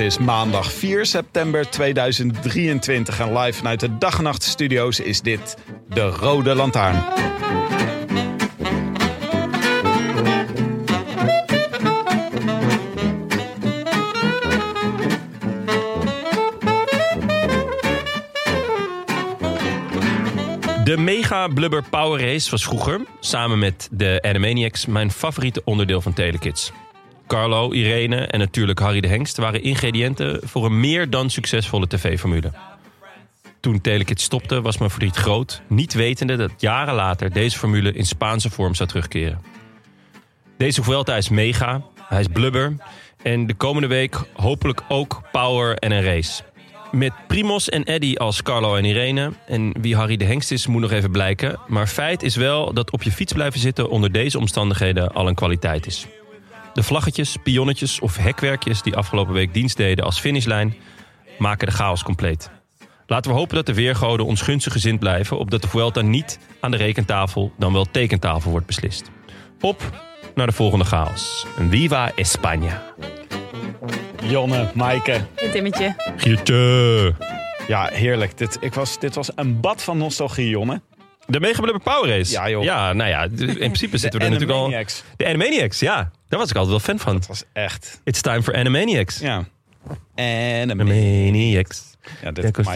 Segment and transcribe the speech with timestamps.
[0.00, 5.56] Het is maandag 4 september 2023 en live vanuit de Dag Nacht Studio's is dit
[5.88, 7.04] de Rode Lantaarn.
[20.84, 26.12] De Mega Blubber Power Race was vroeger, samen met de Animaniacs, mijn favoriete onderdeel van
[26.12, 26.72] Telekids.
[27.30, 32.52] Carlo, Irene en natuurlijk Harry de Hengst waren ingrediënten voor een meer dan succesvolle tv-formule.
[33.60, 38.06] Toen Telekids stopte was mijn verdriet groot, niet wetende dat jaren later deze formule in
[38.06, 39.42] Spaanse vorm zou terugkeren.
[40.56, 42.76] Deze Vuelta is mega, hij is blubber
[43.22, 46.42] en de komende week hopelijk ook power en een race.
[46.92, 49.32] Met Primos en Eddy als Carlo en Irene.
[49.46, 51.58] En wie Harry de Hengst is, moet nog even blijken.
[51.66, 55.34] Maar feit is wel dat op je fiets blijven zitten onder deze omstandigheden al een
[55.34, 56.06] kwaliteit is.
[56.72, 60.74] De vlaggetjes, pionnetjes of hekwerkjes die afgelopen week dienst deden als finishlijn
[61.38, 62.50] maken de chaos compleet.
[63.06, 66.70] Laten we hopen dat de weergoden ons gunstig gezind blijven, opdat de Vuelta niet aan
[66.70, 69.10] de rekentafel, dan wel tekentafel wordt beslist.
[69.60, 69.90] Op
[70.34, 71.46] naar de volgende chaos.
[71.68, 72.82] Viva España.
[74.22, 75.26] Jonne, Maaike.
[75.36, 75.94] Een timmetje.
[76.16, 77.14] Giertje.
[77.68, 78.38] Ja, heerlijk.
[78.38, 80.80] Dit, ik was, dit was een bad van nostalgie, Jonne.
[81.30, 82.32] De Mega Blubber Power Race.
[82.32, 82.62] Ja, joh.
[82.64, 84.64] Ja, nou ja, in principe zitten we er natuurlijk al...
[84.64, 85.02] Animaniacs.
[85.16, 86.10] De Animaniacs, ja.
[86.28, 87.14] Daar was ik altijd wel fan van.
[87.14, 88.00] Het was echt...
[88.04, 89.18] It's time for Animaniacs.
[89.18, 89.44] Ja.
[90.14, 91.88] En een Animaniacs.
[92.22, 92.66] Ja, dit is.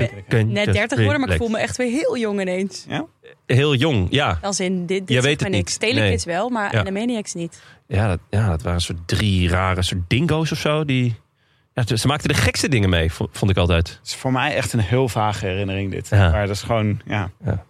[0.46, 2.84] Net 30 geworden, maar ik voel me echt weer heel jong ineens.
[2.88, 3.04] Ja?
[3.46, 4.38] Heel jong, ja.
[4.42, 5.78] Als in, dit, dit zegt weet het niks.
[5.78, 5.90] niet.
[5.94, 6.80] Telekids wel, maar Ja.
[6.80, 7.60] Animaniacs niet.
[7.88, 10.84] Ja dat, ja, dat waren een soort drie rare soort dingo's of zo.
[10.84, 11.14] Die,
[11.74, 13.88] ja, ze maakten de gekste dingen mee, vo- vond ik altijd.
[13.88, 16.08] Het is voor mij echt een heel vage herinnering dit.
[16.08, 16.30] Ja.
[16.30, 17.30] Maar dat is gewoon, ja.
[17.44, 17.64] Ja.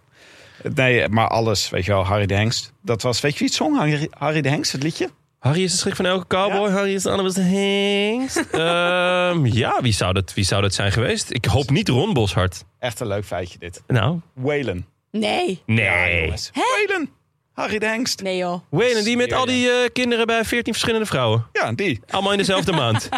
[0.73, 2.73] Nee, maar alles, weet je wel, Harry de Hengst.
[2.81, 3.77] Dat was, weet je wie het zong?
[3.77, 5.09] Harry, Harry de Hengst, het liedje?
[5.39, 6.69] Harry is de schrik van elke cowboy.
[6.69, 8.37] Harry is de allerbeste hengst.
[8.51, 11.33] Ehm, ja, wie zou, dat, wie zou dat zijn geweest?
[11.33, 12.63] Ik hoop niet Ron Boshart.
[12.79, 13.83] Echt een leuk feitje dit.
[13.87, 14.85] Nou, Waylon.
[15.11, 15.61] Nee.
[15.65, 16.33] nee.
[16.53, 17.09] Waylon.
[17.55, 18.21] Harry de Hengst.
[18.21, 18.61] Nee joh.
[18.69, 21.45] Wayne, die met al die eh, kinderen bij 14 verschillende vrouwen.
[21.53, 21.99] Ja, die.
[22.09, 23.09] Allemaal in dezelfde maand.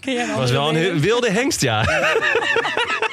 [0.00, 1.82] Ken jij een was wel een heel- wilde hengst, ja.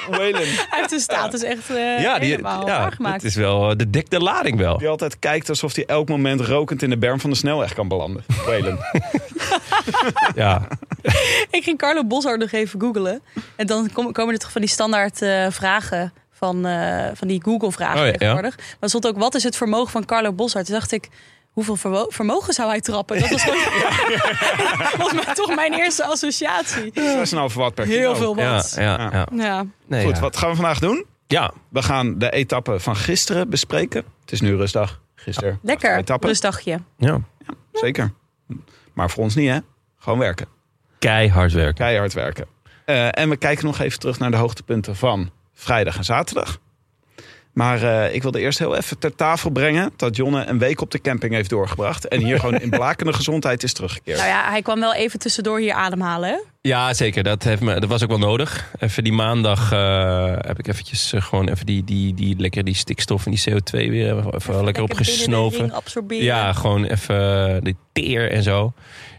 [0.09, 0.41] Waylon.
[0.41, 3.15] Hij heeft de status echt eh ja, die, helemaal ja aangemaakt.
[3.21, 4.77] het is wel eh, de dekte lading wel.
[4.77, 7.87] Die altijd kijkt alsof hij elk moment rokend in de berm van de snelweg kan
[7.87, 8.23] belanden.
[8.45, 8.77] Waylon.
[10.35, 10.67] Ja.
[11.51, 13.21] Ik ging Carlo Boshart nog even googlen.
[13.55, 17.41] En dan kom- komen er toch van die standaard eh, vragen van, eh, van die
[17.43, 18.17] Google-vragen Oh ja, ja.
[18.17, 18.57] tegenwoordig.
[18.57, 20.65] Maar er stond ook, wat is het vermogen van Carlo Boshart?
[20.65, 21.09] Toen dacht ik,
[21.51, 23.19] hoeveel vermogen zou hij trappen?
[23.19, 23.43] Dat was
[24.93, 26.91] gewoon, mij toch mijn eerste associatie.
[26.93, 28.33] 6,5 watt per Heel kilo.
[28.33, 28.73] veel Ja, wat.
[28.77, 29.27] ja, ja.
[29.35, 29.65] Ja.
[29.87, 30.21] Nee, Goed, ja.
[30.21, 31.05] wat gaan we vandaag doen?
[31.27, 34.03] Ja, We gaan de etappe van gisteren bespreken.
[34.21, 35.01] Het is nu rustdag.
[35.15, 35.59] Gisteren.
[35.61, 36.27] Lekker, Etappe.
[36.27, 36.79] rustdagje.
[36.97, 37.19] ja.
[37.73, 38.11] Zeker.
[38.93, 39.57] Maar voor ons niet, hè?
[39.97, 40.47] Gewoon werken.
[40.99, 41.73] Keihard werken.
[41.75, 42.45] Keihard werken.
[42.85, 46.59] Eh, en we kijken nog even terug naar de hoogtepunten van vrijdag en zaterdag.
[47.53, 50.91] Maar eh, ik wilde eerst heel even ter tafel brengen dat Jonne een week op
[50.91, 52.07] de camping heeft doorgebracht.
[52.07, 54.17] En hier gewoon in blakende gezondheid is teruggekeerd.
[54.17, 56.41] Nou ja, hij kwam wel even tussendoor hier ademhalen.
[56.69, 57.23] Ja, zeker.
[57.23, 58.71] Dat, heeft me, dat was ook wel nodig.
[58.79, 62.75] Even die maandag eh, heb ik eventjes eh, gewoon even die, die, die, lekker die
[62.75, 65.71] stikstof en die CO2 weer even, even lekker opgesnoven.
[66.07, 68.73] Ja, gewoon even eh, de teer en zo.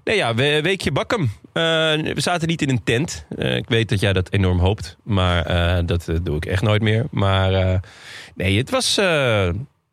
[0.04, 1.30] Nee, ja, we, weekje bakken.
[1.52, 3.26] We zaten niet in een tent.
[3.36, 4.96] Ik weet dat jij dat enorm hoopt.
[5.02, 7.06] Maar dat doe ik echt nooit meer.
[7.10, 7.80] Maar
[8.34, 8.96] nee, het was,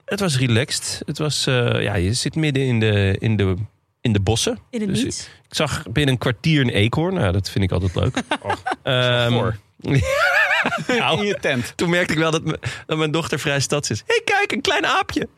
[0.06, 1.02] het was relaxed.
[1.06, 1.44] Het was,
[1.80, 3.56] ja, je zit midden in de, in de,
[4.08, 4.60] in de bossen.
[4.70, 5.30] In het Dus niets.
[5.50, 7.14] Ik zag binnen een kwartier een eekhoorn.
[7.14, 8.18] Nou, dat vind ik altijd leuk.
[8.84, 9.32] Ehm,
[10.98, 11.74] nou, in je tent.
[11.76, 12.42] toen merkte ik wel dat,
[12.88, 14.00] mijn dochter vrij stads is.
[14.00, 15.28] Hé, hey, kijk, een klein aapje.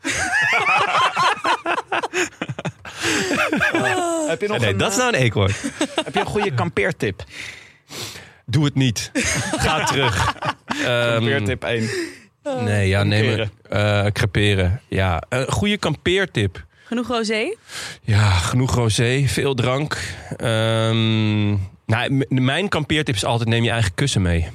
[4.28, 5.52] Heb je nog nee, een, dat is eh, nou een eekhoorn.
[6.04, 7.24] heb je een goede kampeertip?
[8.46, 9.10] Doe het niet.
[9.56, 10.34] Ga terug.
[10.66, 11.88] Ehm, Kampeertip 1.
[12.60, 13.50] Nee, ja, neem Creperen.
[13.68, 14.80] eh creperen.
[14.88, 16.64] Ja, een goede kampeertip.
[16.90, 17.54] Genoeg rosé?
[18.02, 19.98] Ja, genoeg rosé, veel drank.
[20.36, 21.48] Ehm,
[21.86, 24.48] nou, mijn kampeertip is altijd neem je eigen kussen mee.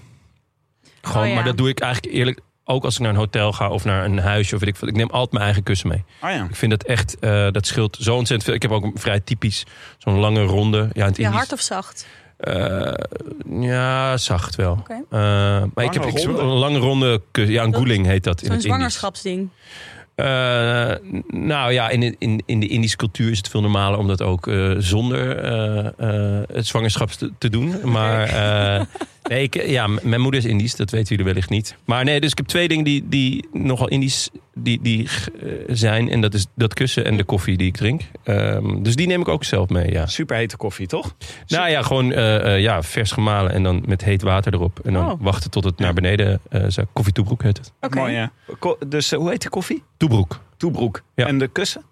[1.01, 1.35] Gewoon, Oh ja.
[1.35, 4.05] maar dat doe ik eigenlijk eerlijk ook als ik naar een hotel ga of naar
[4.05, 4.89] een huisje of weet ik wat.
[4.89, 6.03] Ik neem altijd mijn eigen kussen mee.
[6.21, 6.43] Oh ja.
[6.49, 8.53] Ik vind dat echt, eh, dat scheelt zo ontzettend veel.
[8.53, 9.63] Ik heb ook een vrij typisch
[9.97, 10.89] zo'n lange ronde.
[10.93, 12.07] Ja, in het Ja, hard of zacht?
[12.37, 12.93] Eh,
[13.49, 14.83] ja, zacht wel.
[14.89, 14.99] Eh,
[15.73, 17.21] maar ik heb ik, een lange ronde.
[17.31, 18.99] Ja, een Dat- goeling heet dat in Zo'n het Indisch.
[20.15, 20.91] Eh,
[21.27, 24.47] nou ja, in, in, in de Indische cultuur is het veel normaler om dat ook
[24.47, 27.91] eh, zonder eh, het zwangerschap te, te doen.
[27.91, 28.27] Maar
[29.29, 31.75] nee, ik, ja, mijn moeder is Indisch, dat weten jullie wellicht niet.
[31.85, 35.09] Maar nee, dus ik heb twee dingen die, die nogal Indisch die, die,
[35.41, 36.09] eh, zijn.
[36.09, 38.01] En dat is dat kussen en de koffie die ik drink.
[38.23, 40.05] Ehm, dus die neem ik ook zelf mee, ja.
[40.05, 41.15] Superhete koffie, toch?
[41.47, 44.79] Nou ja, gewoon eh, eh, ja, vers gemalen en dan met heet water erop.
[44.83, 45.21] En dan Oh.
[45.21, 47.71] wachten tot het naar beneden uh, Koffie toebroek heet het.
[47.81, 48.05] Oké.
[48.05, 48.31] Ja.
[48.87, 49.83] Dus hoe heet die koffie?
[49.97, 50.39] Toebroek.
[50.57, 51.01] Toebroek.
[51.15, 51.25] Ja.
[51.27, 51.83] En de kussen?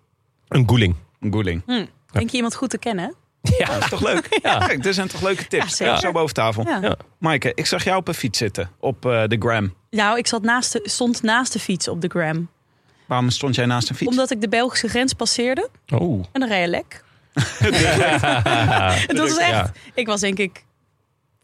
[0.47, 0.95] Een goeling.
[1.19, 1.61] Een goeling.
[1.65, 1.85] Hm.
[2.11, 3.15] Denk je iemand goed te kennen?
[3.57, 4.39] Ja, Dat is toch leuk?
[4.41, 4.57] Ja.
[4.57, 5.77] Kijk, dit zijn toch leuke tips.
[5.77, 6.65] Ja, zo boven tafel.
[6.67, 6.79] Ja.
[6.81, 6.95] Ja.
[7.17, 8.69] Maaike, ik zag jou op een fiets zitten.
[8.79, 9.73] Op eh, de gram.
[9.89, 12.49] Nou, ik zat naast de, stond naast de fiets op de gram.
[13.05, 14.11] Waarom stond jij naast een fiets?
[14.11, 16.23] Omdat ik de Belgische grens passeerde Oh.
[16.31, 17.03] en dan reed je lek.
[19.17, 19.71] Dat was echt...
[19.93, 20.63] Ik was denk ik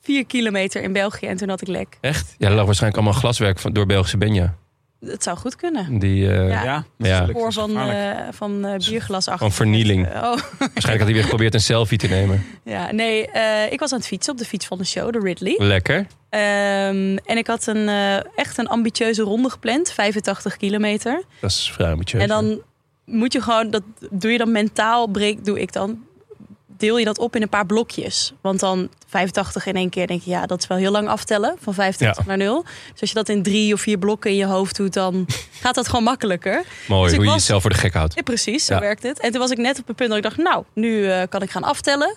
[0.01, 1.97] vier kilometer in België en toen had ik lek.
[2.01, 2.35] Echt?
[2.37, 4.55] Ja, er lag waarschijnlijk allemaal glaswerk van, door Belgische Benja.
[5.05, 5.99] Het zou goed kunnen.
[5.99, 6.83] Die, eh, Ja.
[6.97, 8.19] Ja, Spoor van, gevaarlijk.
[8.19, 9.39] eh, van eh, bierglas achter.
[9.47, 10.07] Van vernieling.
[10.07, 10.13] Oh,
[10.59, 12.45] Waarschijnlijk had hij weer geprobeerd een selfie te nemen.
[12.63, 12.91] ja.
[12.91, 15.55] Nee, eh, ik was aan het fietsen op de fiets van de show, de Ridley.
[15.57, 16.05] Lekker.
[16.29, 21.23] Ehm, en ik had een, eh, echt een ambitieuze ronde gepland, 85 kilometer.
[21.41, 22.21] Dat is vrij ambitieus.
[22.21, 22.61] En dan
[23.05, 26.03] moet je gewoon, dat doe je dan mentaal, breek, doe ik dan,
[26.79, 28.33] deel je dat op in een paar blokjes.
[28.41, 31.55] Want dan 85 in één keer denk je, ja, dat is wel heel lang aftellen,
[31.61, 32.29] van 85 Ja.
[32.29, 32.63] naar 0.
[32.91, 35.25] Dus als je dat in drie of vier blokken in je hoofd doet, dan
[35.61, 36.63] gaat dat gewoon makkelijker.
[36.87, 38.13] Mooi, dus hoe je jezelf voor de gek houdt.
[38.15, 38.79] Ja, precies, zo Ja.
[38.79, 39.19] werkt het.
[39.19, 41.41] En toen was ik net op het punt dat ik dacht, nou, nu eh, kan
[41.41, 42.15] ik gaan aftellen.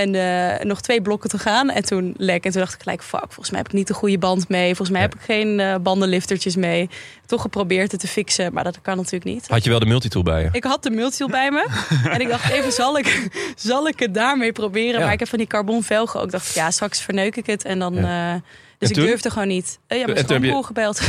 [0.00, 1.70] En eh, nog twee blokken te gaan.
[1.70, 2.44] En toen lek.
[2.44, 4.66] En toen dacht ik gelijk, fuck, volgens mij heb ik niet de goede band mee.
[4.66, 5.06] Volgens mij Ja.
[5.06, 6.88] heb ik geen eh, bandenliftertjes mee.
[7.26, 9.48] Toch geprobeerd het te fixen, maar dat kan natuurlijk niet.
[9.48, 10.48] Had je wel de multitool bij je?
[10.52, 11.66] Ik had de multiel bij me.
[12.14, 14.98] en ik dacht even, zal ik, zal ik het daarmee proberen?
[14.98, 15.04] Ja.
[15.04, 16.26] Maar ik heb van die carbon velgen ook.
[16.26, 17.64] Ik dacht, ja, straks verneuk ik het.
[17.64, 17.94] En dan...
[17.94, 18.34] Ja.
[18.34, 18.40] eh,
[18.78, 19.04] dus En ik toen?
[19.10, 19.78] durfde gewoon niet.
[19.88, 21.00] Ja, mijn En toen heb je- schoonbroer gebeld.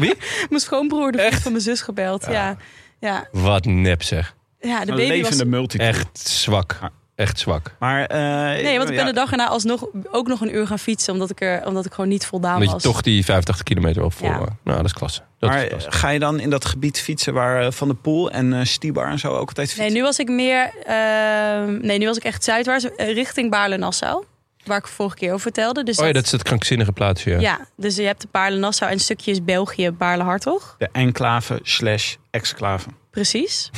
[0.00, 0.14] Wie?
[0.50, 2.26] mijn schoonbroer, de vriend van mijn zus gebeld.
[2.30, 2.56] Ja,
[3.00, 3.28] ja.
[3.32, 4.34] Wat nep zeg.
[4.60, 5.86] ja de Een baby was levende multitool.
[5.86, 6.78] Echt zwak.
[7.14, 7.74] Echt zwak.
[7.78, 8.18] Maar, eh,
[8.62, 11.12] Nee, want ik ben ja, de dag erna alsnog ook nog een uur gaan fietsen.
[11.12, 12.82] Omdat ik, er, omdat ik gewoon niet voldaan Omdat je was.
[12.82, 14.28] toch die 85 kilometer vol.
[14.28, 14.38] Ja.
[14.38, 15.20] Nou, dat is klasse.
[15.38, 15.90] Dat maar is klasse.
[15.92, 19.06] ga je dan in dat gebied fietsen waar eh, Van de Poel en eh Stibar
[19.10, 19.84] en zo ook altijd fietsen?
[19.84, 20.70] Nee, nu was ik meer...
[20.86, 22.86] ehm, nee, nu was ik echt zuidwaarts.
[22.96, 24.24] richting Baarle-Nassau.
[24.64, 25.82] Waar ik vorige keer over vertelde.
[25.84, 27.30] Dus Oh ja, dat is het krankzinnige plaatsje.
[27.30, 27.38] Ja.
[27.40, 30.74] ja, dus je hebt de Baarle-Nassau en stukjes België, Baarle-Hartog.
[30.78, 32.88] De enclave slash exclave.
[33.14, 33.70] Precies.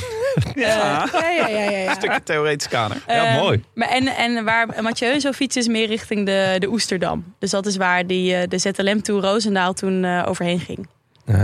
[0.55, 1.89] Ja, Eh, ja, ja, ja, ja, ja.
[1.89, 2.97] een stukje theoretisch kader.
[3.07, 3.63] Ja, Eh, mooi.
[3.73, 7.33] Maar en, en waar Mathieu zo fietst is meer richting de, de Oesterdam.
[7.39, 10.87] Dus dat is waar die, eh, de ZLM Tour Roosendaal toen eh, overheen ging.
[11.27, 11.35] Ah.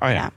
[0.00, 0.30] Oh ja, Ja.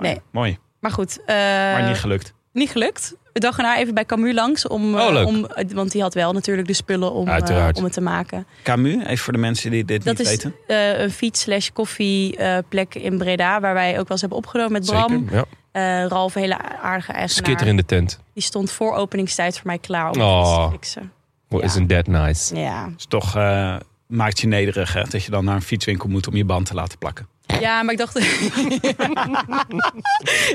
[0.00, 0.20] Nee.
[0.30, 0.58] mooi.
[0.80, 1.18] Maar goed.
[1.26, 2.32] eh, Maar niet gelukt.
[2.52, 3.14] Niet gelukt.
[3.32, 4.66] De dag erna even bij Camus langs.
[4.66, 5.26] Om, Oh, leuk.
[5.26, 7.76] om, want die had wel natuurlijk de spullen om, Uiteraard.
[7.76, 8.46] om het te maken.
[8.62, 10.54] Camus, even voor de mensen die dit Dat niet is weten.
[10.66, 13.60] eh, een fiets slash koffie eh, plek in Breda.
[13.60, 15.08] Waar wij ook wel eens hebben opgenomen met Bram.
[15.10, 15.34] Zeker.
[15.36, 15.44] Ja.
[15.72, 17.28] Eh, Ralf, een hele aardige eigenaar.
[17.28, 18.18] Skitter in de tent.
[18.34, 20.64] Die stond voor openingstijd voor mij klaar om Oh.
[20.66, 21.12] te fixen.
[21.48, 21.66] Well, Ja.
[21.66, 22.56] Isn't that nice?
[22.56, 22.88] Ja.
[22.96, 23.76] Dus toch eh,
[24.06, 26.74] maakt je nederig hè, dat je dan naar een fietswinkel moet om je band te
[26.74, 27.26] laten plakken.
[27.60, 28.14] ja, maar ik dacht...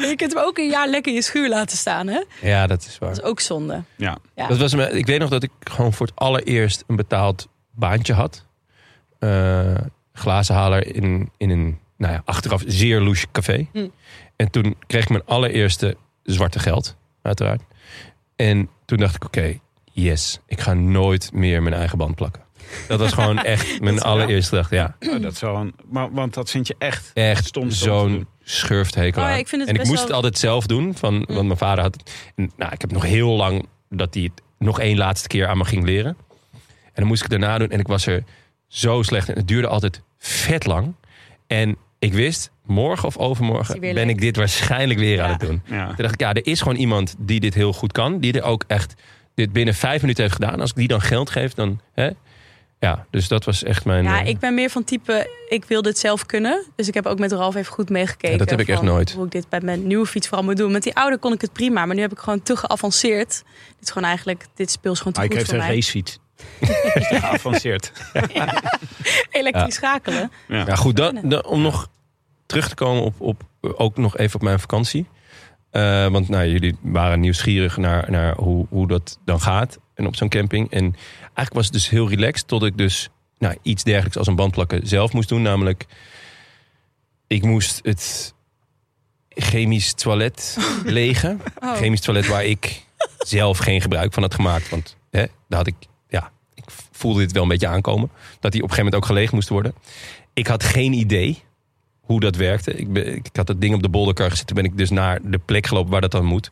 [0.10, 2.08] je kunt hem ook een jaar lekker in je schuur laten staan.
[2.08, 2.24] Hè?
[2.42, 3.10] Ja, dat is waar.
[3.10, 3.84] Dat is ook zonde.
[3.96, 4.18] Ja.
[4.36, 4.48] Ja.
[4.48, 8.14] Dat was me, ik weet nog dat ik gewoon voor het allereerst een betaald baantje
[8.14, 8.46] had.
[9.20, 9.76] Eh
[10.14, 13.68] glazenhaler in, in een, nou ja, achteraf zeer louche café.
[13.74, 13.88] Hm.
[14.38, 17.62] En toen kreeg ik mijn allereerste zwarte geld, uiteraard.
[18.36, 19.60] En toen dacht ik, oké,
[19.92, 22.42] yes, ik ga nooit meer mijn eigen band plakken.
[22.88, 24.70] Dat was gewoon echt mijn allereerste dag.
[24.70, 29.28] Ja, Oh, dat een, maar, want dat vind je echt echt stom zo'n schurfthekel Oh
[29.28, 31.94] ja, ik en ik moest wel- het altijd zelf doen, van, want mijn vader had
[31.94, 32.32] het.
[32.36, 35.58] En, nou, ik heb nog heel lang dat hij het nog één laatste keer aan
[35.58, 36.18] me ging leren.
[36.84, 38.24] En dan moest ik het daarna doen en ik was er
[38.68, 39.36] zo slecht in.
[39.36, 40.94] Het duurde altijd vet lang.
[41.48, 44.08] En ik wist, morgen of hij overmorgen ben leuk?
[44.10, 45.62] ik dit waarschijnlijk weer aan het doen.
[45.66, 45.86] Ja.
[45.88, 48.20] Toen dacht ik, ja, er is gewoon iemand die dit heel goed kan.
[48.20, 48.94] Die er ook echt
[49.36, 50.60] dit binnen vijf minuten heeft gedaan.
[50.62, 51.80] Als ik die dan geld geef, dan...
[51.94, 52.10] Hè?
[52.80, 54.04] Ja, dus dat was echt mijn...
[54.04, 56.64] Ja, eh, ik ben meer van type, ik wil dit zelf kunnen.
[56.76, 58.32] Dus ik heb ook met Ralf even goed meegekeken.
[58.32, 59.12] Ja, dat heb ik echt nooit.
[59.12, 60.72] Hoe ik dit bij mijn nieuwe fiets vooral moet doen.
[60.72, 63.44] Met die oude kon ik het prima, maar nu heb ik gewoon te geavanceerd.
[63.68, 65.68] Dit is gewoon eigenlijk, dit speel is gewoon te Maar ik goed heeft voor een
[65.68, 65.76] mij.
[65.76, 66.20] racefiets.
[67.22, 67.92] Geavanceerd.
[69.32, 70.32] Elektrisch schakelen.
[70.48, 70.64] Ja.
[70.68, 71.88] Ja, goed, dan, dan- om nog
[72.48, 75.08] terug te komen op, op ook nog even op mijn vakantie.
[75.70, 80.16] Eh, want nou, jullie waren nieuwsgierig naar, naar hoe, hoe dat dan gaat en op
[80.16, 80.72] zo'n camping.
[80.72, 84.36] En eigenlijk was het dus heel relaxed tot ik dus nou, iets dergelijks als een
[84.36, 85.42] bandplakken zelf moest doen.
[85.42, 85.86] Namelijk,
[87.28, 88.34] ik moest het
[89.30, 91.42] chemisch toilet legen.
[91.60, 91.76] Oh.
[91.76, 92.86] Chemisch toilet waar ik
[93.20, 94.70] zelf geen gebruik van had gemaakt.
[94.70, 95.76] Want hè, daar had ik,
[96.08, 98.10] ja, ik voelde dit wel een beetje aankomen.
[98.40, 99.74] Dat die op een gegeven moment ook gelegen moest worden.
[100.34, 101.44] Ik had geen idee
[102.08, 102.74] hoe dat werkte.
[102.74, 104.48] Ik, ben, ik had dat ding op de bolderkar gezet.
[104.48, 106.50] Toen ben ik dus naar de plek gelopen waar dat dan moet.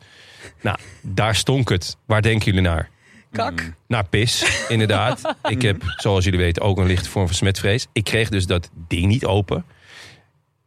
[0.60, 1.96] Nou, daar stonk het.
[2.04, 2.90] Waar denken jullie naar?
[3.32, 3.72] Kak.
[3.86, 5.34] Naar pis, inderdaad.
[5.48, 7.86] ik heb, zoals jullie weten, ook een lichte vorm van smetvrees.
[7.92, 9.64] Ik kreeg dus dat ding niet open.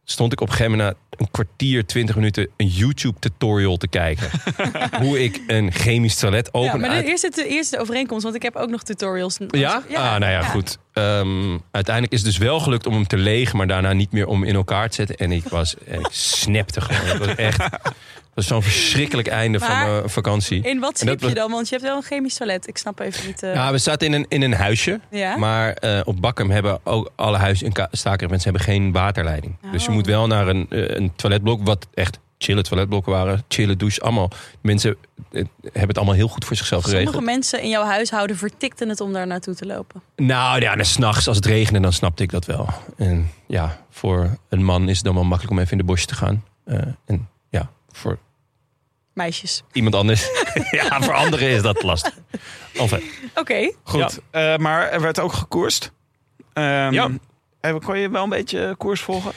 [0.04, 2.48] Stond ik op een gegeven moment na een kwartier, twintig minuten...
[2.56, 4.30] een YouTube-tutorial te kijken.
[5.02, 6.70] hoe ik een chemisch toilet open...
[6.70, 9.38] Ja, maar uit- eerste, de eerste overeenkomst, want ik heb ook nog tutorials.
[9.50, 9.82] ja?
[9.94, 10.78] Ah, nou ja, goed.
[10.92, 14.26] Ehm, uiteindelijk is het dus wel gelukt om hem te legen, maar daarna niet meer
[14.26, 15.16] om in elkaar te zetten.
[15.16, 17.06] En ik was, en ik snapte gewoon.
[17.06, 17.62] Het was echt,
[18.42, 20.62] zo'n verschrikkelijk einde van mijn vakantie.
[20.62, 21.50] In wat slip je dan?
[21.50, 22.68] Want je hebt wel een chemisch toilet.
[22.68, 23.42] Ik snap even niet.
[23.42, 25.00] eh, Ja, we zaten in een, in een huisje.
[25.10, 25.36] Ja?
[25.36, 29.56] Maar eh, op Bakkum hebben ook alle huizen in Stakermensen hebben geen waterleiding.
[29.72, 29.94] Dus je Oh.
[29.94, 33.44] moet wel naar een, eh, een toiletblok, wat echt chille toiletblokken waren.
[33.48, 34.30] Chille douche, allemaal.
[34.60, 34.96] Mensen
[35.62, 37.08] hebben het allemaal heel goed voor zichzelf geregeld.
[37.14, 40.02] Sommige mensen in jouw huishouden vertikten het om daar naartoe te lopen.
[40.16, 42.68] Nou ja, en s'nachts als het regende, dan snapte ik dat wel.
[42.96, 46.06] En ja, voor een man is het dan wel makkelijk om even in de bosje
[46.06, 46.44] te gaan.
[47.06, 48.18] En ja, voor
[49.14, 49.62] Meisjes.
[49.72, 50.26] iemand anders.
[50.70, 52.14] ja, voor anderen is dat lastig.
[52.74, 53.02] Enfin,
[53.34, 53.72] Oké.
[53.82, 55.92] Goed, eh, maar er werd ook gekoerst.
[56.52, 57.08] Ehm, Ja.
[57.60, 59.32] eh, Kon je wel een beetje koers volgen?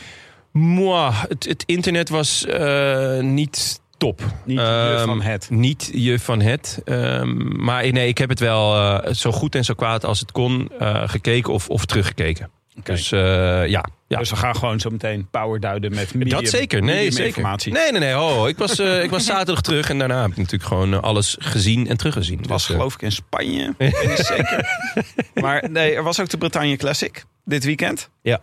[0.51, 4.21] moi, het, het internet was eh, niet top.
[4.45, 5.49] Niet je Ehm, van het.
[5.49, 6.81] Niet je van het.
[6.85, 10.31] Ehm, maar nee, ik heb het wel eh, zo goed en zo kwaad als het
[10.31, 12.49] kon eh, gekeken of, of teruggekeken.
[12.83, 14.19] Dus eh, ja, ja.
[14.19, 16.83] Dus we gaan gewoon zo meteen power duiden met medium, dat zeker.
[16.83, 17.25] Nee, zeker.
[17.25, 17.73] informatie.
[17.73, 18.19] Nee, nee, nee.
[18.19, 20.99] Oh, ik, was, eh, ik was zaterdag terug en daarna heb ik natuurlijk gewoon eh,
[20.99, 22.37] alles gezien en teruggezien.
[22.37, 23.73] Het was Dus, eh, geloof ik in Spanje.
[24.15, 24.65] Zeker.
[25.41, 28.09] Maar nee, er was ook de Bretagne Classic dit weekend.
[28.21, 28.39] Ja.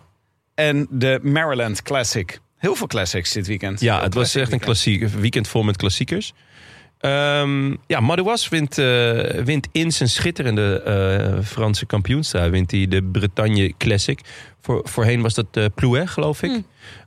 [0.54, 2.40] En de Maryland Classic.
[2.56, 3.80] Heel veel classics dit weekend.
[3.80, 6.32] Ja, het was echt een klassiek weekend vol met klassiekers.
[7.00, 13.02] Ehm ja, Madouas wint, eh, wint in zijn schitterende eh, Franse kampioenstrui wint hij de
[13.02, 14.20] Bretagne Classic.
[14.60, 16.50] Voor, voorheen was dat eh Plouet, geloof ik.
[16.50, 16.60] Hm.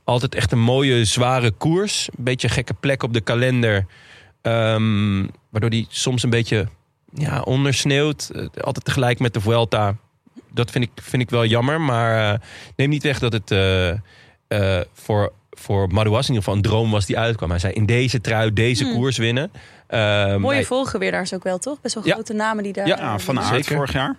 [0.04, 2.08] Altijd echt een mooie, zware koers.
[2.16, 3.86] Een beetje een gekke plek op de kalender.
[4.42, 6.68] Ehm, waardoor die soms een beetje
[7.12, 8.30] ja, ondersneeuwt.
[8.60, 9.96] Altijd tegelijk met de Vuelta.
[10.52, 11.80] Dat vind ik, vind ik wel jammer.
[11.80, 12.40] Maar
[12.76, 13.54] neem niet weg dat het
[14.94, 17.50] voor, voor Madouas in ieder geval een droom was die uitkwam.
[17.50, 18.94] Hij zei in deze trui deze Hmm.
[18.94, 19.50] koers winnen.
[19.94, 21.80] Ehm, Mooie hij- volgewinnaars ook wel, toch?
[21.80, 22.12] Best wel Ja.
[22.12, 22.86] grote namen die daar...
[22.86, 24.16] Ja, Ja, van Aert vorig jaar.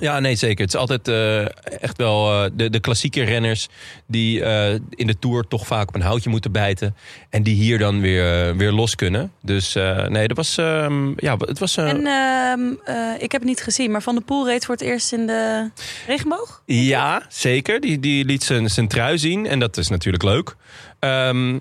[0.00, 0.64] Ja, nee, zeker.
[0.64, 1.40] Het is altijd eh,
[1.82, 3.68] echt wel eh, de, de klassieke renners
[4.06, 6.96] die eh, in de Tour toch vaak op een houtje moeten bijten.
[7.30, 9.32] En die hier dan weer, eh, weer los kunnen.
[9.42, 11.76] Dus eh, nee, dat was, ehm, ja, het was...
[11.76, 14.74] eh, En ehm, eh, ik heb het niet gezien, maar Van de Poel reed voor
[14.74, 15.70] het eerst in de
[16.06, 16.62] regenboog.
[16.66, 17.80] Ja, zeker.
[17.80, 19.46] Die, die liet zijn, zijn trui zien.
[19.46, 20.54] En dat is natuurlijk leuk.
[20.98, 21.58] Ehm,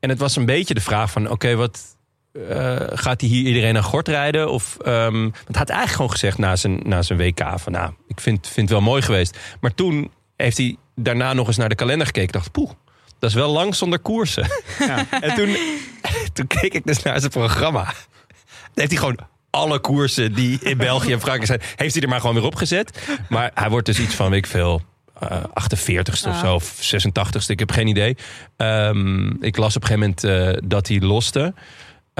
[0.00, 1.30] en het was een beetje de vraag van...
[1.30, 1.80] Oké, wat...
[2.32, 4.50] eh, gaat hij hier iedereen aan gort rijden?
[4.50, 7.42] Of, ehm, want hij had eigenlijk gewoon gezegd na zijn, na zijn WK...
[7.56, 9.38] van nou, ik vind, vind het wel mooi geweest.
[9.60, 12.32] Maar toen heeft hij daarna nog eens naar de kalender gekeken.
[12.32, 12.70] dacht, poeh,
[13.18, 14.46] dat is wel lang zonder koersen.
[14.78, 15.06] Ja.
[15.20, 15.56] en toen,
[16.32, 17.84] toen keek ik dus naar zijn programma.
[17.84, 17.94] Dan
[18.74, 19.18] heeft hij gewoon
[19.50, 21.60] alle koersen die in België en Frankrijk zijn...
[21.76, 23.08] heeft hij er maar gewoon weer opgezet.
[23.28, 24.82] Maar hij wordt dus iets van, weet ik veel...
[25.20, 26.40] eh 48ste of Ah.
[26.40, 28.16] zo, of 86ste, ik heb geen idee.
[28.56, 30.24] Ehm, ik las op een gegeven moment
[30.56, 31.54] eh, dat hij loste.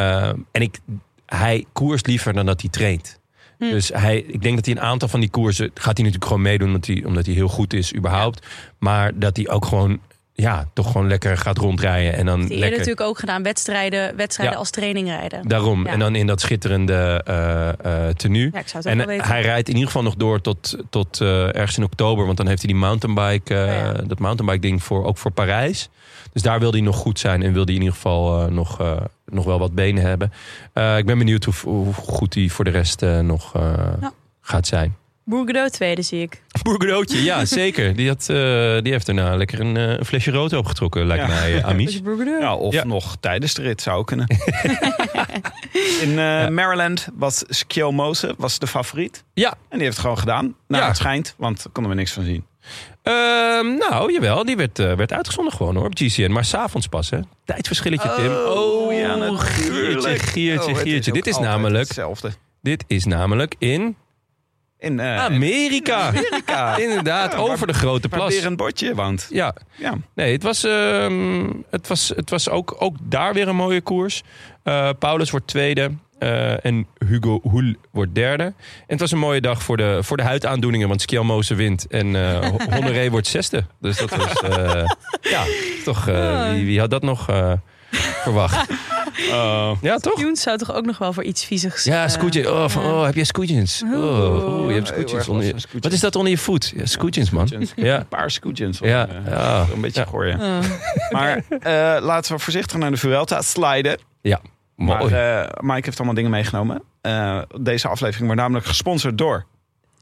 [0.01, 0.79] Ehm, en ik,
[1.27, 3.21] hij koerst liever dan dat hij traint.
[3.59, 3.71] Hm.
[3.71, 5.71] Dus hij, ik denk dat hij een aantal van die koersen...
[5.75, 8.47] gaat hij natuurlijk gewoon meedoen omdat hij, omdat hij heel goed is überhaupt.
[8.79, 10.01] Maar dat hij ook gewoon...
[10.41, 12.15] Ja, toch gewoon lekker gaat rondrijden.
[12.15, 14.61] En dan Die lekker natuurlijk ook gedaan, wedstrijden, wedstrijden Ja.
[14.61, 15.49] als training rijden.
[15.49, 15.85] Daarom.
[15.85, 15.91] Ja.
[15.93, 18.51] En dan in dat schitterende eh tenue.
[18.53, 22.25] Ja, En hij rijdt in ieder geval nog door tot, tot eh, ergens in oktober.
[22.25, 25.89] Want dan heeft hij die mountainbike, Oh dat mountainbike ding voor, ook voor Parijs.
[26.33, 27.43] Dus daar wil hij nog goed zijn.
[27.43, 28.79] En wil hij in ieder geval nog,
[29.27, 30.33] nog wel wat benen hebben.
[30.99, 33.53] Ik ben benieuwd hoe, hoe goed hij voor de rest nog
[34.41, 34.97] gaat zijn.
[35.25, 36.43] Bourgogne tweede zie ik.
[36.63, 37.97] Boergedootje, ja zeker.
[37.97, 38.37] Die, had, eh,
[38.83, 41.29] die heeft daarna lekker een, eh, een flesje rood opgetrokken, lijkt Ja.
[41.73, 42.01] mij.
[42.05, 42.41] Bourgogne.
[42.41, 42.85] Ja, of Ja.
[42.85, 44.27] nog tijdens de rit zou kunnen.
[46.03, 49.25] In eh, Maryland was Skio Mose was de favoriet.
[49.35, 49.49] Ja.
[49.51, 50.55] En die heeft het gewoon gedaan.
[50.69, 50.89] Nou, Ja.
[50.89, 52.45] het schijnt, want daar konden we niks van zien.
[53.03, 56.31] Ehm, nou, jawel, die werd, werd uitgezonden gewoon hoor, op GCN.
[56.31, 57.19] Maar s'avonds pas, hè.
[57.45, 58.33] Tijdsverschilletje, Tim.
[58.33, 60.21] Oh, ja, Giertje, natuurlijk.
[60.23, 61.11] Giertje, Oh, het Giertje.
[61.11, 62.31] ook Dit is namelijk, Hetzelfde.
[62.63, 63.97] dit is namelijk in
[64.81, 66.07] In eh, Amerika.
[66.07, 66.77] Amerika.
[66.87, 68.35] Inderdaad, Ja, over de grote plas.
[68.35, 69.27] Berend Botje woont.
[69.31, 69.95] Ja, Ja.
[70.15, 74.23] nee, het was, ehm, het was, het was ook, ook daar weer een mooie koers.
[74.63, 78.43] Eh, Paulus wordt tweede eh, en Hugo Hoel wordt derde.
[78.45, 78.55] En
[78.87, 82.57] het was een mooie dag voor de, voor de huidaandoeningen, want Skjelmoze wint en Ho-
[82.71, 83.65] Honoré wordt zesde.
[83.81, 84.33] Dus dat was,
[85.35, 85.45] ja,
[85.85, 86.05] toch,
[86.55, 87.27] wie, wie had dat nog
[87.93, 88.69] eh, verwacht?
[89.81, 90.15] ja, toch?
[90.15, 91.85] Tunes zou toch ook nog wel voor iets viezigs...
[91.85, 92.47] Ja, eh, scootjes.
[92.47, 93.83] Oh, van, oh, heb je scootjes?
[93.93, 95.53] Oh, oh, je hebt scootjes onder je...
[95.57, 95.81] scootjes.
[95.83, 96.73] Wat is dat onder je voet?
[96.77, 97.49] Ja, scootjes, man.
[97.77, 97.99] Ja.
[97.99, 98.79] Een paar scootjes.
[98.79, 99.67] Ja, eh, ja.
[99.75, 100.07] Een beetje Ja.
[100.07, 100.39] gooien.
[101.11, 103.99] Maar eh, laten we voorzichtig naar de Vuelta sliden.
[104.21, 104.41] Ja,
[104.77, 105.15] Maar mooi.
[105.15, 106.83] eh, Mike heeft allemaal dingen meegenomen.
[107.01, 109.47] Eh, deze aflevering wordt namelijk gesponsord door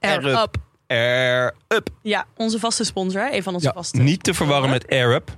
[0.01, 0.57] Air Air Up.
[0.87, 1.89] Air Up.
[2.03, 3.29] Ja, onze vaste sponsor.
[3.33, 3.99] Een van onze Ja, vaste.
[4.03, 5.37] niet te verwarren met AirUp.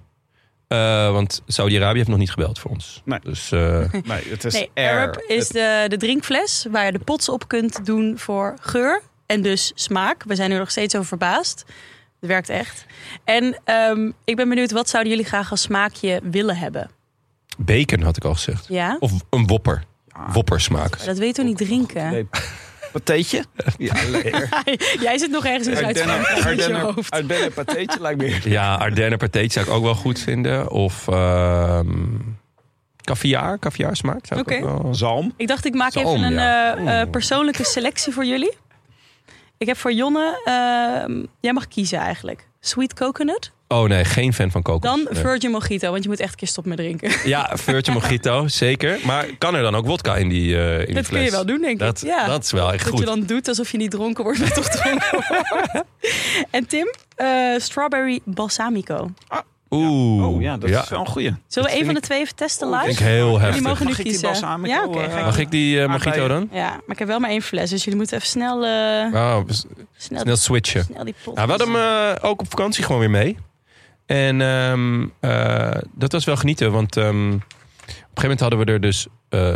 [0.70, 3.02] Eh, want Saudi-Arabië heeft nog niet gebeld voor ons.
[3.04, 3.18] Nee.
[3.22, 6.98] Dus eh, Nee, het is Nee, Air Up is de, de drinkfles waar je de
[6.98, 10.22] pots op kunt doen voor geur en dus smaak.
[10.24, 11.64] We zijn er nog steeds over verbaasd.
[12.20, 12.84] Het werkt echt.
[13.24, 16.90] En ehm, ik ben benieuwd, wat zouden jullie graag als smaakje willen hebben?
[17.58, 18.66] bacon had ik al gezegd.
[18.68, 18.96] Ja?
[19.00, 19.84] Of een wopper.
[20.32, 21.04] Woppersmaak.
[21.04, 22.28] Dat weet je niet drinken?
[22.92, 23.44] Pateetje?
[23.78, 24.48] Ja, lekker.
[25.06, 27.10] Jij zit nog ergens in Zuid-Frankrijk met je hoofd.
[27.10, 30.70] Ardennen pateetje lijkt me Ja, Ardenner pateetje zou ik ook wel goed vinden.
[30.70, 31.88] Of ehm
[33.10, 33.58] caviar.
[33.58, 34.26] Caviar smaak.
[34.26, 34.56] Zou ik Oké.
[34.56, 34.94] ook wel...
[34.94, 35.32] Zalm.
[35.36, 36.76] Ik dacht, ik maak Zalm, even een ja.
[36.76, 38.56] eh, eh, persoonlijke selectie voor jullie.
[39.58, 42.48] Ik heb voor Jonne, ehm, jij mag kiezen eigenlijk.
[42.60, 44.90] Sweet coconut, Oh nee, geen fan van kokos.
[44.90, 45.22] dan Nee.
[45.22, 47.28] Virgin Mojito, want je moet echt een keer stoppen met drinken.
[47.28, 48.98] Ja, Virgin Mojito, zeker.
[49.04, 51.08] Maar kan er dan ook wodka in die, eh in die Dat fles?
[51.08, 52.08] kun je wel doen, denk Dat, ik.
[52.08, 52.26] Ja.
[52.26, 52.98] dat is wel echt Dat goed.
[52.98, 55.84] je dan doet alsof je niet dronken wordt, maar toch dronken wordt.
[56.50, 59.10] En Tim, eh, strawberry balsamico.
[59.70, 60.26] Oeh.
[60.26, 61.34] Oh ja, dat is wel een goeie.
[61.46, 62.86] Zullen we een van ik- de twee even testen Ik live?
[62.86, 63.46] denk heel heftig.
[63.54, 64.30] Jullie mogen nu Mag ik die kiezen.
[64.30, 64.98] balsamico, ja, oké.
[64.98, 66.48] eh, ik Mag ik die Maar mojito dan?
[66.52, 69.40] Ja, maar ik heb wel maar één fles, dus jullie moeten even snel, eh, Oh,
[69.96, 70.84] snel, snel switchen.
[70.84, 71.34] snel die pot.
[71.34, 73.36] Nou, we hadden hem ook op vakantie gewoon weer mee.
[74.10, 77.42] En ehm, eh, dat was wel genieten, want ehm, op een
[77.98, 79.52] gegeven moment hadden we er dus eh,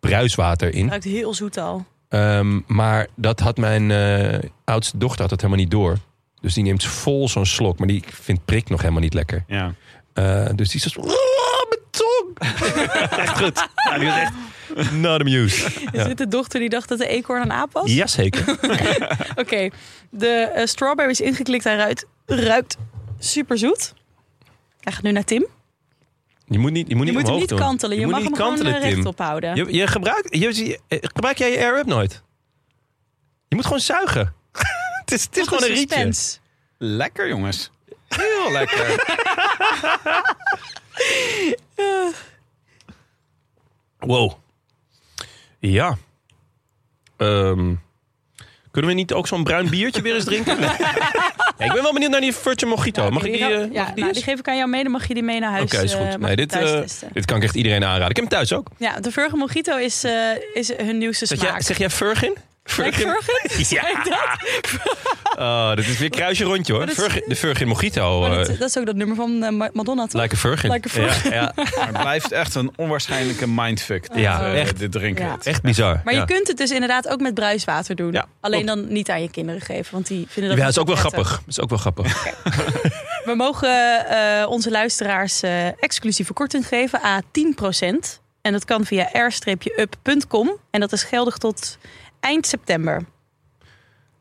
[0.00, 0.88] bruiswater in.
[0.88, 1.84] ruikt heel zoet al.
[2.08, 5.96] Ehm, maar dat had mijn eh, oudste dochter had dat helemaal niet door.
[6.40, 9.44] Dus die neemt vol zo'n slok, maar die vindt prik nog helemaal niet lekker.
[9.46, 9.74] Ja.
[10.12, 11.00] Eh, dus die is zo...
[11.00, 11.06] "Oh,
[11.68, 12.38] mijn tong!
[13.24, 13.68] echt goed.
[13.90, 14.32] Ja, die was echt
[14.92, 15.66] not amused.
[15.76, 16.04] Is Ja.
[16.04, 17.92] dit de dochter die dacht dat de eekhoorn een aap was?
[17.92, 18.48] Jazeker.
[19.42, 19.68] Oké,
[20.10, 22.76] de eh, strawberry is ingeklikt en ruikt, ruikt
[23.24, 23.94] super zoet.
[24.80, 25.46] Hij gaat nu naar Tim.
[26.46, 27.58] Je moet niet, je moet Je niet moet hem niet doen.
[27.58, 27.98] kantelen.
[27.98, 28.94] Je, moet mag niet hem gewoon kantelen, eh, Tim.
[28.94, 29.56] rechtop houden.
[29.56, 32.22] Je, je gebruikt, je, je- gebruik jij je air-up nooit?
[33.48, 34.34] Je moet gewoon zuigen.
[35.04, 35.94] het is, het is gewoon een rietje.
[35.94, 36.38] suspense.
[36.78, 37.70] Lekker jongens.
[38.08, 38.86] Heel lekker.
[43.98, 44.32] Wow.
[45.58, 45.96] Ja.
[47.16, 47.74] Ehm,
[48.70, 50.60] kunnen we niet ook zo'n bruin biertje weer eens drinken?
[50.60, 50.70] Nee.
[51.62, 53.10] Ja, ik ben wel benieuwd naar die Virgin Mojito.
[53.10, 54.12] mag ik die, ga- eh, ja, mag ik die nou, eens?
[54.14, 54.82] die geef ik aan jou mee.
[54.82, 55.62] Dan mag je die mee naar huis.
[55.74, 56.08] Oké, is eh, goed.
[56.10, 57.08] mag Nee, je dit, thuis eh, testen.
[57.12, 58.08] dit kan ik echt iedereen aanraden.
[58.10, 58.66] Ik heb hem thuis ook.
[58.78, 60.12] Ja, de Virgin Mojito is, eh,
[60.54, 61.50] is hun nieuwste Zeg smaak.
[61.52, 62.36] jij, zeg jij Virgin?
[62.66, 63.06] Ik Virgin?
[63.68, 64.02] Ja.
[64.04, 64.36] Dat?
[65.38, 66.86] Oh, dit is weer kruisje rondje hoor.
[66.86, 68.20] Dat Virgin, de Virgin Mojito.
[68.20, 70.20] Maar eh dat, dat is ook dat nummer van eh, Ma- Madonna, toch?
[70.22, 70.70] Like a Virgin.
[70.70, 71.30] Like a Virgin.
[71.30, 71.64] Ja, ja.
[71.76, 74.12] Maar het blijft echt een onwaarschijnlijke mindfuck.
[74.12, 74.78] dit, Ja, eh, echt.
[74.78, 75.24] Dit drinken.
[75.24, 75.36] Ja.
[75.42, 76.00] Echt bizar.
[76.04, 76.20] Maar ja.
[76.20, 78.12] je kunt het dus inderdaad ook met bruiswater doen.
[78.12, 80.80] Ja, Alleen dan niet aan je kinderen geven, want die vinden dat Ja, dat is
[80.80, 81.30] ook wel grappig.
[81.30, 82.24] Dat is ook wel grappig.
[83.24, 88.20] We mogen eh, onze luisteraars eh, exclusieve korting geven, a 10%.
[88.42, 90.56] En dat kan via r-up.com.
[90.70, 91.78] En dat is geldig tot
[92.22, 93.04] eind september.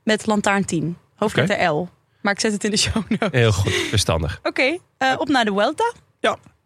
[0.03, 1.89] Met lantaarn 10, hoofdletter L.
[2.21, 3.27] Maar ik zet het in de show notes.
[3.31, 4.39] Heel goed, verstandig.
[4.43, 5.93] Oké, eh, op naar de Vuelta.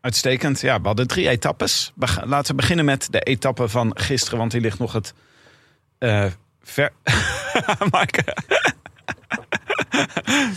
[0.01, 0.61] Uitstekend.
[0.61, 1.91] Ja, we hadden drie etappes.
[1.95, 5.13] We gaan- Laten we beginnen met de etappe van gisteren, want die ligt nog het
[5.97, 6.25] eh,
[6.63, 6.91] ver.
[7.91, 8.23] Maaike.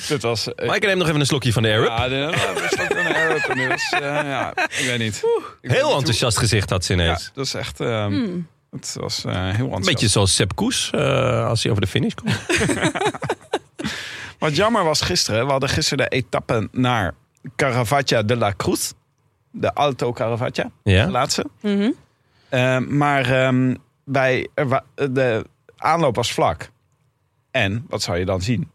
[0.09, 0.55] Dit was.
[0.55, 1.87] eh, Maaike neemt nog even een slokje van de Up.
[1.87, 2.15] Ja, de,
[2.55, 3.91] we staan een air-up inmiddels.
[3.93, 5.17] Eh, ja, ik weet niet.
[5.17, 7.31] Ik weet niet Heel hoe- enthousiast gezicht had ze Ja, ineens.
[7.35, 7.81] dat is echt.
[7.81, 8.49] ehm, Hmm.
[8.71, 9.77] Het was eh, heel enthousiast.
[9.77, 12.37] Een beetje zoals Sepp Koes eh, als hij over de finish komt.
[14.39, 15.45] Wat jammer was gisteren.
[15.45, 17.15] We hadden gisteren de etappe naar
[17.57, 18.93] Caravaggio de la Cruz.
[19.51, 21.09] De Alto Caravaggio, de Ja?
[21.11, 21.45] laatste.
[21.61, 21.91] Mhm.
[22.49, 25.45] Eh, maar ehm, bij, er wa- de
[25.77, 26.71] aanloop was vlak.
[27.51, 28.71] En, wat zou je dan zien?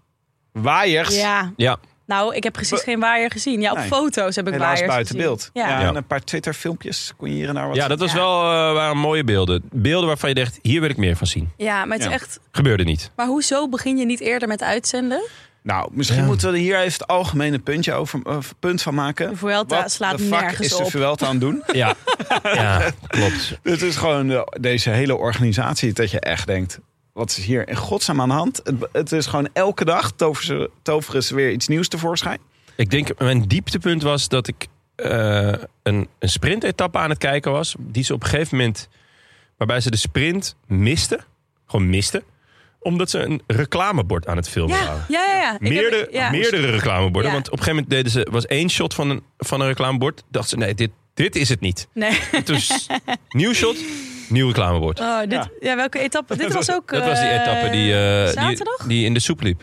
[0.52, 1.16] Waaiers.
[1.16, 1.78] Ja, Ja.
[2.06, 3.62] Nou, ik heb precies geen waaier gezien.
[3.62, 3.88] Ja, op Nee.
[3.88, 5.28] foto's heb ik Helaas waaiers buiten gezien.
[5.30, 5.50] beeld.
[5.54, 5.68] Ja.
[5.70, 5.88] Ja, Ja.
[5.88, 7.14] En een paar Twitter-filmpjes.
[7.18, 8.18] Kon je hier en daar wat ja, dat was Ja.
[8.18, 9.64] wel eh, waren mooie beelden.
[9.72, 11.52] Beelden waarvan je dacht, hier wil ik meer van zien.
[11.58, 12.40] ja, maar het is echt...
[12.52, 13.12] Gebeurde niet.
[13.16, 15.22] Maar hoezo begin je niet eerder met uitzenden?
[15.64, 16.26] Nou, misschien Ja.
[16.26, 18.20] moeten we er hier even het algemene puntje over,
[18.60, 19.30] punt van maken.
[19.30, 20.90] De Vuelta Wat slaat de fuck nergens is de op.
[20.90, 21.64] Vuelta aan het doen?
[21.72, 21.94] Ja,
[22.44, 23.60] ja klopt.
[23.62, 26.80] Dit is gewoon de- deze hele organisatie dat je echt denkt...
[27.14, 28.62] wat is hier in godsnaam aan de hand?
[28.64, 32.40] Het, het is gewoon elke dag toveren ze, toveren ze weer iets nieuws tevoorschijn.
[32.76, 35.48] Ik denk, mijn dieptepunt was dat ik eh,
[35.84, 37.76] een, een sprintetappe aan het kijken was.
[37.80, 38.90] Die ze op een gegeven moment,
[39.58, 41.24] waarbij ze de sprint misten.
[41.66, 42.24] Gewoon misten.
[42.80, 45.06] Omdat ze een reclamebord aan het filmen Ja, waren.
[45.10, 45.36] ja, ja.
[45.36, 45.46] ja.
[45.54, 46.30] Ik heb- Meerdere, ja.
[46.30, 47.26] meerdere reclameborden.
[47.32, 47.32] Ja.
[47.38, 50.24] Want op een gegeven moment deden ze, was één shot van een, van een reclamebord.
[50.32, 51.88] Dachten ze, nee, dit, dit is het niet.
[51.94, 52.20] Nee.
[52.44, 52.88] Dus
[53.30, 53.78] nieuw shot,
[54.34, 55.00] nieuw reclamebord.
[55.00, 55.48] Oh, dit, ja.
[55.60, 55.76] Ja.
[55.76, 56.38] welke etappe?
[56.38, 56.92] Dit was ook.
[56.92, 58.88] Dat was die eh, etappe die, eh, die, zaterdag?
[58.88, 59.62] die in de soep liep.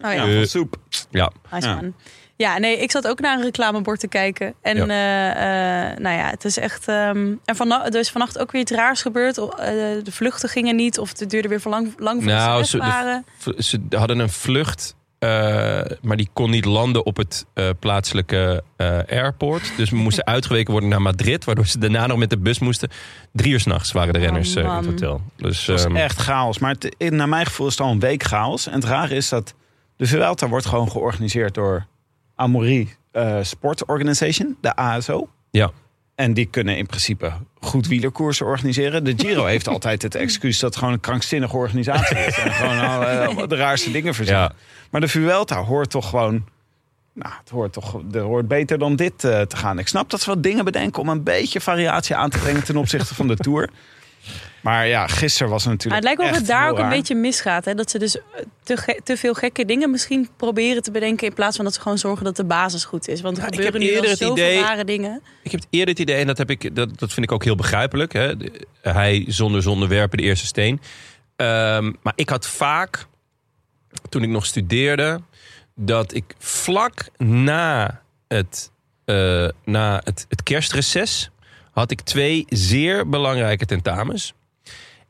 [0.00, 0.76] Oh ja, Ja, Eh, van soep.
[1.10, 1.74] Ja, nice ja.
[1.74, 1.94] man.
[2.36, 4.54] Ja, nee, ik zat ook naar een reclamebord te kijken.
[4.62, 4.86] En Ja.
[4.86, 6.88] eh, eh, nou ja, het is echt.
[6.88, 9.38] ehm en vannacht, er is vannacht ook weer iets raars gebeurd.
[9.38, 9.66] O- eh,
[10.02, 12.76] de vluchten gingen niet, of het duurde weer voor lang, lang voor Nou, ze ze-
[12.76, 13.24] de- waren.
[13.38, 14.94] V- ze hadden een vlucht,
[16.02, 19.72] maar die kon niet landen op het eh, plaatselijke eh, airport.
[19.76, 22.88] Dus we moesten uitgeweken worden naar Madrid, waardoor ze daarna nog met de bus moesten.
[23.32, 25.20] Drie uur s'nachts waren de Oh, renners eh, in het hotel.
[25.36, 26.58] Dus Het was ehm, echt chaos.
[26.58, 28.66] Maar het, naar mijn gevoel is het al een week chaos.
[28.66, 29.54] En het rare is dat
[29.96, 31.86] de Vuelta wordt gewoon georganiseerd door
[32.34, 35.28] Amaury eh, Sport Organization, de ASO.
[35.50, 35.70] Ja.
[36.14, 39.04] En die kunnen in principe goed wielerkoersen organiseren.
[39.04, 42.38] De Giro heeft altijd het excuus dat het gewoon een krankzinnige organisatie is.
[42.38, 44.42] En gewoon alle, de raarste dingen verzinnen.
[44.42, 44.52] Ja.
[44.90, 46.44] Maar de Vuelta hoort toch gewoon...
[47.12, 49.78] Nou, het hoort toch er hoort beter dan dit eh, te gaan.
[49.78, 52.76] Ik snap dat ze wat dingen bedenken om een beetje variatie aan te brengen ten
[52.76, 53.70] opzichte van de Tour.
[54.60, 56.78] Maar ja, gisteren was het Maar natuurlijk het lijkt wel of echt het daar ook
[56.78, 57.64] een beetje misgaat.
[57.64, 57.74] Hè?
[57.74, 58.16] Dat ze dus
[59.04, 61.26] te, veel gekke dingen misschien proberen te bedenken.
[61.26, 63.20] In plaats van dat ze gewoon zorgen dat de basis goed is.
[63.20, 65.22] Want er Ja, ik gebeuren heb nu al eerder het zoveel idee- rare dingen.
[65.42, 67.44] Ik heb het eerder het idee, en dat, heb ik, dat, dat vind ik ook
[67.44, 68.12] heel begrijpelijk.
[68.12, 68.36] Hè?
[68.36, 70.80] De- Hij zonder zonde werpen de eerste steen.
[71.36, 73.06] Ehm, maar ik had vaak,
[74.08, 75.20] toen ik nog studeerde,
[75.74, 78.70] dat ik vlak na het,
[79.04, 81.30] eh, na het, het kerstreces
[81.74, 84.32] had ik twee zeer belangrijke tentamens.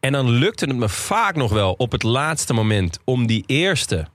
[0.00, 4.07] En dan lukte het me vaak nog wel op het laatste moment om die eerste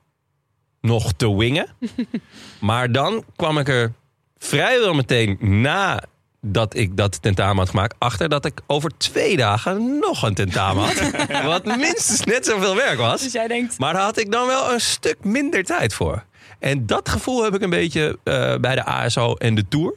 [0.82, 1.68] nog te wingen.
[2.60, 3.94] maar dan kwam ik er
[4.38, 7.96] vrijwel meteen nadat ik dat tentamen had gemaakt...
[8.00, 11.44] achter dat ik over twee dagen nog een tentamen had.
[11.44, 13.22] wat minstens net zoveel werk was.
[13.22, 16.24] Dus jij denkt, Maar daar had ik dan wel een stuk minder tijd voor.
[16.60, 19.94] En dat gevoel heb ik een beetje eh, bij de ASO en de Tour.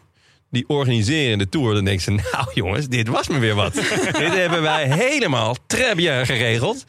[0.52, 1.74] Die organiseren de Tour.
[1.74, 3.74] Dan denk ze, nou jongens, dit was me weer wat.
[4.22, 6.84] dit hebben wij helemaal très bien geregeld.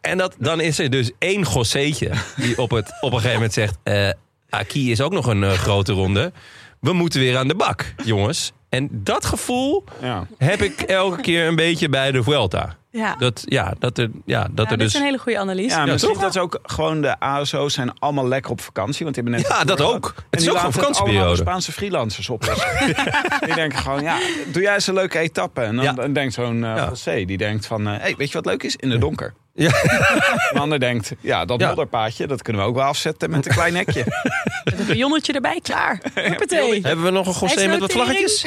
[0.00, 3.52] En dat, dan is er dus één gosseetje die op, het, op een gegeven moment
[3.52, 3.76] zegt...
[3.82, 4.10] eh
[4.50, 6.32] Aki is ook nog een eh, grote ronde.
[6.80, 8.52] We moeten weer aan de bak, jongens.
[8.74, 10.26] En dat gevoel Ja.
[10.38, 12.76] heb ik elke keer een beetje bij de Vuelta.
[12.90, 14.86] ja, Dat, ja, dat er, ja, dat ja, er dus...
[14.86, 15.76] is een hele goede analyse.
[15.76, 16.22] Ja, misschien toch?
[16.22, 19.04] dat is ook gewoon de ASO's zijn allemaal lekker op vakantie.
[19.04, 20.06] Want die hebben net Ja, dat ook.
[20.06, 20.16] gehad.
[20.16, 21.30] Het En is die ook vakantieperiode.
[21.30, 22.68] de Spaanse freelancers oplossen.
[23.46, 24.18] die denken gewoon, ja,
[24.52, 25.60] doe jij eens een leuke etappe.
[25.60, 26.86] En dan, denkt zo'n eh Ja.
[26.88, 28.76] José, die denkt van, eh, hey, weet je wat leuk is?
[28.76, 29.34] In de donker.
[29.56, 29.70] Ja.
[30.52, 31.66] Een ander denkt, ja, dat Ja.
[31.66, 34.04] modderpaadje, dat kunnen we ook wel afzetten met een klein nekje.
[34.64, 36.00] Met een bouillonnetje erbij, klaar.
[36.14, 36.80] Huppatee.
[36.82, 38.46] Hebben we nog een gossé met wat vlaggetjes?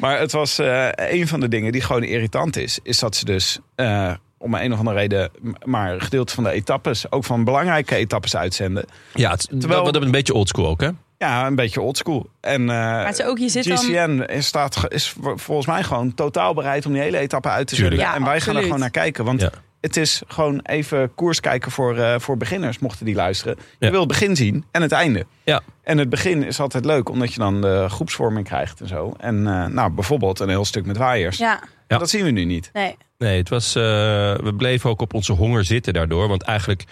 [0.00, 2.78] Maar het was eh, een van de dingen die gewoon irritant is.
[2.82, 5.30] Is dat ze dus eh, om een of andere reden
[5.64, 8.84] maar een gedeelte van de etappes, ook van belangrijke etappes uitzenden.
[9.14, 10.88] Ja, het, Terwijl- dat is een beetje oldschool ook, hè?
[11.18, 12.30] Ja, een beetje oldschool.
[12.40, 13.76] En eh, Maar het is ook, je zit dan...
[13.76, 17.66] GCN is, staat, is vol- volgens mij gewoon totaal bereid om die hele etappe uit
[17.66, 17.98] te zetten.
[17.98, 19.24] Ja, en wij gaan er gewoon naar kijken.
[19.24, 19.50] Want Ja.
[19.86, 23.56] Het is gewoon even koers kijken voor, eh, voor beginners, mochten die luisteren.
[23.58, 23.90] Je Ja.
[23.90, 25.26] wil het begin zien en het einde.
[25.44, 25.60] Ja.
[25.82, 29.14] En het begin is altijd leuk, omdat je dan de groepsvorming krijgt en zo.
[29.18, 31.36] En eh, nou, bijvoorbeeld een heel stuk met waaiers.
[31.38, 31.98] Ja, Ja.
[31.98, 32.70] Dat zien we nu niet.
[32.72, 32.96] nee.
[33.18, 33.82] Nee, het was, eh,
[34.34, 36.28] we bleven ook op onze honger zitten daardoor.
[36.28, 36.84] Want eigenlijk,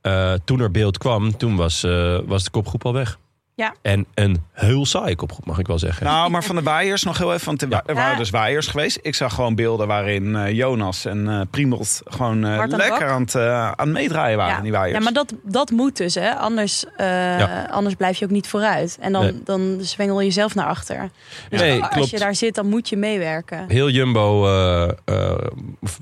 [0.00, 3.18] eh, toen er beeld kwam, toen was, eh, was de kopgroep al weg.
[3.56, 3.74] Ja.
[3.82, 6.06] En een heel saaie kopgroep, mag ik wel zeggen.
[6.06, 7.46] Nou, maar van de waaiers nog heel even.
[7.46, 7.82] Want er, Ja.
[7.94, 8.98] waren dus waaiers geweest.
[9.02, 13.34] Ik zag gewoon beelden waarin eh, Jonas en eh Primelt gewoon eh, lekker aan het,
[13.34, 14.62] eh, aan meedraaien waren, Ja.
[14.62, 14.98] die waaiers.
[14.98, 16.34] ja, maar dat, dat moet dus, hè.
[16.34, 17.06] Anders, eh,
[17.38, 17.68] Ja.
[17.70, 18.98] anders blijf je ook niet vooruit.
[19.00, 19.42] En dan, Nee.
[19.44, 21.10] dan zwengel je zelf naar achter.
[21.50, 22.10] Dus Nee, als klopt.
[22.10, 23.64] je daar zit, dan moet je meewerken.
[23.68, 25.38] Heel Jumbo, eh, eh, eh,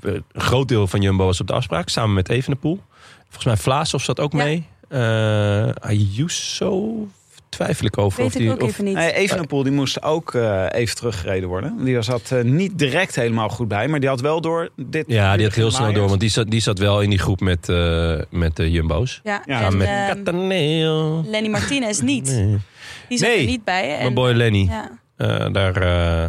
[0.03, 2.81] een groot deel van Jumbo was op de afspraak, samen met Evenepoel.
[3.23, 4.37] Volgens mij Vlaasov zat ook Ja.
[4.43, 4.67] mee.
[4.89, 7.07] Eh Ayuso
[7.55, 8.17] twijfel ik over.
[8.19, 8.93] Weet of ik die, ook of- even niet.
[8.93, 11.83] Nee, Evenepoel die moest ook eh, even teruggereden worden.
[11.83, 15.03] Die zat eh, niet direct helemaal goed bij, maar die had wel door dit.
[15.07, 17.39] Ja, die had heel snel door, want die zat, die zat wel in die groep
[17.39, 19.19] met, eh, met de Jumbo's.
[19.23, 21.23] ja, Ja, en met Cataneo.
[21.27, 22.25] Lenny Martinez niet.
[22.31, 22.57] Nee.
[23.09, 23.95] Die zat Nee, er niet bij.
[23.99, 24.67] Mijn boy Lenny.
[24.69, 24.91] ja.
[25.17, 25.83] Eh, daar,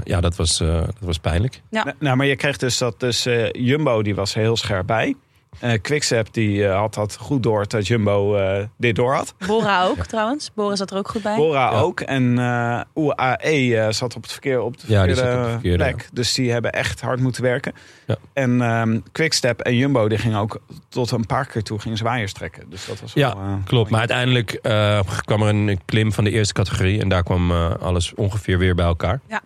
[0.04, 1.60] ja, dat was, eh, dat was pijnlijk.
[1.70, 1.84] Ja.
[1.84, 5.14] Nou, Nou, maar je kreeg dus dat dus, eh, Jumbo die was heel scherp bij.
[5.58, 9.34] Eh Quickstep die eh, had dat goed door dat Jumbo eh, dit door had.
[9.46, 10.50] Bora ook trouwens.
[10.54, 11.36] Bora zat er ook goed bij.
[11.36, 11.78] Bora Ja.
[11.80, 12.00] ook.
[12.00, 15.44] En eh UAE eh, zat op, het verkeer, op de Ja, die verkeerde, zat op
[15.44, 16.08] de verkeerde, plek.
[16.12, 17.72] Dus die hebben echt hard moeten werken.
[18.06, 18.16] Ja.
[18.32, 22.32] En ehm, Quickstep en Jumbo die gingen ook tot een paar keer toe gingen zwaaiers
[22.32, 22.70] trekken.
[22.70, 26.24] Dus dat was Ja, wel, eh, Klopt, maar uiteindelijk eh, kwam er een klim van
[26.24, 27.00] de eerste categorie.
[27.00, 29.20] En daar kwam eh, alles ongeveer weer bij elkaar.
[29.28, 29.40] Ja.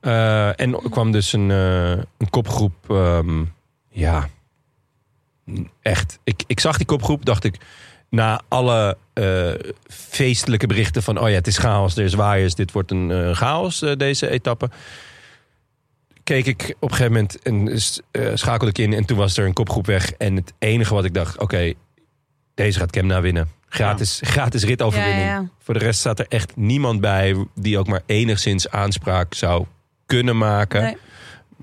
[0.00, 2.74] Eh, en kwam dus een, eh, een kopgroep.
[2.88, 3.44] ehm,
[3.88, 4.28] ja,
[5.82, 6.18] echt.
[6.24, 7.56] Ik, ik zag die kopgroep, dacht ik.
[8.08, 9.52] Na alle eh,
[9.88, 11.18] feestelijke berichten van...
[11.18, 14.28] oh ja, het is chaos, er is waaiers, dit wordt een eh, chaos, eh, deze
[14.28, 14.70] etappe.
[16.24, 18.92] Keek ik op een gegeven moment en schakelde ik in...
[18.92, 20.12] en toen was er een kopgroep weg.
[20.12, 21.72] En het enige wat ik dacht, oké,
[22.54, 23.48] deze gaat Kemna winnen.
[23.68, 25.20] Gratis, gratis ritoverwinning.
[25.20, 25.48] Ja, ja, ja.
[25.58, 29.66] Voor de rest staat er echt niemand bij die ook maar enigszins aanspraak zou
[30.06, 30.82] kunnen maken.
[30.82, 30.96] Nee.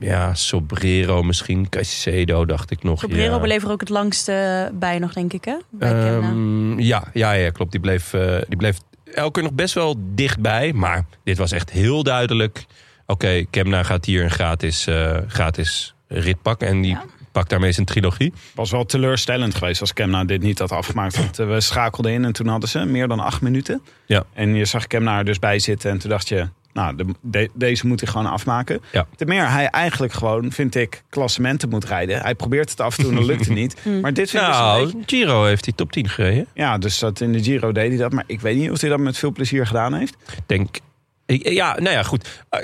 [0.02, 3.00] Ja, Sobrero misschien, Caicedo dacht ik nog.
[3.00, 3.40] Sobrero ja.
[3.40, 5.56] bleef er ook het langste bij nog, denk ik, hè?
[5.70, 6.18] Bij.
[6.18, 7.72] Ehm, ja, ja, ja, klopt.
[7.72, 8.78] Die bleef, eh, die bleef
[9.14, 10.74] elke keer nog best wel dichtbij.
[10.74, 12.66] Maar dit was echt heel duidelijk.
[13.06, 16.68] Oké, Kemna gaat hier een gratis, eh, gratis rit pakken.
[16.68, 17.04] En die Ja.
[17.32, 18.34] pakt daarmee zijn trilogie.
[18.56, 21.18] was wel teleurstellend geweest als Kemna dit niet had afgemaakt.
[21.18, 23.82] Want eh, we schakelden in en toen hadden ze meer dan acht minuten.
[24.06, 24.24] Ja.
[24.34, 26.48] En je zag Kemna er dus bij zitten en toen dacht je...
[26.74, 28.82] Nou, de, de- deze moet hij gewoon afmaken.
[28.92, 29.08] Ja.
[29.16, 32.22] Ten meer hij eigenlijk gewoon, vind ik, klassementen moet rijden.
[32.22, 33.76] Hij probeert het af en toe en dat lukt het niet.
[34.02, 36.48] Maar dit vind ik dus Nou, beetje- Giro heeft hij top 10 gereden.
[36.54, 38.12] Ja, dus dat in de Giro deed hij dat.
[38.12, 40.16] Maar ik weet niet of hij dat met veel plezier gedaan heeft.
[40.46, 40.80] denk.
[41.26, 42.44] Ik, ja, nou ja, goed.
[42.50, 42.60] Eh,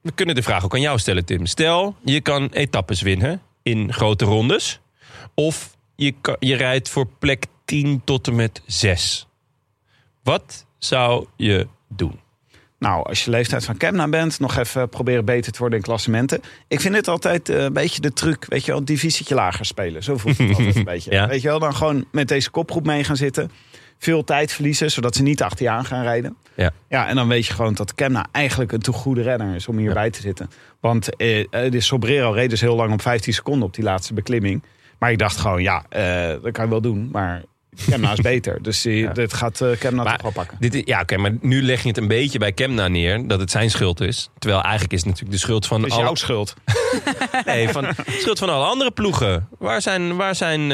[0.00, 1.46] We kunnen de vraag ook aan jou stellen, Tim.
[1.46, 4.80] Stel, je kan etappes winnen in grote rondes.
[5.34, 9.26] Of je, kan, je rijdt voor plek 10 tot en met 6.
[10.22, 12.20] Wat zou je doen?
[12.78, 16.40] Nou, als je leeftijd van Kemna bent, nog even proberen beter te worden in klassementen.
[16.68, 20.02] Ik vind het altijd eh, een beetje de truc, weet je wel, divisietje lager spelen.
[20.02, 21.10] Zo voelt het altijd een beetje.
[21.10, 21.28] Ja.
[21.28, 23.50] Weet je wel, dan gewoon met deze kopgroep mee gaan zitten.
[23.98, 26.36] Veel tijd verliezen, zodat ze niet achter je aan gaan rijden.
[26.54, 26.70] Ja.
[26.88, 29.78] Ja, en dan weet je gewoon dat Kemna eigenlijk een te goede renner is om
[29.78, 30.50] hierbij te zitten.
[30.80, 34.14] Want eh, eh, de Sobrero reed dus heel lang op 15 seconden op die laatste
[34.14, 34.62] beklimming.
[34.98, 37.08] Maar ik dacht gewoon, ja, eh, dat kan je wel doen.
[37.12, 37.42] Maar
[37.86, 38.62] Kemna is beter.
[38.62, 39.12] Dus die, Ja.
[39.12, 40.56] dit gaat eh, Kemna Maar toch wel pakken.
[40.60, 43.50] Dit, ja, oké, maar nu leg je het een beetje bij Kemna neer dat het
[43.50, 44.28] zijn schuld is.
[44.38, 46.54] Terwijl eigenlijk is het natuurlijk de schuld van Het is alle- jouw schuld.
[47.44, 49.48] Nee, van schuld van alle andere ploegen.
[49.58, 50.68] Waar zijn, waar zijn eh,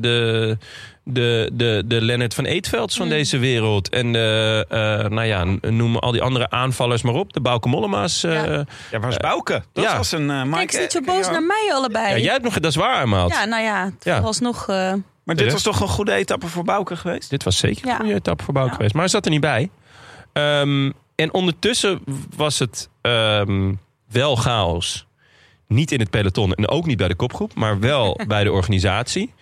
[0.00, 0.58] de,
[1.04, 3.88] de, de, de Lennart van Eetvelds van deze wereld?
[3.88, 4.78] En de, eh,
[5.10, 7.32] nou ja, noem al die andere aanvallers maar op.
[7.32, 8.24] De Bauke Mollema's.
[8.24, 8.44] eh, Ja.
[8.52, 8.64] ja.
[8.90, 9.62] Ja, waar is Bouke?
[9.72, 9.96] Dat ja.
[9.96, 10.56] was een uh, Mike.
[10.66, 11.30] Kijk, niet zo boos ja.
[11.32, 12.22] naar mij allebei.
[12.22, 13.30] jij hebt nog, dat is waar, Maat.
[13.30, 14.20] Ja, nou ja, het Ja.
[14.20, 14.66] was nog.
[15.24, 17.30] Maar dit was toch een goede etappe voor Bouke geweest?
[17.30, 17.92] Dit was zeker Ja.
[17.92, 18.76] een goede etappe voor Bouke Ja.
[18.76, 18.92] geweest.
[18.94, 19.70] Maar hij zat er niet bij.
[20.32, 22.00] Ehm, en ondertussen
[22.36, 23.72] was het ehm,
[24.10, 25.06] wel chaos.
[25.66, 29.32] Niet in het peloton en ook niet bij de kopgroep, maar wel bij de organisatie.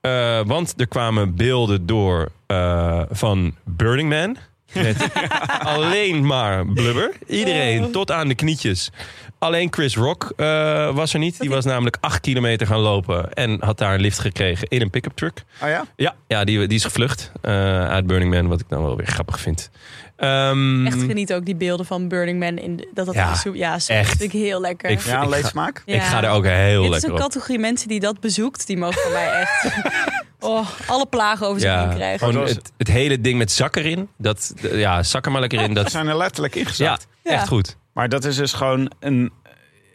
[0.00, 4.36] Eh, want er kwamen beelden door eh, van Burning Man.
[4.74, 4.96] Met
[5.74, 7.10] alleen maar blubber.
[7.26, 8.90] Iedereen tot aan de knietjes.
[9.38, 11.40] Alleen Chris Rock eh, was er niet.
[11.40, 13.32] Die was namelijk acht kilometer gaan lopen.
[13.32, 15.44] En had daar een lift gekregen in een pick-up truck.
[15.62, 15.84] Oh ja?
[15.96, 17.52] Ja, ja die, die is gevlucht eh,
[17.88, 18.48] uit Burning Man.
[18.48, 19.70] Wat ik dan wel weer grappig vind.
[20.16, 22.58] Ehm, echt geniet ook die beelden van Burning Man.
[22.58, 24.08] In de- dat dat Ja, ja, soep, ja, soep echt.
[24.16, 24.90] vind ik heel lekker.
[24.90, 25.82] Ik- Ja, ga- leedsmaak?
[25.86, 25.94] Ja.
[25.94, 27.20] Ik ga er ook heel Dit is lekker een op.
[27.20, 28.66] categorie mensen die dat bezoekt.
[28.66, 29.64] Die mogen van mij echt
[30.44, 32.18] oh, alle plagen over zich heen Ja, krijgen.
[32.18, 34.08] gewoon Dat was- het, het hele ding met zak erin.
[34.18, 35.68] Dat, ja, zak er maar lekker in.
[35.68, 37.06] Ze Dat, zijn er letterlijk ja, ingezakt.
[37.24, 37.30] Ja.
[37.30, 37.76] echt goed.
[37.92, 39.32] Maar dat is dus gewoon een...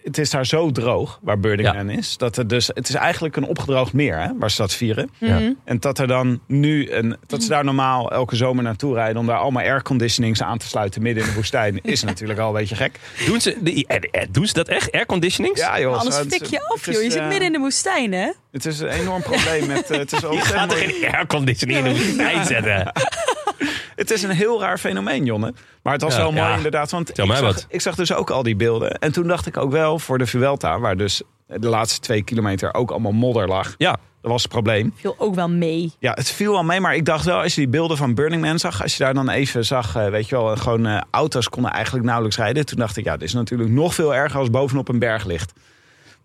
[0.10, 1.74] Het is daar zo droog, waar Burning Ja.
[1.74, 2.18] Man is.
[2.18, 5.10] Dat het, dus, het is eigenlijk een opgedroogd meer, hè, waar ze dat vieren.
[5.18, 5.40] Ja.
[5.40, 5.52] Mhm.
[5.64, 6.92] En dat er dan nu...
[6.92, 9.18] Een, dat ze daar normaal elke zomer naartoe rijden...
[9.18, 11.80] om daar allemaal airconditionings aan te sluiten midden in de woestijn...
[11.94, 13.00] is natuurlijk al een beetje gek.
[13.26, 14.92] Doen ze, de, eh, eh, doen ze dat echt?
[14.92, 15.60] Airconditionings?
[15.60, 15.98] Ja, joh.
[15.98, 17.04] Anders zo, het- fik je af, joh.
[17.04, 18.32] Je zit eh, midden in de woestijn, hè?
[18.52, 19.88] Het is een enorm probleem met...
[19.88, 22.92] het, is Je gaat er geen airconditioning in de woestijn zetten.
[23.96, 25.54] Het is een heel raar fenomeen, Jonne.
[25.84, 26.56] Maar het was Ja, wel mooi ja.
[26.56, 26.92] inderdaad.
[26.92, 27.66] Want Tel ik mij zag, wat.
[27.70, 28.92] ik zag dus ook al die beelden.
[28.92, 30.80] En toen dacht ik ook wel voor de Vuelta...
[30.80, 33.76] waar dus de laatste twee kilometer ook allemaal modder lag.
[33.78, 34.94] Ja, Dat was het probleem.
[34.96, 35.92] Viel ook wel mee.
[36.00, 36.80] Ja, het viel wel mee.
[36.80, 38.82] Maar ik dacht wel, als je die beelden van Burning Man zag...
[38.84, 40.56] als je daar dan even zag, eh, weet je wel...
[40.56, 42.66] gewoon eh, auto's konden eigenlijk nauwelijks rijden.
[42.66, 44.40] Toen dacht ik, ja, dit is natuurlijk nog veel erger...
[44.40, 45.54] als bovenop een berg ligt.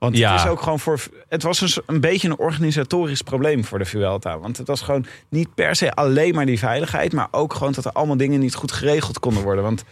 [0.05, 0.33] Want Ja.
[0.33, 1.01] het is ook gewoon voor.
[1.29, 4.39] Het was een, een beetje een organisatorisch probleem voor de Vuelta.
[4.39, 7.13] Want het was gewoon niet per se alleen maar die veiligheid.
[7.13, 9.65] Maar ook gewoon dat er allemaal dingen niet goed geregeld konden worden.
[9.65, 9.85] Want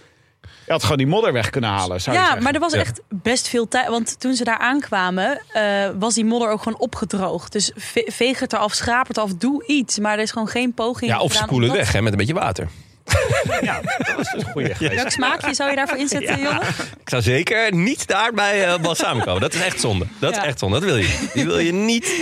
[0.66, 2.00] je had gewoon die modder weg kunnen halen.
[2.00, 2.78] Zou je Ja, maar er was Ja.
[2.78, 3.88] echt best veel tijd.
[3.88, 7.52] Want toen ze daar aankwamen, eh, was die modder ook gewoon opgedroogd.
[7.52, 9.98] Dus ve- veeg het eraf, schraap het af, doe iets.
[9.98, 12.18] Maar er is gewoon geen poging ja of gedaan om spoelen weg hè, met een
[12.18, 12.68] beetje water.
[13.60, 14.94] Ja, dat was dus een goede geweest.
[14.94, 16.60] Welk smaakje zou je daarvoor inzetten, Jonne?
[17.00, 19.38] Ik zou zeker niet daar bij eh balsamico.
[19.38, 20.06] Dat is echt zonde.
[20.18, 20.40] Dat Ja.
[20.40, 20.76] is echt zonde.
[20.80, 21.28] Dat wil je.
[21.34, 22.12] Die wil je niet.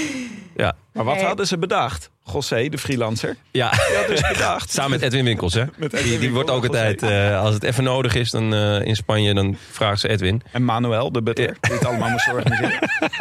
[0.56, 0.74] Ja.
[0.92, 1.24] Maar wat Nee.
[1.24, 2.10] hadden ze bedacht?
[2.32, 3.36] José, de freelancer.
[3.50, 3.70] Ja,
[4.06, 4.70] dus bedacht.
[4.74, 5.64] samen met Edwin Winkels, hè?
[5.76, 8.80] Met Edwin die, die wordt ook altijd, eh, als het even nodig is dan, eh,
[8.86, 10.42] in Spanje, dan vragen ze Edwin.
[10.52, 12.78] En Manuel, de butler, die het allemaal moest organiseren.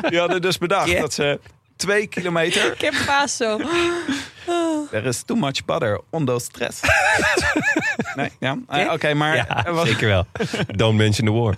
[0.09, 0.99] Die hadden dus bedacht Ja.
[0.99, 1.39] dat ze
[1.79, 2.71] twee kilometer...
[2.77, 3.57] Ik heb paas zo.
[4.89, 6.81] There is too much butter on those stress.
[8.15, 8.57] nee, ja.
[8.67, 10.25] Eh, Oké, maar Ja, er was, zeker wel.
[10.67, 11.55] Don't mention the war.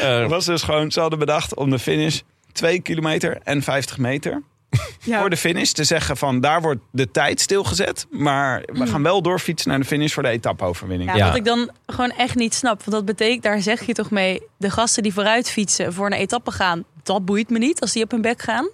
[0.00, 0.90] Eh, er was dus gewoon...
[0.90, 2.20] Ze hadden bedacht om de finish
[2.52, 4.42] twee kilometer en 50 meter...
[5.00, 5.20] Ja.
[5.20, 8.06] voor de finish te zeggen van daar wordt de tijd stilgezet.
[8.10, 11.10] Maar we gaan wel doorfietsen naar de finish voor de etappe-overwinning.
[11.10, 11.26] Ja, Ja.
[11.26, 12.78] Wat ik dan gewoon echt niet snap.
[12.78, 14.42] Want dat betekent, daar zeg je toch mee...
[14.56, 16.84] de gasten die vooruit fietsen voor een etappe gaan...
[17.02, 18.68] dat boeit me niet als die op hun bek gaan.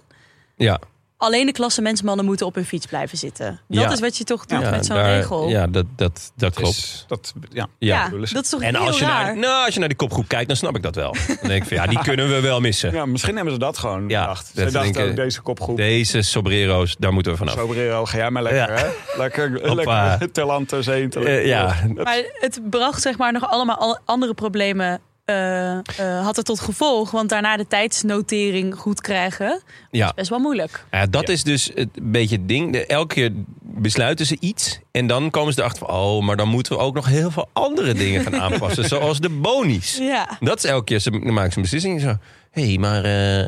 [0.55, 0.79] Ja.
[1.17, 3.59] Alleen de klassementsmannen moeten op hun fiets blijven zitten.
[3.67, 3.91] Dat Ja.
[3.91, 5.49] is wat je toch doet ja, met zo'n daar- regel.
[5.49, 7.05] Ja, dat, dat, dat klopt.
[7.07, 7.67] Dat, ja.
[7.79, 8.09] Ja.
[8.09, 9.23] Dat is toch En heel als je, raar.
[9.25, 11.11] naar, nou, als je naar die kopgroep kijkt, dan snap ik dat wel.
[11.27, 12.93] Dan denk ik van ja, die kunnen we wel missen.
[12.93, 14.47] ja, misschien hebben ze dat gewoon Ja, bedacht.
[14.47, 15.77] Ze dachten denken- ook deze kopgroep.
[15.77, 17.53] Deze Sobrero's, daar moeten we vanaf.
[17.53, 18.81] Sobrero, ga jij maar lekker, Ja.
[18.81, 19.17] hè?
[19.17, 20.07] Lekker, Hoppa.
[20.09, 21.09] lekker Terland, Zee.
[21.09, 24.99] Eh, ja, Maar het bracht zeg maar nog allemaal al- andere problemen.
[25.25, 27.11] Eh, eh, had het tot gevolg.
[27.11, 29.61] Want daarna de tijdsnotering goed krijgen.
[29.91, 30.11] ja.
[30.15, 30.85] Best wel moeilijk.
[30.91, 32.71] Ja, dat is dus het beetje het ding.
[32.71, 33.31] De- elke keer
[33.61, 34.79] besluiten ze iets.
[34.91, 35.95] En dan komen ze erachter van...
[35.95, 38.85] oh, maar dan moeten we ook nog heel veel andere dingen gaan aanpassen.
[38.87, 39.97] zoals de bonies.
[39.97, 40.37] Ja.
[40.39, 42.01] Dat is elke keer, ze, dan maken ze een beslissing.
[42.01, 42.15] Zo,
[42.51, 43.45] hé, hey, maar eh,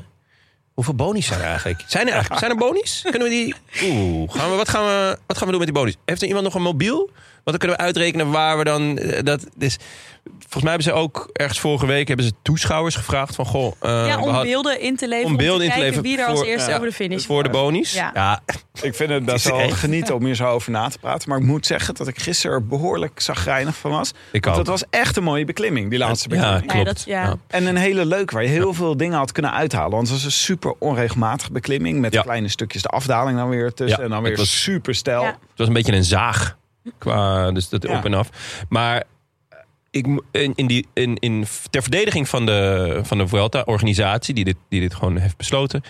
[0.73, 1.83] hoeveel bonies zijn er eigenlijk?
[1.87, 2.99] Zijn er eigenlijk zijn er bonies?
[3.09, 3.55] Kunnen we die...
[3.83, 5.95] Oeh, gaan we, wat, gaan we, wat gaan we doen met die bonies?
[6.05, 7.09] Heeft er iemand nog een mobiel?
[7.45, 8.97] Want dan kunnen we uitrekenen waar we dan...
[8.97, 9.77] eh, dat, dus,
[10.39, 12.07] volgens mij hebben ze ook ergens vorige week...
[12.07, 13.45] hebben ze toeschouwers gevraagd van...
[13.45, 15.25] Goh, eh, ja, om beelden in te leveren.
[15.25, 16.93] om Om, beelden te in te leveren wie er als voor- eerste ja, over de
[16.95, 17.93] finish voor de bonies.
[17.93, 18.11] Ja.
[18.13, 18.41] ja
[18.81, 21.29] Ik vind het best is wel genieten om hier zo over na te praten.
[21.29, 24.11] Maar ik moet zeggen dat ik gisteren er behoorlijk zagrijnig van was.
[24.31, 24.61] ik Want ook.
[24.61, 26.71] het was echt een mooie beklimming, die laatste Ja, beklimming.
[26.71, 26.85] klopt.
[26.85, 27.23] dat- ja.
[27.23, 27.35] Ja.
[27.47, 29.91] En een hele leuke waar je heel veel dingen had kunnen uithalen.
[29.91, 31.99] Want het was een super onregelmatige beklimming.
[31.99, 32.21] Met Ja.
[32.21, 33.97] kleine stukjes de afdaling dan weer tussen.
[33.97, 35.21] Ja, en dan het weer was- super stijl.
[35.21, 35.27] Ja.
[35.27, 36.57] Het was een beetje een zaag.
[36.97, 37.97] Qua, dus dat Ja.
[37.97, 38.29] op en af.
[38.69, 39.03] Maar
[39.91, 44.57] ik, in, in die, in, in, ter verdediging van de, van de Vuelta-organisatie, die dit,
[44.69, 45.81] die dit gewoon heeft besloten.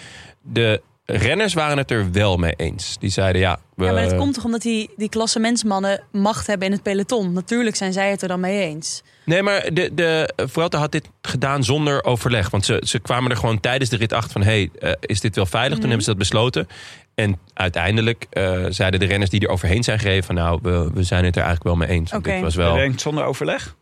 [0.42, 2.98] De renners waren het er wel mee eens.
[3.00, 3.60] Die zeiden ja.
[3.76, 7.34] We, Ja, maar dat komt toch omdat die, die klassementsmannen macht hebben in het peloton.
[7.34, 9.04] Natuurlijk zijn zij het er dan mee eens.
[9.26, 12.50] Nee, maar de, de Vuelta had dit gedaan zonder overleg.
[12.50, 14.44] Want ze, ze kwamen er gewoon tijdens de rit achter van...
[14.44, 15.72] hey, eh, is dit wel veilig?
[15.72, 15.80] Mhm.
[15.80, 16.68] Toen hebben ze dat besloten.
[17.16, 20.24] En uiteindelijk eh, zeiden de renners die er overheen zijn gereden...
[20.24, 22.12] van nou, we, we zijn het er eigenlijk wel mee eens.
[22.12, 22.76] Dit was Je wel...
[22.76, 23.76] denkt zonder overleg?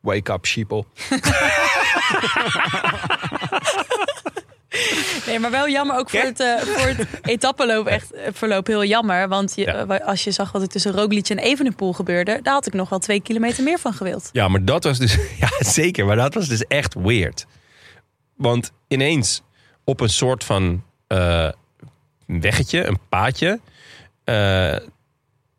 [0.00, 0.84] Wake up, sheeple.
[5.26, 7.86] Nee, maar wel jammer ook voor het, eh, voor het etappeloop.
[7.86, 9.28] Echt eh, verloop heel jammer.
[9.28, 9.86] Want je, Ja.
[9.86, 12.38] eh, als je zag wat er tussen Roglic en Evenepoel gebeurde...
[12.42, 14.30] daar had ik nog wel twee kilometer meer van gewild.
[14.32, 15.16] Ja, maar dat was dus...
[15.40, 16.06] Ja, zeker.
[16.06, 17.46] Maar dat was dus echt weird.
[18.36, 19.42] Want ineens
[19.84, 20.82] op een soort van
[22.26, 23.60] weggetje, een paadje...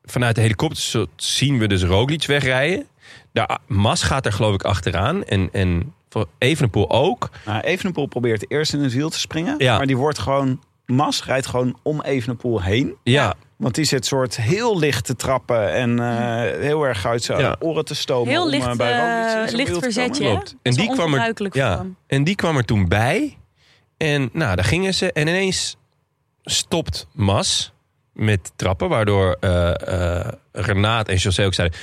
[0.03, 2.87] vanuit de helikopter zien we dus Roglic wegrijden.
[3.31, 5.23] De Mas gaat er geloof ik achteraan.
[5.23, 5.93] En, en
[6.37, 7.29] Evenepoel ook.
[7.45, 9.55] Nou, Evenepoel probeert eerst in het wiel te springen.
[9.57, 9.77] Ja.
[9.77, 10.61] Maar die wordt gewoon...
[10.85, 12.95] Mas rijdt gewoon om Evenepoel heen.
[13.03, 15.73] Ja, Want die zit soort heel licht te trappen.
[15.73, 17.55] En eh, heel erg uit zijn Ja.
[17.59, 18.29] oren te stomen.
[18.29, 18.89] Heel om, licht, eh, bij
[19.29, 20.33] zijn licht verzetje.
[20.33, 21.85] Dat En die kwam er- ja.
[22.07, 23.37] En die kwam er toen bij.
[23.97, 25.11] En nou, daar gingen ze.
[25.11, 25.77] En ineens
[26.43, 27.73] stopt Mas
[28.13, 28.89] met trappen.
[28.89, 31.77] Waardoor eh eh Renaat en José ook zeiden...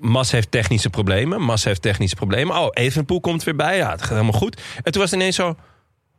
[0.00, 1.40] Mas heeft technische problemen.
[1.42, 2.56] Mas heeft technische problemen.
[2.56, 3.76] Oh, Evenpoel komt weer bij.
[3.76, 4.60] Ja, het gaat helemaal goed.
[4.82, 5.56] En toen was het ineens zo...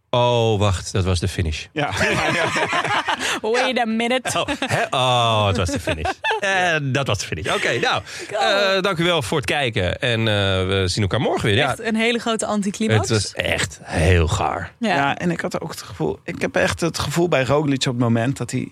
[0.09, 1.65] Oh, wacht, dat was de finish.
[1.71, 1.89] Ja.
[3.41, 4.39] Wait a minute.
[4.39, 4.83] Oh, hè?
[4.89, 6.09] oh het was de finish.
[6.41, 7.53] Eh, dat was de finish.
[7.53, 8.01] Oké, nou,
[8.39, 9.99] eh, dank u wel voor het kijken.
[9.99, 10.25] En eh,
[10.67, 11.55] we zien elkaar morgen weer.
[11.55, 12.99] Ja, Echt een hele grote anticlimax.
[12.99, 14.73] het was echt heel gaar.
[14.79, 14.95] ja.
[14.95, 16.19] Ja, en ik had ook het gevoel...
[16.23, 18.71] Ik heb echt het gevoel bij Roglic op het moment dat hij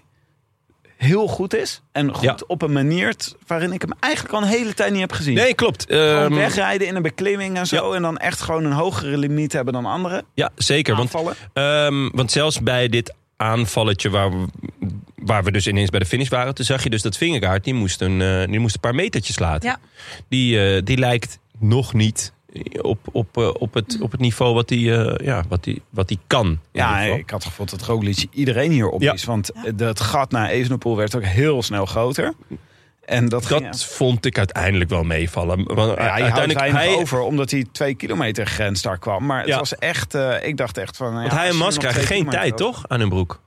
[1.00, 1.82] heel goed is.
[1.92, 2.38] En goed Ja.
[2.48, 3.16] op een manier
[3.48, 5.34] waarin ik hem eigenlijk al een hele tijd niet heb gezien.
[5.36, 5.86] Nee, klopt.
[5.88, 7.90] Gewoon Ehm, wegrijden in een beklimming en zo.
[7.90, 7.96] Ja.
[7.96, 10.26] En dan echt gewoon een hogere limiet hebben dan anderen.
[10.34, 10.96] ja, zeker.
[10.96, 11.36] Want Aanvallen.
[11.54, 14.46] Ehm, want zelfs bij dit aanvalletje waar we,
[15.16, 16.54] waar we dus ineens bij de finish waren...
[16.56, 19.40] toen zag je dus dat Vingegaard, die moest een, eh, die moest een paar metertjes
[19.40, 19.70] laten.
[19.70, 19.80] Ja.
[20.30, 22.34] Die, eh, die lijkt nog niet
[22.82, 26.08] op, op, eh, op, het, op het niveau wat hij eh, ja, wat die, wat
[26.08, 26.60] die kan.
[26.72, 29.14] Ja, ik had het gevoel dat Roglic iedereen hier op Ja.
[29.14, 29.24] is.
[29.24, 32.34] Want het gat naar Evenepoel werd ook heel snel groter.
[33.06, 35.64] En dat, ging, Dat vond ik uiteindelijk wel meevallen.
[35.76, 39.26] Want ja, hij uiteindelijk hij, over omdat die twee kilometer grens daar kwam.
[39.26, 39.58] Maar het Ja.
[39.58, 41.14] was echt, eh, ik dacht echt van...
[41.14, 42.84] Want hij en Mas krijgen geen tijd, toch?
[42.88, 43.42] Aan hun broek.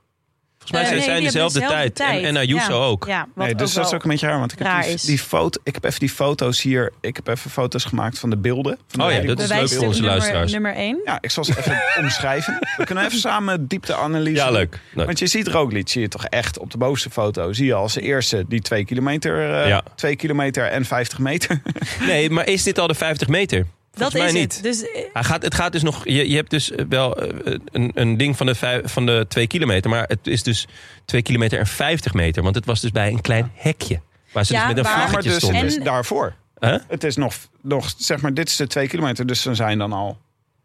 [0.64, 2.00] Volgens mij Eh, zijn nee, zij dezelfde tijd.
[2.00, 2.86] En, en Ayuso Ja.
[2.86, 3.04] ook.
[3.06, 4.38] Ja, Nee, dus ook dat is ook een beetje raar.
[4.38, 6.92] Want ik heb, raar die, foto, ik heb even die foto's hier.
[7.00, 8.78] Ik heb even foto's gemaakt van de beelden.
[8.88, 10.52] Van de Oh ja, hele dat is leuk voor onze nummer, luisteraars.
[10.52, 11.00] nummer 1.
[11.04, 12.58] Ja, ik zal ze even omschrijven.
[12.76, 14.80] We kunnen even samen diepteanalyse Ja, leuk.
[14.92, 15.06] leuk.
[15.06, 17.52] Want je ziet Roglic, zie je toch echt op de bovenste foto.
[17.52, 19.82] Zie je als eerste die 2 kilometer, eh Ja.
[19.94, 21.62] 2 kilometer en 50 meter.
[22.06, 23.66] Nee, maar is dit al de 50 meter?
[23.92, 24.54] Dat Volgens is niet.
[24.54, 24.62] het.
[24.62, 26.04] Dus eh, Hij gaat, het gaat dus nog.
[26.04, 29.46] Je, je hebt dus wel eh, een, een ding van de, vijf, van de 2
[29.46, 29.90] kilometer.
[29.90, 30.66] Maar het is dus
[31.04, 32.42] 2 kilometer en 50 meter.
[32.42, 34.00] Want het was dus bij een klein hekje.
[34.32, 35.66] Waar ze Ja, dus met een waar- maar vlaggetje dus het stonden.
[35.70, 36.34] is En- daarvoor.
[36.58, 36.76] Huh?
[36.88, 39.26] Het is nog, nog, zeg maar, dit is de 2 kilometer.
[39.26, 40.18] Dus dan zijn dan al,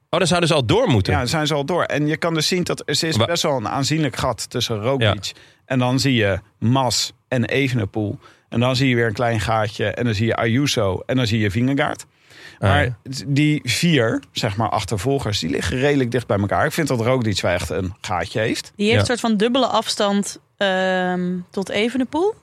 [0.10, 1.14] Oh, dan zouden ze al door moeten.
[1.14, 1.84] ja, dan zijn ze al door.
[1.84, 5.32] En je kan dus zien dat er is best wel een aanzienlijk gat tussen Roglic.
[5.66, 8.20] En dan zie je Mas en Evenepoel.
[8.50, 9.86] En dan zie je weer een klein gaatje.
[9.86, 11.04] En dan zie je Ayuso.
[11.06, 12.06] En dan zie je Vingegaard.
[12.60, 12.96] Ah, Maar ja.
[13.28, 16.66] die vier, zeg maar, achtervolgers, die liggen redelijk dicht bij elkaar.
[16.66, 18.72] Ik vind dat Roglic wel echt een gaatje heeft.
[18.76, 19.00] die heeft Ja.
[19.00, 22.34] een soort van dubbele afstand ehm, tot Evenepoel.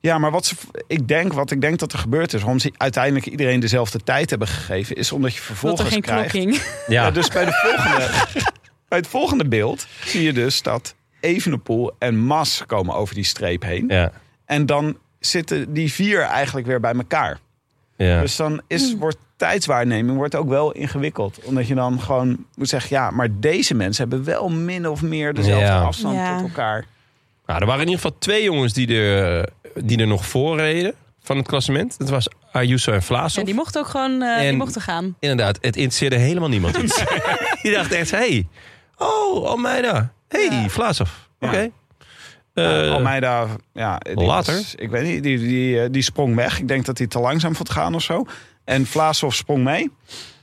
[0.00, 0.54] Ja, maar wat ze,
[0.86, 4.30] ik denk, wat ik denk dat er gebeurd is, waarom ze uiteindelijk iedereen dezelfde tijd
[4.30, 6.34] hebben gegeven, is omdat je Dat vervolgens er geen krijgt.
[6.34, 6.60] Ja.
[6.86, 8.10] Ja, dus bij, de volgende,
[8.88, 13.62] bij het volgende beeld zie je dus dat Evenepoel en Mas komen over die streep
[13.62, 13.84] heen.
[13.88, 14.12] ja,
[14.44, 17.38] En dan zitten die vier eigenlijk weer bij elkaar.
[17.96, 18.20] ja.
[18.20, 21.38] Dus dan is, wordt tijdswaarneming wordt ook wel ingewikkeld.
[21.44, 25.34] Omdat je dan gewoon moet zeggen, ja, maar deze mensen hebben wel min of meer
[25.34, 25.82] dezelfde Ja.
[25.82, 26.36] afstand Ja.
[26.38, 26.84] tot elkaar.
[27.46, 29.44] Nou, er waren in ieder geval twee jongens die er, eh,
[29.84, 31.98] die er nog voor reden van het klassement.
[31.98, 33.38] Dat was Ayuso en Vlaasov.
[33.38, 35.16] Ja, die mochten ook gewoon eh, die En- mochten gaan.
[35.20, 37.04] Inderdaad, het interesseerde helemaal niemand iets.
[37.62, 38.46] die dacht echt, hey,
[38.96, 40.12] oh, Almeida.
[40.28, 40.90] hey, Ja.
[41.40, 41.70] Oké.
[42.54, 44.54] Ja, Eh, Almeida, ja, die later?
[44.54, 46.58] was- ik weet niet, die, die, eh, die sprong weg.
[46.58, 48.26] Ik denk dat hij te langzaam vond gaan of zo.
[48.66, 49.90] En Vlaasov sprong mee.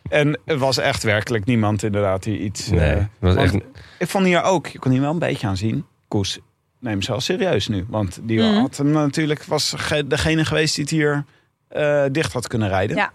[0.09, 2.67] En er was echt werkelijk niemand inderdaad die iets...
[2.69, 3.55] nee, eh, het was echt...
[3.99, 5.85] Ik vond hier ook, je kon hier wel een beetje aan zien.
[6.07, 6.39] Koes,
[6.79, 7.85] neem ze wel serieus nu.
[7.89, 8.59] Want die Mhm.
[8.59, 11.25] had hem natuurlijk, was ge- degene geweest die het hier
[11.67, 12.95] eh, dicht had kunnen rijden.
[12.95, 13.11] Ja.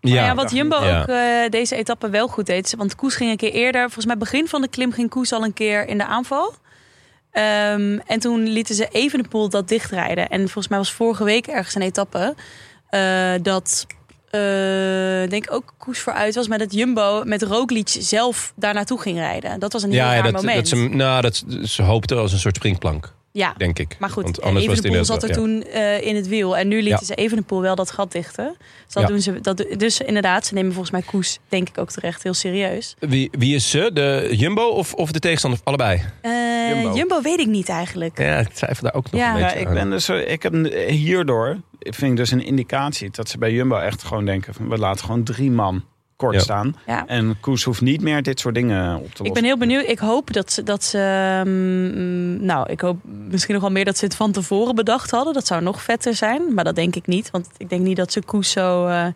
[0.00, 1.00] Maar ja, wat Jumbo Ja.
[1.00, 2.74] ook eh, deze etappe wel goed deed.
[2.76, 3.82] Want Koes ging een keer eerder.
[3.82, 6.54] Volgens mij begin van de klim ging Koes al een keer in de aanval.
[7.30, 10.28] Ehm, en toen lieten ze even de pool dat dichtrijden.
[10.28, 12.34] En volgens mij was vorige week ergens een etappe.
[12.88, 13.86] eh, dat
[15.28, 16.48] denk ik ook Koes vooruit was.
[16.48, 19.60] Maar dat Jumbo met Roglic zelf daar naartoe ging rijden.
[19.60, 20.56] Dat was een heel Ja, ja, raar dat, moment.
[20.56, 23.54] dat ze, nou, dat, ze hoopten als een soort springplank, ja.
[23.56, 23.96] denk ik.
[23.98, 26.56] Maar goed, Want anders was het Evenepoel zat er toen eh, in het wiel.
[26.56, 27.04] En nu lieten Ja.
[27.06, 28.54] ze Evenepoel wel dat gat dichten.
[28.84, 29.08] Dus, dat Ja.
[29.08, 32.34] doen ze, dat, dus inderdaad, ze nemen volgens mij Koes, denk ik ook terecht, heel
[32.34, 32.96] serieus.
[32.98, 33.08] ja.
[33.08, 33.90] Wie, wie is ze?
[33.92, 35.60] De Jumbo of, of de tegenstander?
[35.64, 36.02] Allebei.
[36.20, 36.30] Eh,
[36.68, 36.96] Jumbo.
[36.96, 37.20] Jumbo.
[37.22, 38.18] weet ik niet eigenlijk.
[38.18, 39.32] Ja, ik twijfel daar ook nog Ja.
[39.32, 39.74] een Ja, beetje ik aan.
[39.74, 40.54] ben dus, eh, ik heb
[40.88, 44.68] hierdoor, ik vind ik dus een indicatie dat ze bij Jumbo echt gewoon denken van
[44.68, 45.84] we laten gewoon drie man
[46.16, 46.40] kort Ja.
[46.40, 46.76] staan.
[46.86, 47.06] Ja.
[47.06, 49.26] En Koes hoeft niet meer dit soort dingen op te lossen.
[49.26, 49.88] Ik ben heel benieuwd.
[49.88, 53.98] Ik hoop dat ze, dat ze mm, nou, ik hoop misschien nog wel meer dat
[53.98, 55.34] ze het van tevoren bedacht hadden.
[55.34, 57.30] Dat zou nog vetter zijn, maar dat denk ik niet.
[57.30, 59.06] Want ik denk niet dat ze Koes zo, eh,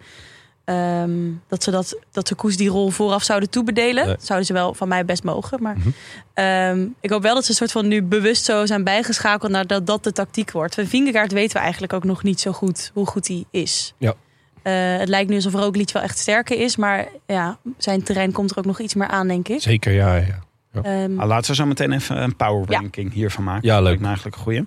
[0.64, 1.10] ehm,
[1.48, 4.06] dat ze dat, dat ze Koes die rol vooraf zouden toebedelen.
[4.06, 4.16] Nee.
[4.20, 5.62] Zouden ze wel van mij best mogen.
[5.62, 5.88] Maar Mhm.
[6.34, 9.66] ehm, ik hoop wel dat ze een soort van nu bewust zo zijn bijgeschakeld naar
[9.66, 10.74] dat dat de tactiek wordt.
[10.74, 13.94] Van Vingegaard weten we eigenlijk ook nog niet zo goed hoe goed hij is.
[13.98, 14.14] Ja.
[14.62, 18.50] Eh, het lijkt nu alsof Roglic wel echt sterker is, maar ja, zijn terrein komt
[18.50, 19.60] er ook nog iets meer aan, denk ik.
[19.60, 20.14] Zeker, ja.
[20.14, 20.38] ja.
[20.82, 22.78] Ehm, Ah, laten we zo meteen even een power Ja.
[22.78, 23.62] ranking hiervan maken.
[23.68, 23.84] Ja, Dat leuk.
[23.86, 24.66] lijkt me eigenlijk een goeie.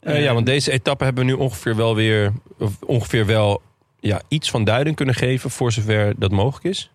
[0.00, 2.32] Eh, ja, want deze etappe hebben we nu ongeveer wel weer...
[2.58, 3.62] of ongeveer wel
[4.02, 5.50] ja, iets van duiding kunnen geven...
[5.50, 6.90] voor zover dat mogelijk is.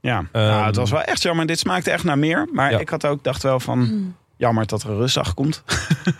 [0.00, 1.46] Ja, Ehm, nou, het was wel echt jammer.
[1.46, 2.48] Dit smaakte echt naar meer.
[2.52, 2.78] Maar Ja.
[2.78, 4.16] ik had ook dacht wel van Hmm.
[4.36, 5.62] jammer dat er een rustdag komt.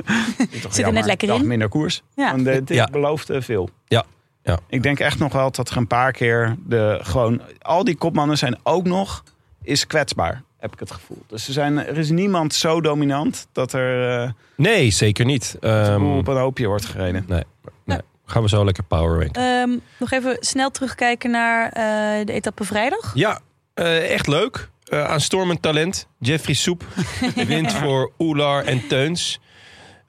[0.70, 1.46] Zit er net lekker in.
[1.46, 2.02] Minder koers.
[2.14, 2.30] Ja.
[2.30, 2.88] Want dit, dit Ja.
[2.92, 3.68] belooft eh, veel.
[3.86, 4.04] Ja.
[4.42, 4.58] Ja.
[4.68, 8.38] Ik denk echt nog wel dat er een paar keer de gewoon al die kopmannen
[8.38, 9.22] zijn ook nog
[9.62, 10.42] is kwetsbaar.
[10.58, 11.22] Heb ik het gevoel.
[11.26, 15.56] Dus er, zijn, er is niemand zo dominant dat er eh, Nee, zeker niet.
[15.60, 17.24] Ehm, op een hoopje wordt gereden.
[17.28, 17.42] nee,
[17.84, 17.98] nee.
[18.26, 19.42] Gaan we zo lekker power ranken.
[19.42, 23.12] Ehm, nog even snel terugkijken naar eh, de etappe vrijdag.
[23.14, 23.40] Ja,
[23.74, 24.68] eh, echt leuk.
[24.84, 26.06] Eh aanstormend talent.
[26.18, 26.84] Jeffrey Soep
[27.34, 29.40] wint voor Oelar en Teuns.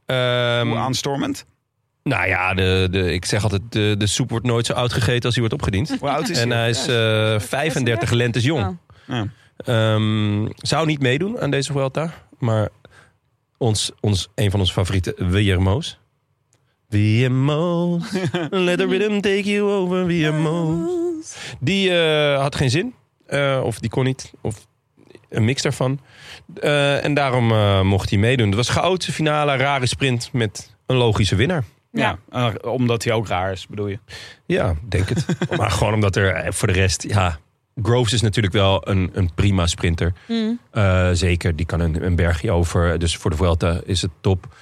[0.05, 1.45] Ehm, Hoe aanstormend.
[2.03, 5.23] nou ja, de, de, ik zeg altijd, de, de soep wordt nooit zo oud gegeten
[5.23, 5.95] als hij wordt opgediend.
[5.99, 8.65] Hoe oud is En hij is eh 35 lentes jong.
[8.65, 8.77] Oh.
[9.07, 9.27] Ja.
[9.57, 12.13] Ehm, zou niet meedoen aan deze Vuelta.
[12.39, 12.69] Maar
[13.57, 15.99] ons, ons, een van onze favorieten, WMO's.
[16.89, 18.11] WMO's.
[18.49, 21.35] Let the rhythm take you over, WMO's.
[21.59, 22.93] Die eh, had geen zin.
[23.27, 24.33] Eh, of die kon niet.
[24.41, 24.67] Of
[25.29, 25.99] een mix daarvan.
[26.61, 28.47] Eh, en daarom eh, mocht hij meedoen.
[28.47, 31.63] Het was chaotische finale, rare sprint met een logische winnaar.
[31.91, 33.99] Ja, eh, omdat hij ook raar is, bedoel je.
[34.45, 35.25] Ja, denk het.
[35.57, 37.39] maar gewoon omdat er eh, voor de rest, ja,
[37.83, 40.13] Groves is natuurlijk wel een, een prima sprinter.
[40.27, 40.59] Mm.
[40.71, 42.99] Eh, zeker, die kan een, een bergje over.
[42.99, 44.55] Dus voor de Vuelta is het top.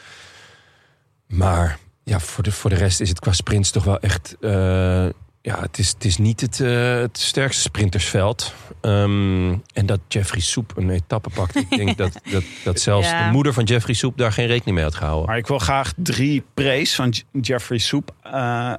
[1.27, 4.35] Maar ja, voor de, voor de rest is het qua sprints toch wel echt...
[4.41, 5.05] eh,
[5.41, 8.53] ja, het is, het is niet het, eh, het sterkste sprintersveld.
[8.81, 11.55] Ehm, en dat Jeffrey Soep een etappe pakt.
[11.55, 13.25] Ik denk dat, dat, dat zelfs Ja.
[13.25, 15.25] de moeder van Jeffrey Soep daar geen rekening mee had gehouden.
[15.27, 18.73] Maar ik wil graag drie praise van J- Jeffrey Soep eh,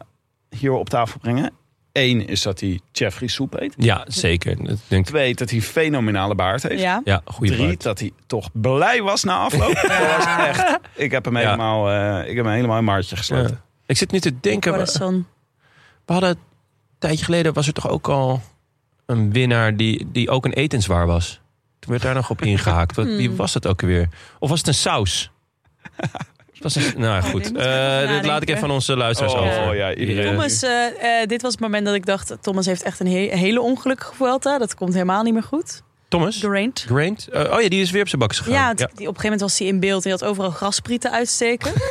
[0.59, 1.53] hier op tafel brengen.
[1.95, 3.75] Eén is dat hij Jeffrey Soep heet.
[3.77, 4.57] Ja, zeker.
[4.89, 6.81] Denk, Twee, dat hij fenomenale baard heeft.
[6.83, 7.01] Ja.
[7.05, 7.83] ja, goede Drie, baard.
[7.83, 9.75] dat hij toch blij was na afloop.
[9.89, 11.41] Dat was echt, ik heb hem Ja.
[11.41, 13.51] helemaal, eh, ik heb hem helemaal in maartje gesloten.
[13.51, 13.61] Ja.
[13.87, 14.73] Ik zit nu te denken...
[14.73, 15.23] we-.
[16.07, 16.37] We hadden een
[16.99, 18.43] tijdje geleden was er toch ook al
[19.07, 21.41] een winnaar die, die ook een etenswaar was.
[21.79, 22.97] Toen werd daar nog op ingehaakt.
[22.97, 23.37] Wat, wie Hmm.
[23.37, 24.09] was dat ook weer?
[24.39, 25.31] Of was het een saus?
[26.65, 29.41] Het was een, nou Oh, goed, Eh, dit laat ik even aan onze luisteraars Oh,
[29.41, 29.77] over.
[29.77, 30.31] ja, iedereen.
[30.31, 32.37] Thomas, eh, eh, dit was het moment dat ik dacht...
[32.41, 34.59] Thomas heeft echt een he- hele ongelukkige Vuelta.
[34.59, 35.83] Dat komt helemaal niet meer goed.
[36.09, 36.37] Thomas?
[36.41, 36.85] Geraint.
[36.87, 37.29] Graint?
[37.29, 38.55] Eh, oh ja, die is weer op zijn bakkes gegaan.
[38.55, 40.03] Ja, Die, op een gegeven moment was hij in beeld.
[40.03, 41.73] Hij had overal grasprieten uitsteken.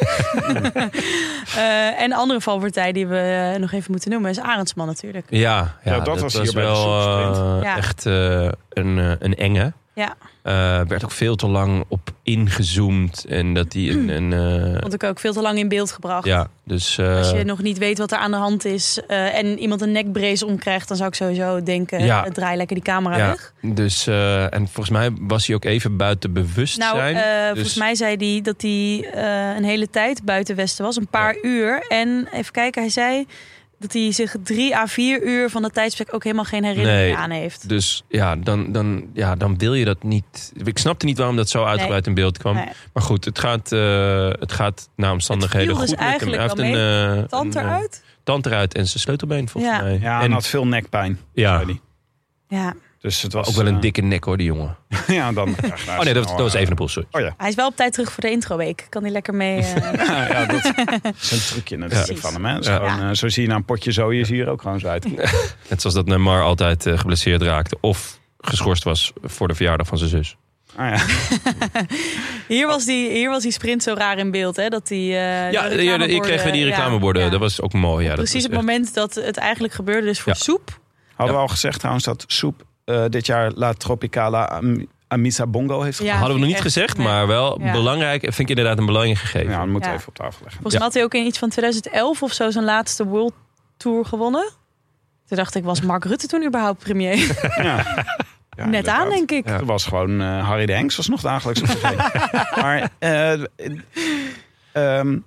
[1.55, 4.29] Eh, en een andere valpartij die we nog even moeten noemen...
[4.29, 5.25] is Arendsman natuurlijk.
[5.29, 9.73] Ja, ja, Ja, dat was hier bij de wel echt een, een enge.
[9.95, 13.25] Ja, Eh, werd ook veel te lang op ingezoomd.
[13.25, 14.09] En dat die een...
[14.09, 14.33] een
[14.73, 16.25] eh, vond ik ook veel te lang in beeld gebracht.
[16.25, 16.97] ja, dus...
[16.97, 18.99] eh, Als je nog niet weet wat er aan de hand is...
[19.07, 20.87] en iemand een nekbrace omkrijgt...
[20.87, 22.03] dan zou ik sowieso denken...
[22.05, 22.23] Ja.
[22.23, 23.53] draai lekker die camera Ja, weg.
[23.75, 26.95] dus, en volgens mij was hij ook even buiten bewustzijn.
[26.95, 29.07] Nou, Dus- volgens mij zei hij dat hij
[29.57, 30.95] een hele tijd buiten Westen was.
[30.95, 31.85] Een paar uur.
[31.87, 33.25] En even kijken, hij zei
[33.83, 37.15] dat hij zich drie à vier uur van dat tijdsbestek ook helemaal geen herinnering Nee.
[37.15, 37.69] aan heeft.
[37.69, 40.51] Dus ja dan, dan, ja, dan wil je dat niet.
[40.63, 42.55] Ik snapte niet waarom dat zo uitgebreid in beeld kwam.
[42.55, 42.67] Nee.
[42.93, 46.29] Maar goed, het gaat, eh, het gaat naar omstandigheden Het viel goed dus met hem.
[46.29, 46.75] Hij heeft eigenlijk
[47.17, 48.03] een, eh, Tand een, eh, eruit?
[48.23, 49.81] tand eruit en zijn sleutelbeen volgens Ja.
[49.81, 49.99] mij.
[50.01, 51.19] Ja, en en had veel nekpijn.
[51.33, 51.63] ja.
[52.47, 52.73] Ja.
[53.03, 54.77] Dus het was ook wel een eh, dikke nek hoor, die jongen.
[55.07, 55.55] ja, dan.
[55.87, 57.03] Oh nee, dat, was- dat was even een poel.
[57.11, 57.33] Oh ja.
[57.37, 58.85] Hij is wel op tijd terug voor de introweek.
[58.89, 59.57] Kan hij lekker mee...
[59.61, 60.63] eh, Ja, ja, dat
[61.21, 62.45] is een trucje natuurlijk van hem.
[62.45, 62.57] Hè.
[62.57, 64.61] Dus gewoon, eh, zo zie je na een potje zo, je zie je er ook
[64.61, 65.15] gewoon zo uit.
[65.69, 67.77] Net zoals dat Neymar altijd eh, geblesseerd raakte.
[67.81, 70.35] Of geschorst was voor de verjaardag van zijn zus.
[70.75, 71.05] Ah, ja.
[72.47, 74.67] hier, was die, hier was die sprint zo raar in beeld, hè?
[74.69, 77.23] Dat die, eh, Ja, hier, reclameborden- kregen we die reclameborden.
[77.23, 77.29] ja.
[77.29, 78.03] Dat was ook mooi.
[78.03, 80.07] Ja, dat Precies het echt- moment dat het eigenlijk gebeurde.
[80.07, 80.37] Dus voor Ja.
[80.39, 80.79] soep.
[81.15, 85.81] Hadden we al gezegd trouwens dat Soep eh, dit jaar La Tropicala Am- Amisa Bongo
[85.81, 86.17] heeft Ja, gewonnen?
[86.19, 87.07] Hadden we nog niet echt, gezegd, nee.
[87.07, 87.71] maar wel Ja.
[87.71, 88.21] belangrijk.
[88.21, 89.51] Vind ik inderdaad een belangrijk gegeven.
[89.51, 89.93] Ja, dat Ja.
[89.93, 90.51] even op tafel leggen.
[90.51, 93.33] Volgens mij had hij ook in iets van 2011 of zo zijn laatste World
[93.77, 94.49] Tour gewonnen.
[95.27, 97.17] Toen dacht ik, was Mark Rutte toen überhaupt premier?
[97.63, 97.83] Ja.
[98.57, 99.45] Ja, Net aan, denk ik.
[99.45, 101.81] Toen was gewoon eh, Harry de Henks was nog dagelijks op
[102.61, 103.33] maar eh,
[104.71, 105.17] ehm,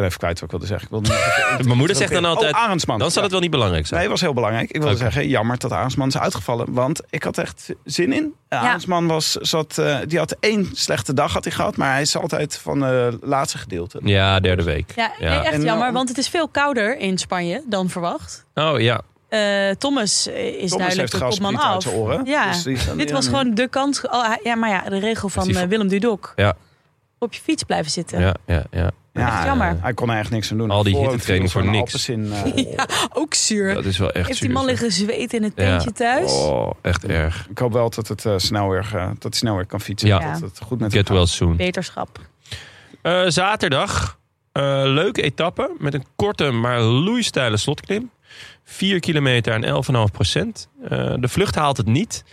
[0.00, 0.84] ben even kwijt wat ik wilde zeggen.
[0.86, 1.08] Ik wilde
[1.52, 2.98] even- Mijn moeder zegt dan altijd, Oh, Arendsman.
[2.98, 4.00] dan zal het wel niet belangrijk zijn.
[4.00, 4.70] Nee, was heel belangrijk.
[4.70, 6.72] Ik wilde zeggen, jammer dat Arendsman is uitgevallen.
[6.72, 8.34] Want ik had echt zin in.
[8.48, 8.58] Ja.
[8.60, 11.76] Arendsman was, zat, eh, die had één slechte dag had hij gehad.
[11.76, 14.00] Maar hij is altijd van het laatste gedeelte.
[14.02, 14.92] Ja, derde week.
[14.96, 15.12] Ja,
[15.44, 18.44] echt En, jammer, eh, want het is veel kouder in Spanje dan verwacht.
[18.54, 21.84] Oh ja, Eh, Thomas eh, is Thomas duidelijk heeft de kopman af.
[22.24, 22.62] Ja, Dus
[22.96, 24.00] dit was aan- gewoon de kans.
[24.08, 26.32] oh, ja, maar ja, de regel van Willem Dudok.
[26.36, 26.54] Ja.
[27.18, 28.20] Op je fiets blijven zitten.
[28.20, 28.90] ja, ja, ja.
[29.12, 29.76] Ja, echt jammer.
[29.80, 30.70] Hij kon er echt niks aan doen.
[30.70, 32.08] Al die hittetraining voor niks.
[32.08, 32.16] Eh,
[33.12, 33.74] Ook zuur.
[33.74, 35.64] Dat is wel echt Heeft die man liggen zweten in het Ja.
[35.64, 36.32] tentje thuis?
[36.32, 37.46] Oh, echt erg.
[37.50, 40.08] Ik hoop wel dat het eh, snel weer, eh, dat snel weer kan fietsen.
[40.08, 40.32] Ja.
[40.32, 41.16] Dat het goed met Get gaat.
[41.16, 41.56] well soon.
[41.56, 42.18] Beterschap.
[43.02, 44.18] Eh, zaterdag,
[44.52, 48.10] eh, leuke etappe met een korte maar loeisteile slotklim.
[48.64, 50.68] 4 kilometer en 11,5 procent.
[50.88, 52.24] Eh, de vlucht haalt het niet.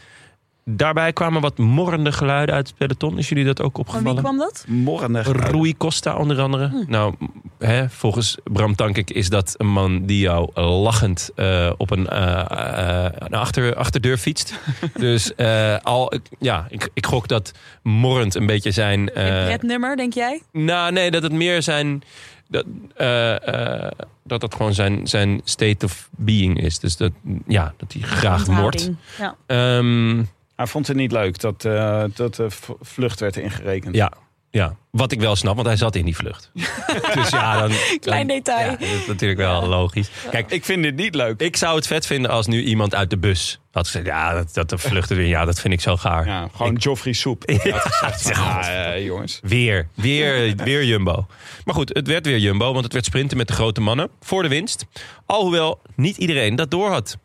[0.70, 3.18] Daarbij kwamen wat morrende geluiden uit het peloton.
[3.18, 4.24] Is jullie dat ook Van wie opgevallen?
[4.24, 4.65] kwam dat?
[4.68, 5.51] Morrende geluiden.
[5.51, 6.68] Rui Costa onder andere.
[6.68, 6.76] Hm.
[6.91, 7.15] Nou,
[7.59, 13.05] hè, volgens Bram Tankink is dat een man die jou lachend eh, op een, eh,
[13.05, 14.59] eh, een achter, achterdeur fietst.
[14.93, 17.51] dus eh, al, ja, ik, ik gok dat
[17.84, 19.09] morrend een beetje zijn...
[19.13, 20.41] eh, Het nummer, denk jij?
[20.51, 22.03] nou, nee, dat het meer zijn.
[22.49, 22.65] Dat,
[22.95, 23.91] eh, eh,
[24.24, 26.80] dat het gewoon zijn, zijn state of being is.
[26.80, 27.11] Dus dat,
[27.47, 28.57] ja, dat hij graag moord.
[28.59, 28.97] Onthouding.
[29.18, 29.36] Ja.
[29.45, 30.24] Ehm,
[30.58, 32.47] Hij vond het niet leuk dat, eh, dat de
[32.82, 33.95] vlucht werd ingerekend.
[33.95, 34.12] ja,
[34.49, 36.51] ja, wat ik wel snap, want hij zat in die vlucht.
[37.14, 37.72] dus ja, dan.
[37.99, 38.72] Klein dan- detail.
[38.72, 40.10] Ja, dat is natuurlijk wel logisch.
[40.32, 41.41] Kijk, Ik vind dit niet leuk.
[41.41, 44.53] ik zou het vet vinden als nu iemand uit de bus had gezegd: ja, dat,
[44.53, 46.26] dat de vlucht erin, ja, dat vind ik zo gaar.
[46.28, 47.43] Ja, gewoon Joffrey Soep.
[47.45, 49.39] Gezegd ja, eh, jongens.
[49.43, 51.26] Weer, weer, weer Jumbo.
[51.66, 54.41] Maar goed, het werd weer Jumbo, want het werd sprinten met de grote mannen voor
[54.43, 54.86] de winst.
[55.26, 57.18] Alhoewel niet iedereen dat door had.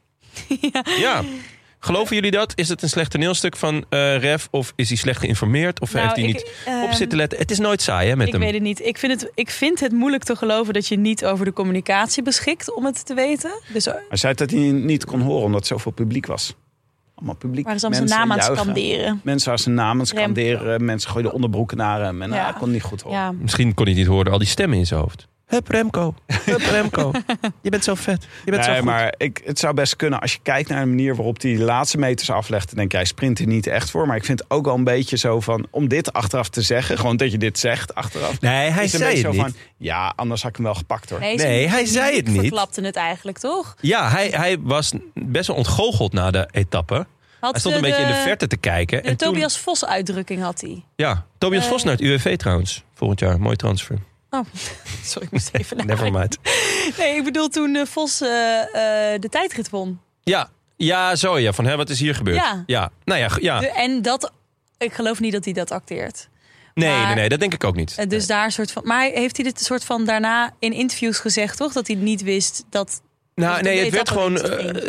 [0.99, 1.22] Ja.
[1.85, 2.53] Geloven jullie dat?
[2.57, 4.49] Is het een slecht toneelstuk van eh Ref?
[4.51, 5.80] Of is hij slecht geïnformeerd?
[5.80, 7.39] Of Nou, heeft hij ik, niet ehm, op zitten letten?
[7.39, 8.43] Het is nooit saai hè, met Ik hem.
[8.43, 8.80] weet het niet.
[8.87, 12.22] Ik vind het, ik vind het moeilijk te geloven dat je niet over de communicatie
[12.22, 13.51] beschikt om het te weten.
[13.72, 16.55] Dus Hij zei dat hij niet kon horen omdat zoveel publiek was.
[17.14, 17.64] Allemaal publiek.
[17.66, 19.20] waar is dan zijn Mensen naam aan het skanderen?
[19.24, 20.85] Mensen waren zijn naam aan het scanderen.
[20.85, 22.22] Mensen gooiden onderbroeken naar hem.
[22.22, 22.43] En Ja.
[22.45, 23.18] hij kon niet goed horen.
[23.18, 23.33] Ja.
[23.33, 25.28] Misschien kon hij het niet horen, al die stemmen in zijn hoofd.
[25.53, 27.13] Hup Remco, hup Remco.
[27.63, 28.27] Je bent zo vet.
[28.45, 28.89] Je bent zo Nee, goed.
[28.89, 30.21] maar ik, het zou best kunnen.
[30.21, 32.67] Als je kijkt naar de manier waarop hij de laatste meters aflegt...
[32.69, 34.07] dan denk jij, sprint er niet echt voor.
[34.07, 35.67] Maar ik vind het ook wel een beetje zo van...
[35.71, 38.41] om dit achteraf te zeggen, gewoon dat je dit zegt achteraf...
[38.41, 39.41] Nee, hij is een zei het zo niet.
[39.41, 39.53] van...
[39.77, 41.19] ja, anders had ik hem wel gepakt hoor.
[41.21, 42.41] Nee, hij zei het niet.
[42.41, 43.75] verklapte het eigenlijk, toch?
[43.81, 47.07] Ja, hij, hij was best wel ontgoocheld na de etappe.
[47.41, 49.03] Had Hij stond een de- beetje in de verte te kijken.
[49.03, 50.85] De en toen, Tobias Vos uitdrukking had hij.
[50.97, 51.71] ja, Tobias Eh.
[51.71, 52.85] Vos naar het UWV trouwens.
[52.95, 53.99] Volgend jaar, mooi transfer.
[54.35, 54.45] Oh,
[55.05, 56.39] sorry, ik moest even Never mind.
[56.99, 58.59] Nee, ik bedoel toen eh, Vos eh,
[59.14, 60.01] eh, de tijdrit won.
[60.22, 61.53] Ja, ja zo ja.
[61.53, 62.43] Van, hè, wat is hier gebeurd?
[62.66, 62.91] Ja.
[63.05, 63.61] Nou ja, g- ja.
[63.61, 64.33] De- en dat,
[64.78, 66.28] ik geloof niet dat hij dat acteert.
[66.74, 68.11] Nee, maar- nee, nee, dat denk ik ook niet.
[68.11, 68.83] Dus daar soort van.
[68.87, 71.72] Maar heeft hij dit soort van daarna in interviews gezegd, toch?
[71.72, 73.03] Dat hij niet wist dat.
[73.35, 74.35] Nou, nee, het werd gewoon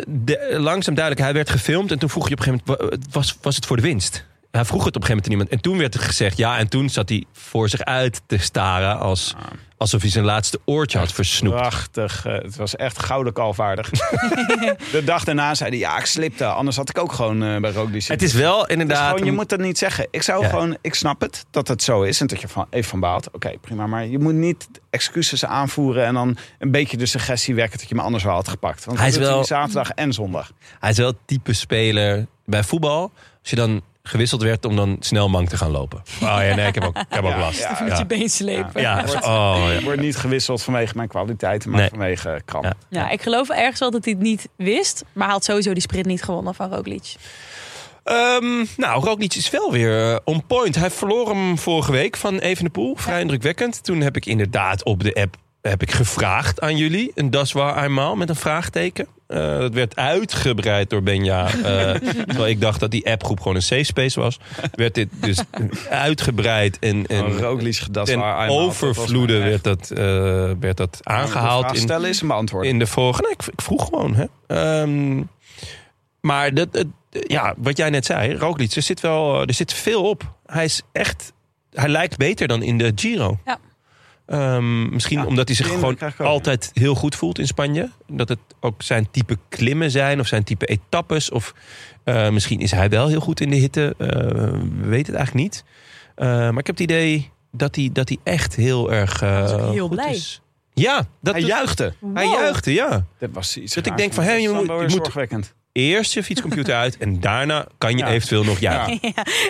[0.08, 1.24] de- langzaam duidelijk.
[1.24, 3.66] Hij werd gefilmd en toen vroeg je op een gegeven moment: wa- was, was het
[3.66, 4.24] voor de winst?
[4.54, 5.48] Hij vroeg het op een gegeven moment aan iemand.
[5.50, 6.58] En toen werd er gezegd ja.
[6.58, 8.98] En toen zat hij voor zich uit te staren.
[8.98, 9.34] Als,
[9.76, 11.56] alsof hij zijn laatste oortje had versnoept.
[11.56, 12.26] Prachtig.
[12.26, 13.90] eh, het was echt gouden kalvaardig.
[14.92, 16.44] de dag daarna zei hij, ja, ik slipte.
[16.46, 18.12] Anders had ik ook gewoon eh, bij Roglic zitten.
[18.14, 19.10] Het is wel Het is inderdaad.
[19.10, 20.06] gewoon, je moet dat niet zeggen.
[20.10, 20.48] Ik zou Ja.
[20.48, 23.28] gewoon, ik snap het dat het zo is en dat je van, even van baalt.
[23.32, 23.86] Oké, prima.
[23.86, 27.94] Maar je moet niet excuses aanvoeren en dan een beetje de suggestie wekken dat je
[27.94, 28.84] me anders wel had gepakt.
[28.84, 30.50] Want Hij is wel- zaterdag en zondag.
[30.80, 33.12] Hij is wel type speler bij voetbal.
[33.40, 35.98] Als je dan gewisseld werd om dan snel mank te gaan lopen.
[36.14, 37.58] Oh ja, nee, ik heb ook, ik heb ook Ja, last.
[37.58, 38.80] ja, met je been slepen.
[38.80, 39.20] Ja, Ja.
[39.20, 39.70] oh, ja.
[39.72, 41.88] Ik word niet gewisseld vanwege mijn kwaliteiten, maar Nee.
[41.88, 42.64] vanwege kramp.
[42.64, 42.72] Ja.
[42.88, 45.04] Ja, ik geloof ergens wel dat hij het niet wist.
[45.12, 47.14] Maar hij had sowieso die sprint niet gewonnen van Roglic.
[48.04, 50.74] Ehm, nou, Roglic is wel weer eh, on point.
[50.74, 52.96] Hij verloor hem vorige week van Evenepoel.
[52.96, 53.84] Vrij indrukwekkend.
[53.84, 55.36] Toen heb ik inderdaad op de app
[55.68, 57.12] heb ik gevraagd aan jullie.
[57.14, 59.06] Een das waar eenmaal met een vraagteken.
[59.26, 61.46] Eh, dat werd uitgebreid door Benja.
[61.46, 61.54] eh,
[62.28, 64.38] terwijl ik dacht dat die appgroep gewoon een safe space was.
[64.72, 65.38] Werd dit dus
[65.90, 69.78] uitgebreid en, en En Roglic gedas ten waar eenmaal, dat was overvloede maar echt- werd
[69.88, 70.04] dat, eh,
[70.60, 71.78] werd dat De aangehaald.
[71.78, 72.70] stellen is een beantwoorden.
[72.70, 73.22] in de vorige.
[73.22, 74.14] Nee, ik, ik vroeg gewoon.
[74.14, 74.24] Hè.
[74.46, 75.22] Ehm,
[76.20, 80.34] maar dat, ja, wat jij net zei, Roglic, er zit, wel, er zit veel op.
[80.46, 81.32] Hij is echt.
[81.72, 83.38] Hij lijkt beter dan in de Giro.
[83.44, 83.58] Ja.
[84.26, 87.90] Ehm, misschien Ja, omdat hij zich gewoon altijd heel goed voelt in Spanje.
[88.06, 91.30] Dat het ook zijn type klimmen zijn of zijn type etappes.
[91.30, 91.54] Of
[92.04, 93.94] eh, misschien is hij wel heel goed in de hitte.
[93.98, 94.08] Eh,
[94.80, 95.64] we weten het eigenlijk niet.
[96.14, 99.90] Eh, maar ik heb het idee dat hij, dat hij echt heel erg heel goed
[99.90, 100.10] blij.
[100.10, 100.40] is.
[100.74, 101.94] Ja, dat, Hij juichte.
[102.14, 103.04] hij juichte, ja.
[103.18, 104.98] Dat was iets Dat ik denk van, dat je is moet- je
[105.36, 105.54] moet-.
[105.76, 108.08] Eerst je fietscomputer uit en daarna kan je Ja.
[108.08, 108.98] eventueel nog juichen.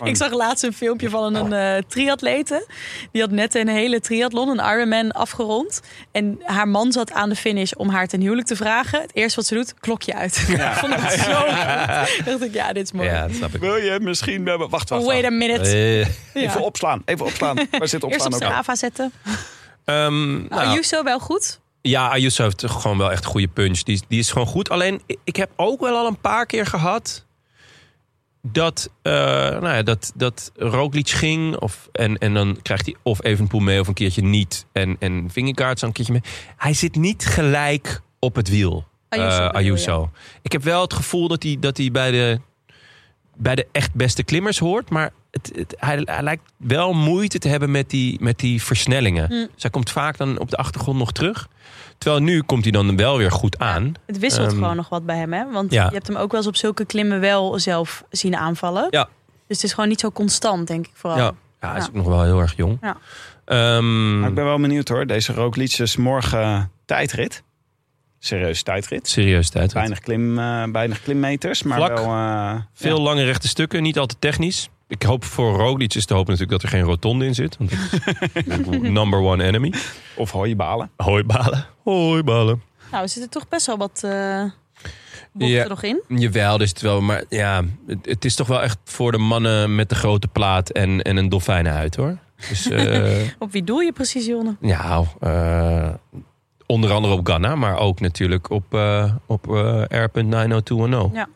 [0.05, 2.66] Ik zag laatst een filmpje van een eh triatlete.
[3.12, 5.81] Die had net een hele triathlon, een Ironman, afgerond.
[6.12, 9.01] En haar man zat aan de finish om haar ten huwelijk te vragen.
[9.01, 10.37] Het eerste wat ze doet, klokje uit.
[10.49, 12.25] Ik vond het zo goed.
[12.27, 13.09] dacht ik, ja, dit is mooi.
[13.09, 13.61] Ja, dat snap ik.
[13.61, 14.45] Wil je misschien...
[14.45, 15.05] Wacht, wacht, wacht.
[15.05, 15.62] Wait a minute.
[15.70, 16.11] Eh, Ja.
[16.33, 17.57] Even opslaan, even opslaan.
[17.57, 18.43] Waar zit Eerst opslaan op ook?
[18.43, 19.12] Strava zetten.
[19.85, 21.61] ehm, nou, Ayuso wel goed.
[21.91, 23.82] Ja, Ayuso heeft gewoon wel echt een goede punch.
[23.82, 24.70] Die, die is gewoon goed.
[24.70, 27.26] Alleen, ik- heb ook wel al een paar keer gehad...
[28.43, 31.57] dat, eh nou ja, dat, dat Roglic ging.
[31.57, 34.66] Of, en, en dan krijgt hij of Evenpoel mee of een keertje niet.
[34.72, 36.22] En, en Vingegaard zo een keertje mee.
[36.57, 38.85] Hij zit niet gelijk op het wiel.
[39.09, 39.53] Ayuso eh, je?
[39.53, 40.11] Ayuso.
[40.43, 42.41] Ik heb wel het gevoel dat hij, dat hij bij, de,
[43.37, 44.91] bij de echt beste klimmers hoort.
[44.91, 49.26] Maar het, het, hij, hij lijkt wel moeite te hebben met die, met die versnellingen.
[49.26, 49.30] Hm.
[49.55, 51.49] Dus hij komt vaak dan op de achtergrond nog terug.
[51.99, 53.95] Terwijl nu komt hij dan wel weer goed aan.
[54.07, 55.32] Het wisselt Ehm, gewoon nog wat bij hem.
[55.32, 55.51] Hè?
[55.51, 55.85] Want ja.
[55.87, 58.87] je hebt hem ook wel eens op zulke klimmen wel zelf zien aanvallen.
[58.91, 59.09] Ja.
[59.47, 61.18] Dus het is gewoon niet zo constant, denk ik vooral.
[61.18, 61.89] Ja, ja hij is Ja.
[61.89, 62.78] ook nog wel heel erg jong.
[62.80, 62.97] Ja.
[63.45, 65.07] Ehm, Maar ik ben wel benieuwd hoor.
[65.07, 67.43] Deze Roglic is morgen tijdrit.
[68.18, 69.09] Serieus tijdrit.
[69.09, 69.72] serieus tijd.
[69.72, 71.99] Weinig, klim, eh, weinig klimmeters, maar Vlak.
[71.99, 72.05] wel...
[72.07, 73.03] eh, Veel ja.
[73.03, 74.68] lange rechte stukken, niet altijd technisch.
[74.95, 77.57] Ik hoop voor Roglic is te hopen natuurlijk dat er geen rotonde in zit.
[77.57, 79.72] Want dat is number one enemy.
[80.16, 80.90] Of hooibalen.
[80.97, 81.66] Hooibalen.
[81.84, 82.62] Hooibalen.
[82.90, 84.45] Nou, er zitten toch best wel wat eh
[85.32, 85.66] bochten Ja.
[85.68, 86.03] nog in.
[86.09, 87.01] Jawel, dus het wel.
[87.01, 90.70] Maar ja, het, het is toch wel echt voor de mannen met de grote plaat
[90.70, 92.18] en, en een dolfijnenhuid hoor.
[92.49, 94.57] Dus eh, Op wie doel je precies, Jonne?
[94.61, 95.88] ja, eh,
[96.66, 101.12] onder andere op Ghana, maar ook natuurlijk op, eh op eh R.90210.
[101.12, 101.28] Ja.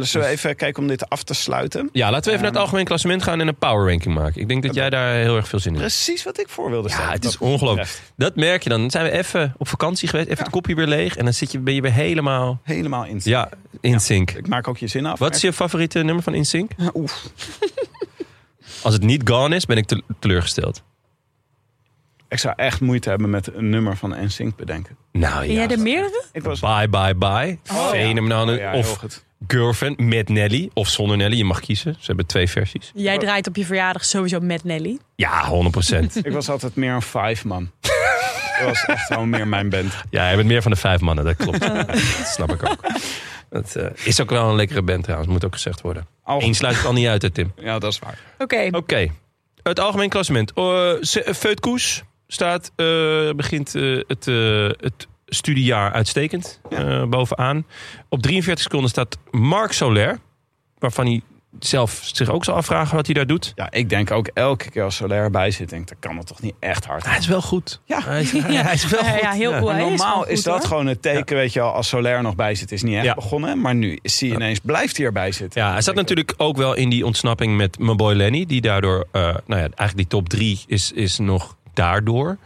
[0.00, 1.88] Zullen we even kijken om dit af te sluiten?
[1.92, 2.62] Ja, laten we even naar het Ehm.
[2.62, 4.40] algemeen klassement gaan en een power ranking maken.
[4.40, 5.92] Ik denk dat jij daar heel erg veel zin in hebt.
[5.94, 7.06] Precies wat ik voor wilde stellen.
[7.06, 7.88] Ja, het is ongelooflijk.
[7.88, 8.12] betreft.
[8.16, 8.80] Dat merk je dan.
[8.80, 10.44] Dan zijn we even op vakantie geweest, even Ja.
[10.44, 11.16] het kopje weer leeg.
[11.16, 13.20] En dan zit je, ben je weer helemaal Helemaal in.
[13.24, 13.48] ja,
[13.80, 14.30] in sync.
[14.30, 15.18] Ik maak ook je zin af.
[15.18, 16.70] Wat is je favoriete nummer van InSync?
[16.94, 17.22] Oef.
[18.82, 20.82] Als het niet Gone is, ben ik te- teleurgesteld.
[22.28, 24.96] Ik zou echt moeite hebben met een nummer van NSYNC bedenken.
[25.12, 25.70] Nou Ben jij ja.
[25.70, 26.24] er meerdere?
[26.32, 27.58] Ik was Bye, bye, bye.
[27.72, 28.48] Oh, Fenomenaal.
[28.48, 29.24] Oh, ja, heel of goed.
[29.46, 30.70] Girlfriend met Nelly.
[30.74, 31.36] Of zonder Nelly.
[31.36, 31.94] Je mag kiezen.
[31.98, 32.90] Ze hebben twee versies.
[32.94, 34.98] Jij draait op je verjaardag sowieso met Nelly.
[35.16, 36.04] Ja, 100%.
[36.22, 37.70] Ik was altijd meer een five man.
[38.58, 39.92] Dat was echt gewoon meer mijn band.
[40.10, 41.24] ja, je bent meer van de vijf mannen.
[41.24, 41.60] Dat klopt.
[41.60, 42.80] dat snap ik ook.
[43.50, 45.30] Dat eh, is ook wel een lekkere band trouwens.
[45.30, 46.06] Moet ook gezegd worden.
[46.24, 47.52] Eén sluit het al niet uit, hè, Tim.
[47.56, 48.18] Ja, dat is waar.
[48.38, 48.68] Oké.
[48.70, 49.10] Oké.
[49.62, 50.52] Het algemeen klassement.
[50.56, 54.24] Uh, Koes staat, eh, begint het,
[54.80, 57.66] het studiejaar uitstekend eh, bovenaan.
[58.08, 60.18] Op 43 seconden staat Marc Soler.
[60.78, 61.20] Waarvan hij
[61.58, 63.52] zelf zich ook zal afvragen wat hij daar doet.
[63.54, 66.26] Ja, ik denk ook elke keer als Soler erbij zit, denk ik, dat kan het
[66.26, 67.04] toch niet echt hard.
[67.04, 67.80] Hij is wel goed.
[67.84, 68.00] Ja.
[68.04, 69.20] hij is, hij, hij is wel Ja, goed.
[69.20, 69.58] ja, heel Ja.
[69.58, 70.66] is normaal is, dat hoor.
[70.66, 73.14] gewoon het teken, weet je wel, als Soler nog bij zit, is niet echt Ja.
[73.14, 73.60] begonnen.
[73.60, 75.62] Maar nu zie je ineens, blijft hij erbij zitten.
[75.62, 78.46] Ja, hij zat natuurlijk ook wel in die ontsnapping met mijn boy Lenny.
[78.46, 82.38] Die daardoor, eh, nou ja, eigenlijk die top drie is, is nog daardoor.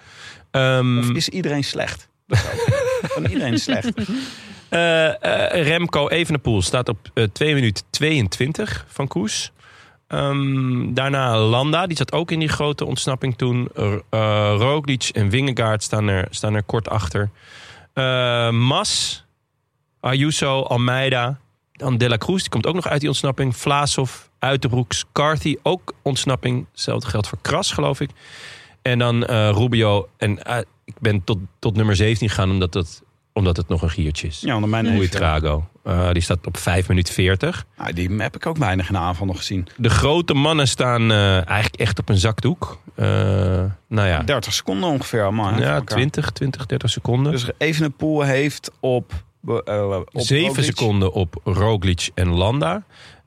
[0.50, 2.08] Ehm, Of is iedereen slecht?
[2.26, 3.92] Van iedereen slecht.
[4.68, 9.52] Eh, eh, Remco Evenepoel staat op eh 2 minuten 22 van Koes.
[10.08, 13.68] Ehm, daarna Landa, die zat ook in die grote ontsnapping toen.
[13.76, 13.96] Uh,
[14.58, 17.30] Roglic en Wingegaard staan er, staan er kort achter.
[17.94, 19.24] Eh, Mas,
[20.00, 21.38] Ayuso, Almeida.
[21.72, 23.56] Dan De La Cruz, die komt ook nog uit die ontsnapping.
[23.56, 26.66] Vlaasov, Uiterbroeks, Carthy, ook ontsnapping.
[26.70, 28.10] Hetzelfde geldt voor Kras, geloof ik.
[28.82, 30.08] En dan eh, Rubio.
[30.16, 33.90] En eh, ik ben tot, tot nummer 17 gegaan, omdat het, omdat het nog een
[33.90, 34.40] giertje is.
[34.40, 35.68] Ja, onder mijn neef, Trago.
[35.82, 37.66] Eh, die staat op 5 minuten 40.
[37.78, 39.66] Nou, die heb ik ook weinig in de aanval nog gezien.
[39.76, 42.78] De grote mannen staan eh, eigenlijk echt op een zakdoek.
[42.94, 43.06] Eh,
[43.88, 45.96] nou ja, 30 seconden ongeveer van ja elkaar.
[45.96, 47.32] 20, 20, 30 seconden.
[47.32, 49.12] Dus Evenepoel heeft op...
[49.44, 49.62] op
[50.12, 52.82] 7 Roglic- seconden op Roglic en Landa.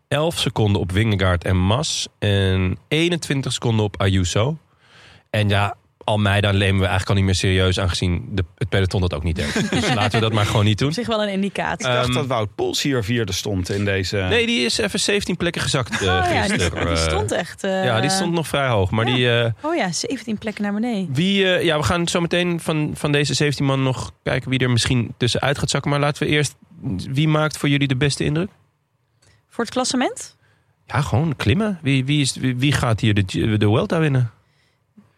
[0.08, 2.08] 11 seconden op Wingegaard en Mas.
[2.20, 4.58] En 21 seconden op Ayuso.
[5.30, 5.76] En ja,
[6.08, 7.80] Almeida nemen we eigenlijk al niet meer serieus...
[7.80, 9.70] aangezien de, het peloton dat ook niet heeft.
[9.82, 10.88] Dus laten we dat maar gewoon niet doen.
[10.88, 11.88] Op zich wel een indicatie.
[11.88, 14.18] Ik dacht Ehm, dat Wout Poels hier vierde stond in deze...
[14.18, 17.64] Nee, die is even 17 plekken gezakt eh oh ja, die, Eh, stond echt.
[17.64, 18.91] eh, ja, die stond nog vrij hoog.
[18.91, 19.16] Maar ja.
[19.16, 19.30] die...
[19.32, 21.14] eh, Oh ja, 17 plekken naar beneden.
[21.14, 24.60] Wie, eh, ja, we gaan zo meteen van, van deze 17 man nog kijken wie
[24.60, 25.91] er misschien tussenuit gaat zakken.
[25.91, 26.55] Maar laten we eerst.
[27.12, 28.49] Wie maakt voor jullie de beste indruk?
[29.49, 30.36] Voor het klassement?
[30.86, 31.80] Ja, gewoon klimmen.
[31.82, 34.32] Wie, wie, is, wie, wie gaat hier de, de Welta winnen?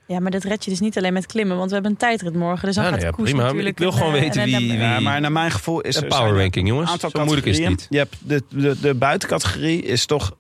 [0.09, 2.35] Ja, maar dat red je dus niet alleen met klimmen, want we hebben een tijdrit
[2.35, 2.65] morgen.
[2.65, 3.45] Dus dan Ja, gaat nou de ja, koers prima.
[3.45, 3.75] natuurlijk...
[3.79, 6.33] Ik wil gewoon eh, weten wie- Ja, maar naar mijn gevoel is Een er power
[6.33, 6.87] er ranking, jongens.
[6.87, 7.87] Een aantal Zo moeilijk is het niet.
[7.89, 10.35] Je hebt de, de, de buitencategorie is toch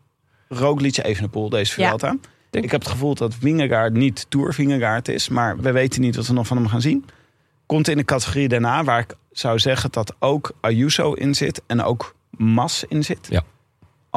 [0.47, 2.15] Roglic Evenepoel, deze Vuelta.
[2.49, 5.29] Denk- Ik heb het gevoel dat Wingegaard niet Tour Wingegaard is.
[5.29, 7.05] Maar we weten niet wat we nog van hem gaan zien.
[7.65, 11.61] Komt in de categorie daarna waar ik zou zeggen dat ook Ayuso in zit.
[11.67, 13.27] En ook Mas in zit.
[13.29, 13.43] Ja.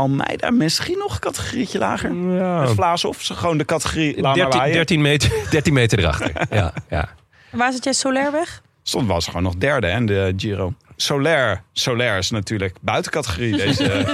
[0.03, 2.15] Almeida misschien nog een categorietje lager.
[2.15, 4.75] Ja, Vlaas of ze gewoon de categorie laat maar 13, waaien.
[4.75, 6.33] 13, meter, 13 meter erachter.
[6.51, 7.09] Ja, ja.
[7.51, 8.63] Waar zit jij Soler weg?
[8.83, 10.75] Stond was gewoon nog derde hè, in de Giro.
[10.97, 11.63] Soler.
[11.73, 13.57] Soler is natuurlijk buitencategorie.
[13.57, 14.05] Deze,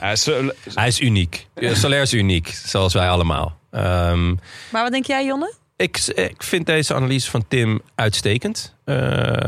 [0.12, 1.46] Sol- Hij is uniek.
[1.56, 3.58] Soler is uniek, zoals wij allemaal.
[3.70, 4.28] Ehm,
[4.70, 5.52] Maar wat denk jij, Jonne?
[5.76, 8.76] Ik, ik vind deze analyse van Tim uitstekend.
[8.84, 8.96] Eh,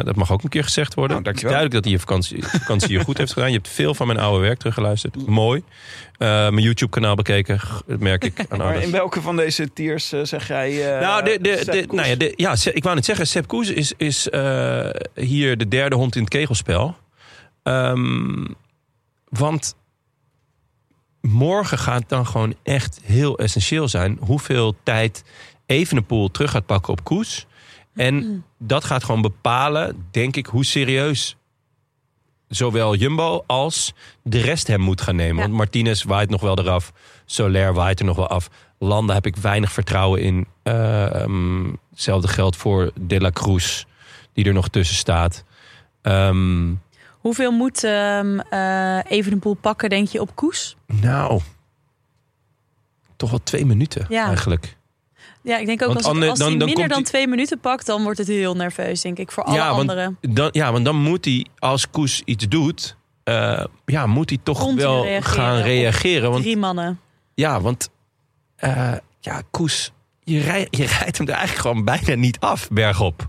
[0.04, 1.12] dat mag ook een keer gezegd worden.
[1.12, 1.52] Nou, dankjewel.
[1.52, 3.48] duidelijk dat hij je vakantie, vakantie hier goed heeft gedaan.
[3.48, 5.26] Je hebt veel van mijn oude werk teruggeluisterd.
[5.26, 5.62] Mooi.
[6.18, 7.60] Eh, mijn YouTube-kanaal bekeken.
[7.86, 11.00] Dat merk ik aan maar in welke van deze tiers eh, zeg jij...
[11.00, 14.28] Nou, de, de, nou ja, de, ja, ik wou net zeggen, Sepp Koes is, is
[15.14, 16.96] hier de derde hond in het kegelspel.
[17.62, 18.44] Ehm,
[19.28, 19.76] want
[21.20, 24.16] morgen gaat dan gewoon echt heel essentieel zijn...
[24.20, 25.24] hoeveel tijd
[25.68, 27.46] Evenepoel terug gaat pakken op Koes.
[27.94, 31.36] En dat gaat gewoon bepalen, denk ik, hoe serieus...
[32.48, 33.92] zowel Jumbo als
[34.22, 35.34] de rest hem moet gaan nemen.
[35.36, 35.42] Ja.
[35.42, 36.92] Want Martinez waait nog wel eraf.
[37.24, 38.48] Soler waait er nog wel af.
[38.78, 40.46] Landen heb ik weinig vertrouwen in.
[40.62, 43.84] Ehm, hetzelfde geldt voor De La Cruz,
[44.32, 45.44] die er nog tussen staat.
[46.02, 46.74] Ehm,
[47.18, 50.76] Hoeveel moet ehm eh Evenepoel pakken, denk je, op koers?
[50.86, 51.40] nou,
[53.16, 54.26] toch wel twee minuten Ja.
[54.26, 54.76] eigenlijk.
[55.42, 57.28] Ja, ik denk ook Want als, het- ander- als dan- hij dan minder dan twee
[57.28, 60.18] minuten pakt, dan wordt het heel nerveus, denk ik, voor alle Ja, want- anderen.
[60.20, 62.96] Dan, ja, want dan moet hij, als Koes iets doet...
[63.24, 66.30] eh, ja, moet hij toch Continu wel reageren gaan reageren.
[66.30, 67.00] Want Drie mannen.
[67.34, 67.88] Ja, want
[68.56, 69.92] eh, ja, Koes,
[70.24, 73.26] je, rij, je rijdt hem er eigenlijk gewoon bijna niet af, bergop.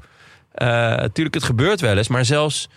[0.51, 2.69] Eh Natuurlijk, het gebeurt wel eens, maar zelfs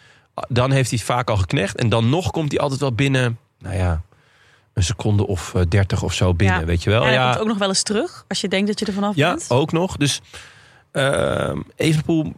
[0.48, 1.76] dan heeft hij het vaak al geknecht.
[1.76, 4.02] En dan nog komt hij altijd wel binnen nou ja,
[4.74, 6.64] een seconde of eh, dertig of zo binnen, Ja.
[6.66, 7.00] weet je wel.
[7.00, 8.92] En hij ja, komt ook nog wel eens terug als je denkt dat je er
[8.92, 9.46] vanaf ja bent.
[9.50, 9.96] ook nog.
[9.96, 10.20] Dus
[11.76, 12.32] Evenepoel,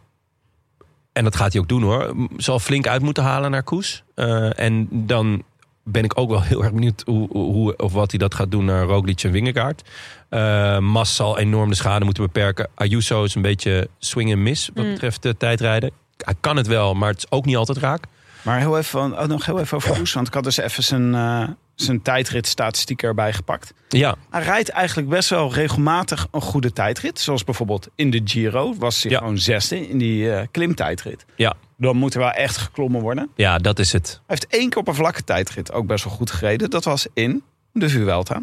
[1.13, 4.03] en dat gaat hij ook doen hoor, zal flink uit moeten halen naar Koes.
[4.15, 5.43] Eh, en dan
[5.83, 8.65] ben ik ook wel heel erg benieuwd hoe, hoe, of wat hij dat gaat doen
[8.65, 9.89] naar Roglic en Wingegaard.
[10.29, 12.69] Eh Mas zal enorm de schade moeten beperken.
[12.75, 14.91] Ayuso is een beetje swing en miss wat Mm.
[14.91, 15.91] betreft de tijdrijden.
[16.17, 18.05] Hij kan het wel, maar het is ook niet altijd raak.
[18.45, 20.13] Maar heel even, van- oh, nog heel even over Koes.
[20.13, 21.43] Want ik had dus even zijn, eh
[21.75, 23.73] zijn tijdritstatistiek erbij gepakt.
[23.89, 27.19] Ja, Hij rijdt eigenlijk best wel regelmatig een goede tijdrit.
[27.19, 29.17] Zoals bijvoorbeeld in de Giro was hij Ja.
[29.17, 31.25] gewoon zesde in die eh, klimtijdrit.
[31.35, 33.29] ja, Dan moet er wel echt geklommen worden.
[33.35, 34.07] ja, dat is het.
[34.09, 36.69] Hij heeft één keer op een vlakke tijdrit ook best wel goed gereden.
[36.69, 38.41] Dat was in de Vuelta.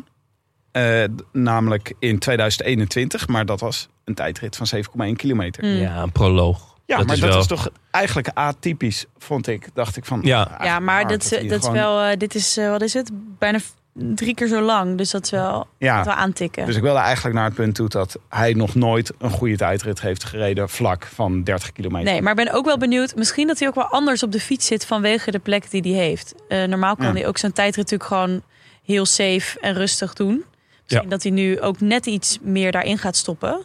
[0.72, 3.28] Eh, namelijk in 2021.
[3.28, 5.64] Maar dat was een tijdrit van 7,1 kilometer.
[5.64, 5.70] Mm.
[5.76, 6.71] Ja, een proloog.
[6.92, 7.40] Ja, dat maar is dat wel...
[7.40, 9.68] is toch eigenlijk atypisch, vond ik.
[9.74, 10.20] Dacht ik van.
[10.22, 10.36] Ja.
[10.36, 13.10] eigenlijk Ja, maar dat, dat gewoon- wel, eh, dit is, eh, wat is het?
[13.38, 13.58] Bijna
[13.94, 14.98] drie keer zo lang.
[14.98, 16.66] Dus dat is wel, Ja, wel aantikken.
[16.66, 20.00] dus ik wilde eigenlijk naar het punt toe dat hij nog nooit een goede tijdrit
[20.00, 22.12] heeft gereden vlak van 30 kilometer.
[22.12, 23.14] Nee, maar ik ben ook wel benieuwd.
[23.16, 26.04] Misschien dat hij ook wel anders op de fiets zit vanwege de plek die hij
[26.04, 26.34] heeft.
[26.48, 27.12] Eh, normaal kan Ja.
[27.12, 28.42] hij ook zijn tijdrit natuurlijk gewoon
[28.84, 30.44] heel safe en rustig doen.
[30.82, 33.64] Misschien dat hij nu ook net iets meer daarin gaat stoppen.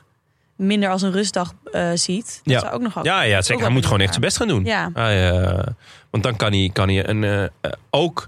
[0.57, 2.39] Minder als een rustdag eh, ziet.
[2.43, 2.59] Dat Ja.
[2.59, 3.63] zou ook nog wel- Ja, ja zeker.
[3.63, 4.63] Hij moet gewoon echt zijn best gaan doen.
[4.65, 4.89] Ja.
[4.93, 5.63] Hij, eh,
[6.09, 8.27] want dan kan hij, kan hij een, eh, ook,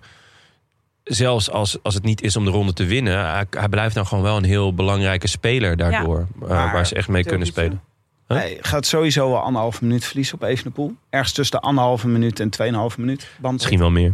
[1.03, 4.07] zelfs als, als het niet is om de ronde te winnen, hij, hij blijft dan
[4.07, 6.27] gewoon wel een heel belangrijke speler daardoor.
[6.41, 7.81] eh, Maar waar ze echt mee kunnen spelen.
[8.27, 8.37] Huh?
[8.37, 10.95] Hij gaat sowieso wel anderhalve minuut verliezen op Evenepoel.
[11.09, 13.19] Ergens tussen de anderhalve minuut en 2,5 minuut.
[13.19, 13.51] bandbreedte.
[13.51, 14.13] Misschien wel meer.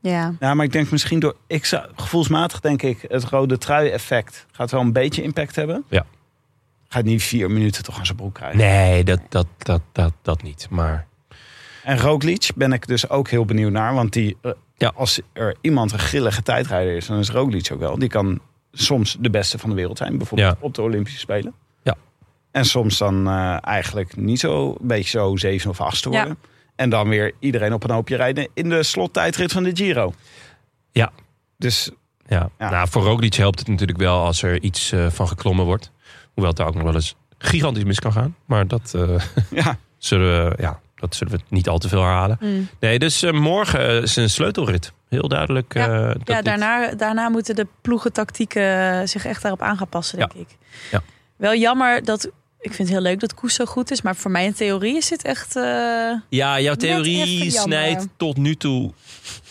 [0.00, 0.34] Ja.
[0.40, 1.36] Ja, maar ik denk misschien door.
[1.46, 5.84] Ik zou, gevoelsmatig denk ik, het rode trui-effect gaat wel een beetje impact hebben.
[5.88, 6.04] Ja.
[6.94, 8.58] Gaat niet vier minuten toch aan zijn broek krijgen.
[8.58, 10.66] Nee, dat, dat, dat, dat, dat niet.
[10.70, 11.06] Maar
[11.82, 13.94] En Roglic ben ik dus ook heel benieuwd naar.
[13.94, 14.92] Want die, eh, Ja.
[14.94, 17.98] als er iemand een grillige tijdrijder is, dan is Roglic ook wel.
[17.98, 18.40] Die kan
[18.72, 20.18] soms de beste van de wereld zijn.
[20.18, 20.66] Bijvoorbeeld Ja.
[20.66, 21.54] op de Olympische Spelen.
[21.82, 21.94] Ja.
[22.50, 26.10] En soms dan eh, eigenlijk niet zo, een beetje zo zeven of Ja.
[26.10, 26.38] worden.
[26.76, 30.12] En dan weer iedereen op een hoopje rijden in de slottijdrit van de Giro.
[30.92, 31.12] Ja.
[31.58, 31.90] Dus
[32.26, 32.50] ja.
[32.58, 32.70] Ja.
[32.70, 35.92] Nou, voor Roglic helpt het natuurlijk wel als er iets eh, van geklommen wordt.
[36.34, 38.36] Hoewel het daar ook nog wel eens gigantisch mis kan gaan.
[38.44, 39.16] Maar dat, eh,
[39.64, 42.36] ja, zullen, we, ja, dat zullen we niet al te veel herhalen.
[42.40, 42.68] Mm.
[42.80, 44.92] Nee, dus eh, morgen eh, is een sleutelrit.
[45.08, 45.74] Heel duidelijk.
[45.74, 45.88] Ja.
[45.88, 50.18] eh, dat Ja, dit- daarna, daarna moeten de ploegentactieken zich echt daarop aan gaan passen,
[50.18, 50.48] denk ik.
[50.90, 51.02] Ja.
[51.36, 52.30] Wel jammer dat...
[52.60, 54.02] Ik vind het heel leuk dat Koes zo goed is.
[54.02, 55.56] Maar voor mij in theorie is dit echt...
[55.56, 55.62] eh,
[56.28, 58.92] Ja, jouw theorie snijdt tot nu toe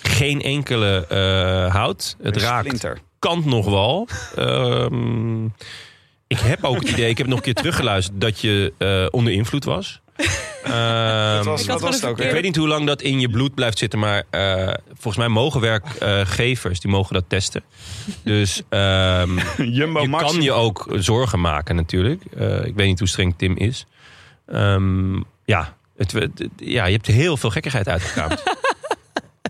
[0.04, 2.16] geen enkele eh, hout.
[2.22, 2.88] Het raakt
[3.20, 4.08] kant nog wel.
[4.36, 5.46] Ehm,
[6.34, 9.34] ik heb ook het idee, ik heb nog een keer teruggeluisterd, dat je eh, onder
[9.34, 10.02] invloed was.
[10.64, 13.20] Ehm, Dat was, Ik was het gewoon ook ik weet niet hoe lang dat in
[13.20, 17.64] je bloed blijft zitten, maar eh, volgens mij mogen werkgevers die mogen dat testen.
[18.24, 19.38] Dus ehm,
[19.78, 20.24] Jumbo je Max.
[20.32, 22.24] kan je ook zorgen maken natuurlijk.
[22.38, 23.86] Eh, ik weet niet hoe streng Tim is.
[24.48, 25.16] Ehm,
[25.46, 28.44] ja, het, het- ja, je hebt heel veel gekkigheid uitgekraamd.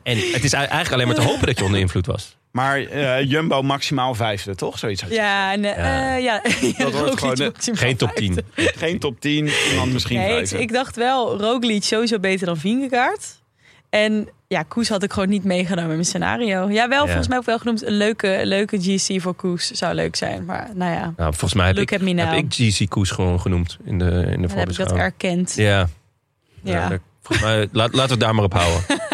[0.04, 2.38] en het is eigenlijk alleen maar te hopen dat je onder invloed was.
[2.52, 4.80] Maar eh, Jumbo maximaal vijfde, toch?
[4.80, 5.16] Zoiets had je.
[5.16, 6.16] Ja, en, eh, Ja.
[6.18, 6.42] ja.
[6.84, 8.38] Dat wordt gewoon, eh, Geen top 10.
[8.56, 10.58] Geen top 10, iemand misschien Nee, ik, vijfde.
[10.60, 13.42] ik dacht wel, Roglic sowieso beter dan Vingegaard.
[13.90, 16.70] En ja, Koes had ik gewoon niet meegenomen in mijn scenario.
[16.70, 17.06] Ja, wel Ja.
[17.06, 17.86] volgens mij ook wel genoemd.
[17.86, 20.46] Een leuke, leuke GC voor Koes zou leuk zijn.
[20.46, 22.02] Maar nou ja, Nou, volgens mij heb ik, heb
[22.34, 25.54] ik GC Koes gewoon genoemd in de, in de dan heb ik dat erkend.
[25.56, 25.90] Ja,
[26.64, 27.00] Ja.
[27.22, 28.84] volgens mij, laat, laten we het daar maar op houden.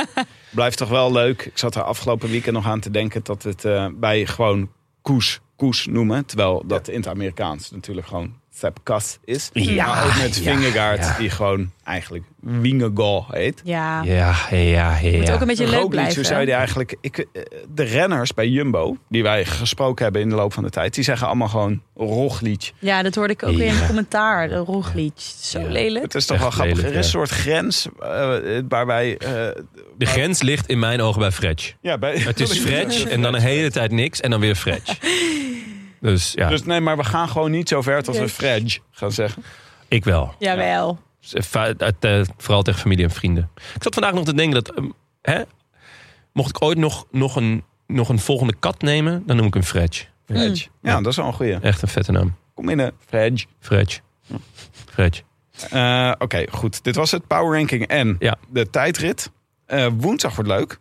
[0.50, 1.46] Blijft toch wel leuk.
[1.46, 4.70] Ik zat er afgelopen weekend nog aan te denken dat het eh, bij gewoon
[5.02, 6.26] koes, koes noemen.
[6.26, 9.50] Terwijl dat in het Amerikaans natuurlijk gewoon Sepkas is.
[9.54, 11.18] Ja, maar ook met ja, Vingegaard, ja.
[11.18, 13.62] die gewoon eigenlijk Wingegaard heet.
[13.64, 15.18] Ja, Ja, ja, ja.
[15.18, 16.24] moet ook een beetje leuk blijven.
[16.40, 16.96] je die eigenlijk...
[17.02, 17.42] Ik, eh,
[17.74, 20.94] de renners bij Jumbo, die wij gesproken hebben in de loop van de tijd...
[20.94, 22.72] die zeggen allemaal gewoon Roglic.
[22.80, 24.50] Ja, dat hoorde ik ook weer in het commentaar.
[24.50, 25.14] De Roglic.
[25.42, 25.68] Zo Ja.
[25.68, 26.04] lelijk.
[26.04, 26.76] Het is toch Echt wel grappig.
[26.76, 28.36] lelijk, er is een soort grens eh,
[28.70, 29.18] waarbij...
[29.18, 29.30] eh,
[29.98, 31.74] De grens ligt in mijn ogen bij Fretch.
[31.82, 34.98] ja, bij, Het is Fretch en dan een hele tijd niks en dan weer Fretch.
[36.00, 38.30] Dus ja, Dus nee, maar we gaan gewoon niet zo ver tot we.
[38.30, 39.44] Fredge gaan zeggen.
[39.88, 40.36] ik wel.
[40.40, 41.00] Jawel.
[41.22, 43.50] Va- uit, eh, vooral tegen familie en vrienden.
[43.76, 44.76] Ik zat vandaag nog te denken dat...
[44.76, 44.90] ehm,
[45.22, 45.42] hè,
[46.34, 49.64] mocht ik ooit nog, nog, een, nog een volgende kat nemen, dan noem ik hem
[49.64, 50.06] Fretch.
[50.26, 50.68] Fredge.
[50.82, 51.54] Ja, dat is wel een goeie.
[51.60, 52.36] Echt een vette naam.
[52.54, 53.46] Kom binnen, Fredge.
[53.60, 54.00] Fretch.
[54.92, 55.22] Fretch.
[55.70, 56.84] Eh, Oké, goed.
[56.84, 58.36] Dit was het Power Ranking en Ja.
[58.50, 59.32] de tijdrit.
[59.66, 60.80] Eh, woensdag wordt leuk.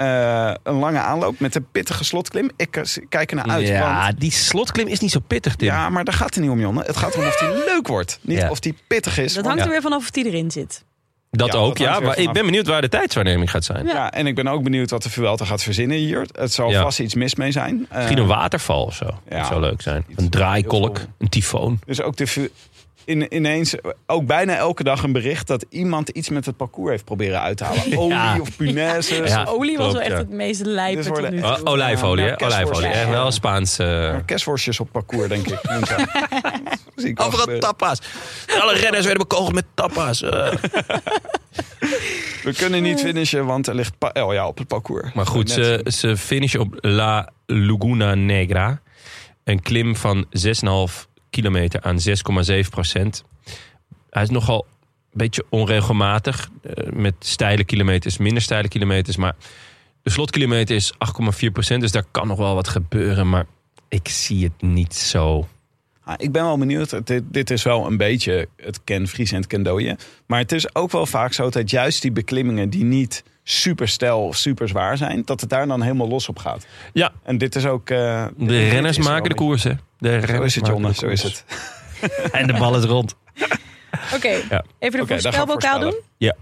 [0.00, 2.50] Eh, een lange aanloop met een pittige slotklim.
[2.56, 3.66] Ik eh, kijk er naar uit.
[3.66, 5.68] ja, want- die slotklim is niet zo pittig, Tim.
[5.68, 6.82] ja, maar daar gaat het niet om, Jonne.
[6.86, 8.18] Het gaat erom of die leuk wordt.
[8.22, 8.50] Niet Ja.
[8.50, 9.34] of die pittig is.
[9.34, 9.72] Dat hangt er Ja.
[9.72, 10.84] weer vanaf of die erin zit.
[11.30, 12.00] Dat Ja, ook, dat ja.
[12.00, 13.86] Maar ik ben benieuwd waar de tijdswaarneming gaat zijn.
[13.86, 14.10] Ja.
[14.12, 16.26] en ik ben ook benieuwd wat de Vuelta gaat verzinnen hier.
[16.32, 16.82] Het zal Ja.
[16.82, 17.86] vast iets mis mee zijn.
[17.88, 19.04] Eh, Misschien een waterval of zo.
[19.28, 19.38] ja.
[19.38, 20.04] dat zou leuk zijn.
[20.16, 21.78] Een draaikolk, een tyfoon.
[21.86, 22.50] Dus ook de, vu-
[23.04, 23.74] in, ineens,
[24.06, 27.56] ook bijna elke dag een bericht dat iemand iets met het parcours heeft proberen uit
[27.56, 27.96] te halen.
[27.98, 28.40] Olie Ja.
[28.40, 29.30] of punaises.
[29.30, 29.44] Ja.
[29.44, 30.16] Olie was wel echt ja.
[30.16, 31.60] het meest lijpe Dus tot nu toe.
[31.66, 32.30] olijfolie, hè?
[32.30, 32.72] Ja, kerstworst.
[32.72, 33.00] Olijfolie.
[33.02, 33.76] Echt wel Spaans.
[34.24, 35.58] kerstworstjes op parcours, denk ik.
[37.24, 37.98] Overal tapas.
[38.60, 40.20] Alle renners werden bekogeld met tapas.
[42.44, 45.12] We kunnen niet finishen, want er ligt pa- oh ja, op het parcours.
[45.12, 48.80] Maar goed, ze, ze finishen op La Laguna Negra.
[49.44, 51.96] Een klim van 6,5 kilometer aan
[52.62, 53.24] 6,7 procent.
[54.10, 54.66] Hij is nogal
[55.12, 56.48] een beetje onregelmatig.
[56.62, 59.16] eh, Met steile kilometers, minder steile kilometers.
[59.16, 59.36] Maar
[60.02, 61.80] de slotkilometer is 8,4 procent.
[61.80, 63.28] Dus daar kan nog wel wat gebeuren.
[63.28, 63.46] Maar
[63.88, 65.48] ik zie het niet zo.
[66.04, 67.06] Ah, ik ben wel benieuwd.
[67.06, 69.96] Dit, dit is wel een beetje het Ken Vries en het Ken Dooyen.
[70.26, 74.18] Maar het is ook wel vaak zo dat juist die beklimmingen die niet super stijl
[74.26, 76.66] of super zwaar zijn, dat het daar dan helemaal los op gaat.
[76.92, 77.90] Ja, En dit is ook.
[77.90, 79.72] eh, de renners maken de een koers, hè?
[80.00, 80.88] De renners Jonne.
[80.88, 81.44] de Zo is het.
[82.32, 83.14] En de bal is rond.
[84.14, 84.64] Oké, Ja.
[84.78, 85.94] even de voorspelbokaal doen.
[86.16, 86.36] Ja.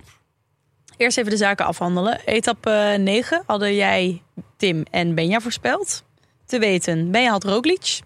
[0.97, 2.21] Eerst even de zaken afhandelen.
[2.25, 4.23] Etappe 9 hadden jij,
[4.57, 6.05] Tim en Benja voorspeld.
[6.47, 8.01] Te weten, Benja had Roglic.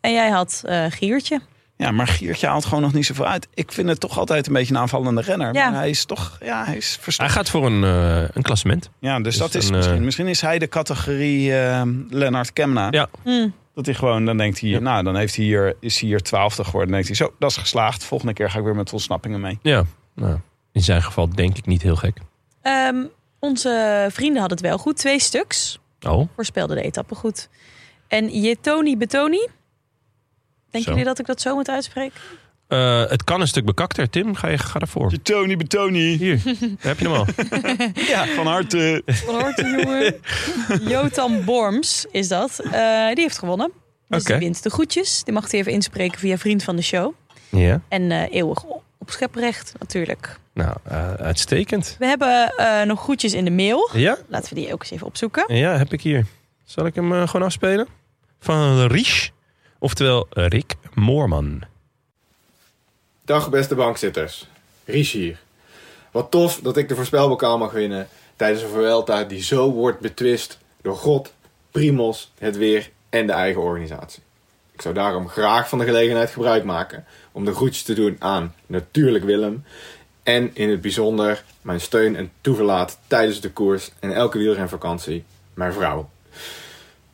[0.00, 1.40] En jij had eh, Giertje.
[1.80, 3.48] Ja, maar Giertje haalt gewoon nog niet zoveel uit.
[3.54, 5.54] Ik vind het toch altijd een beetje een aanvallende renner.
[5.54, 5.70] Ja.
[5.70, 7.34] Maar hij is toch, ja, hij is Hij verstandig.
[7.36, 8.90] gaat voor een, eh, een klassement.
[8.98, 12.88] Ja, dus Dus dat is misschien, eh, misschien is hij de categorie eh Lennart Kemna.
[12.90, 13.08] Ja.
[13.22, 13.48] Hm.
[13.74, 14.78] Dat hij gewoon, dan denkt hij, Ja.
[14.78, 16.90] nou, dan heeft hij hier, is hij hier twaalfde geworden.
[16.92, 18.04] Dan denkt hij, zo, dat is geslaagd.
[18.04, 19.58] Volgende keer ga ik weer met ontsnappingen mee.
[19.62, 20.36] Ja, nou,
[20.72, 22.16] in zijn geval denk ik niet heel gek.
[22.62, 22.96] Ehm,
[23.38, 24.96] onze vrienden hadden het wel goed.
[24.96, 25.78] Twee stuks.
[26.08, 27.48] Oh, Voorspelden de etappe goed.
[28.08, 29.46] En Jetoni Betoni.
[30.70, 32.20] Denken jullie dat ik dat zo moet uitspreken?
[32.68, 34.10] Eh, het kan een stuk bekakter.
[34.10, 35.12] Tim, ga, je, ga daarvoor.
[35.22, 36.16] Tony Betoni.
[36.16, 36.40] Hier,
[36.78, 37.26] heb je hem al.
[38.12, 39.02] Ja, van harte.
[39.06, 40.14] Van harte, jongen.
[40.88, 42.58] Jotam Borms is dat.
[42.58, 43.72] Eh, die heeft gewonnen.
[44.08, 44.32] Dus Oké.
[44.32, 45.24] die wint de groetjes.
[45.24, 47.12] Die mag hij even inspreken via vriend van de show.
[47.48, 50.38] Ja, En eh, eeuwig op op scheprecht natuurlijk.
[50.54, 51.96] nou, eh, uitstekend.
[51.98, 53.90] We hebben eh, nog groetjes in de mail.
[53.92, 55.54] Ja, Laten we die ook eens even opzoeken.
[55.56, 56.26] ja, heb ik hier.
[56.64, 57.86] Zal ik hem gewoon afspelen?
[58.40, 59.32] Van Ries,
[59.80, 61.62] oftewel Rick Moorman.
[63.24, 64.46] Dag beste bankzitters.
[64.84, 65.38] Ries hier.
[66.10, 70.58] Wat tof dat ik de voorspelbokaal mag winnen tijdens een Vuelta die zo wordt betwist
[70.82, 71.32] door God,
[71.70, 74.22] Primos, het weer en de eigen organisatie.
[74.72, 78.54] Ik zou daarom graag van de gelegenheid gebruik maken om de groetjes te doen aan
[78.66, 79.64] natuurlijk Willem
[80.22, 85.24] en in het bijzonder mijn steun en toeverlaat tijdens de koers en elke wielrenvakantie,
[85.54, 86.08] mijn vrouw.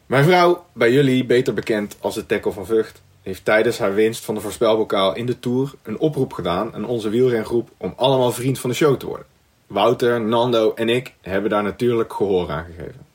[0.06, 4.24] Mijn vrouw, bij jullie beter bekend als de Tekkel van Vught, heeft tijdens haar winst
[4.24, 8.58] van de voorspelbokaal in de Tour een oproep gedaan aan onze wielrengroep om allemaal vriend
[8.58, 9.26] van de show te worden.
[9.66, 13.06] Wouter, Nando en ik hebben daar natuurlijk gehoor aan gegeven.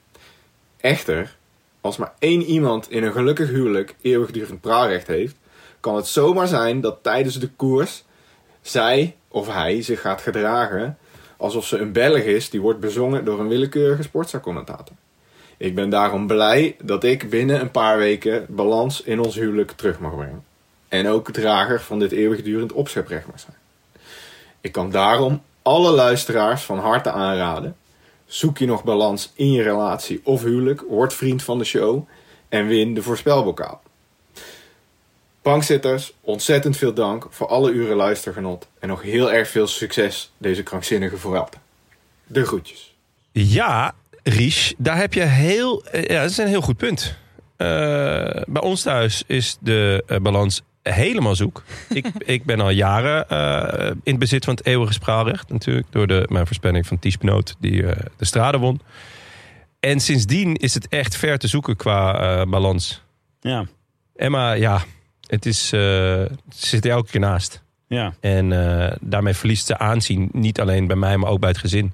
[0.77, 1.35] Echter,
[1.81, 5.35] als maar één iemand in een gelukkig huwelijk eeuwigdurend praarrecht heeft,
[5.79, 8.03] kan het zomaar zijn dat tijdens de koers
[8.61, 10.97] zij of hij zich gaat gedragen
[11.37, 14.95] alsof ze een Belg is die wordt bezongen door een willekeurige sportzaakcommentator.
[15.61, 19.99] Ik ben daarom blij dat ik binnen een paar weken balans in ons huwelijk terug
[19.99, 20.43] mag brengen.
[20.87, 23.55] En ook drager van dit eeuwigdurend opscheprecht mag zijn.
[24.61, 27.75] Ik kan daarom alle luisteraars van harte aanraden.
[28.25, 32.07] Zoek je nog balans in je relatie of huwelijk, word vriend van de show
[32.49, 33.81] en win de voorspelbokaal.
[35.41, 40.63] Bankzitters, ontzettend veel dank voor alle uren luistergenot en nog heel erg veel succes deze
[40.63, 41.61] krankzinnige Vuelta.
[42.27, 42.95] De groetjes.
[43.31, 45.83] Ja, Ries, daar heb je heel...
[45.85, 47.17] eh, Ja, dat is een heel goed punt.
[47.57, 47.67] Eh,
[48.47, 51.63] bij ons thuis is de eh, balans helemaal zoek.
[51.89, 53.25] ik, ik ben al jaren
[54.03, 55.49] in het bezit van het eeuwige spraalrecht.
[55.49, 57.81] Natuurlijk, door de, mijn voorspelling van Ties Benoot, die
[58.17, 58.81] de strade won.
[59.79, 63.03] En sindsdien is het echt ver te zoeken qua balans.
[63.41, 63.65] Ja,
[64.15, 64.83] Emma, ja,
[65.27, 67.61] het is, ze zit er elke keer naast.
[67.87, 68.13] ja.
[68.19, 68.49] En
[69.01, 70.29] daarmee verliest ze aanzien.
[70.31, 71.93] Niet alleen bij mij, maar ook bij het gezin.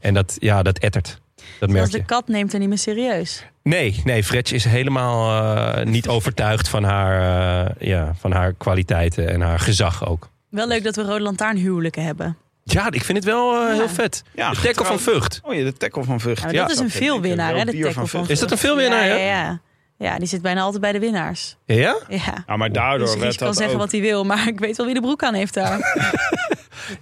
[0.00, 1.20] En dat, ja, dat ettert.
[1.60, 1.98] Dat merk je.
[1.98, 3.44] de kat neemt er niet meer serieus.
[3.62, 5.44] Nee, nee, Fretch is helemaal
[5.74, 7.20] eh, niet overtuigd van haar,
[7.66, 10.28] eh, ja, van haar kwaliteiten en haar gezag ook.
[10.50, 12.36] Wel leuk dat we rode lantaarnhuwelijken hebben.
[12.62, 13.74] Ja, ik vind het wel eh, Ja.
[13.74, 14.22] heel vet.
[14.34, 14.98] ja de tackle van.
[15.00, 15.40] Vught.
[15.44, 16.42] Oh ja, de tackle van Vught.
[16.50, 18.30] Ja, dat is een veelwinnaar, hè, de tackle van Vught.
[18.30, 19.60] Is dat een veelwinnaar, ja, ja?
[19.98, 21.56] ja, die zit bijna altijd bij de winnaars.
[21.66, 21.96] Ja?
[22.08, 22.44] Ja.
[22.46, 23.80] Ja, maar daardoor Dus kan dat zeggen ook...
[23.80, 25.78] wat hij wil, maar ik weet wel wie de broek aan heeft daar.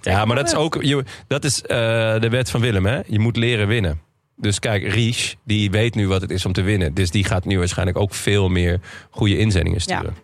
[0.01, 1.67] Ja, maar dat is ook je, dat is, eh,
[2.19, 2.85] de wet van Willem.
[2.85, 2.99] Hè?
[3.07, 4.01] Je moet leren winnen.
[4.43, 6.93] Dus kijk, Ries, die weet nu wat het is om te winnen.
[6.93, 8.79] Dus die gaat nu waarschijnlijk ook veel meer
[9.09, 10.15] goede inzendingen sturen.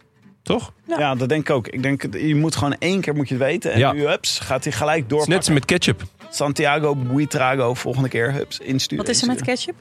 [0.43, 0.73] Toch?
[0.97, 1.15] Ja.
[1.15, 1.67] dat denk ik ook.
[1.67, 3.71] Ik denk, je moet gewoon één keer moet je het weten.
[3.71, 3.91] En Ja.
[3.91, 5.25] nu, hups, gaat hij gelijk door.
[5.27, 6.03] net als met ketchup.
[6.29, 9.05] Santiago Buitrago, volgende keer, hups, insturen.
[9.05, 9.75] Wat is er met ketchup?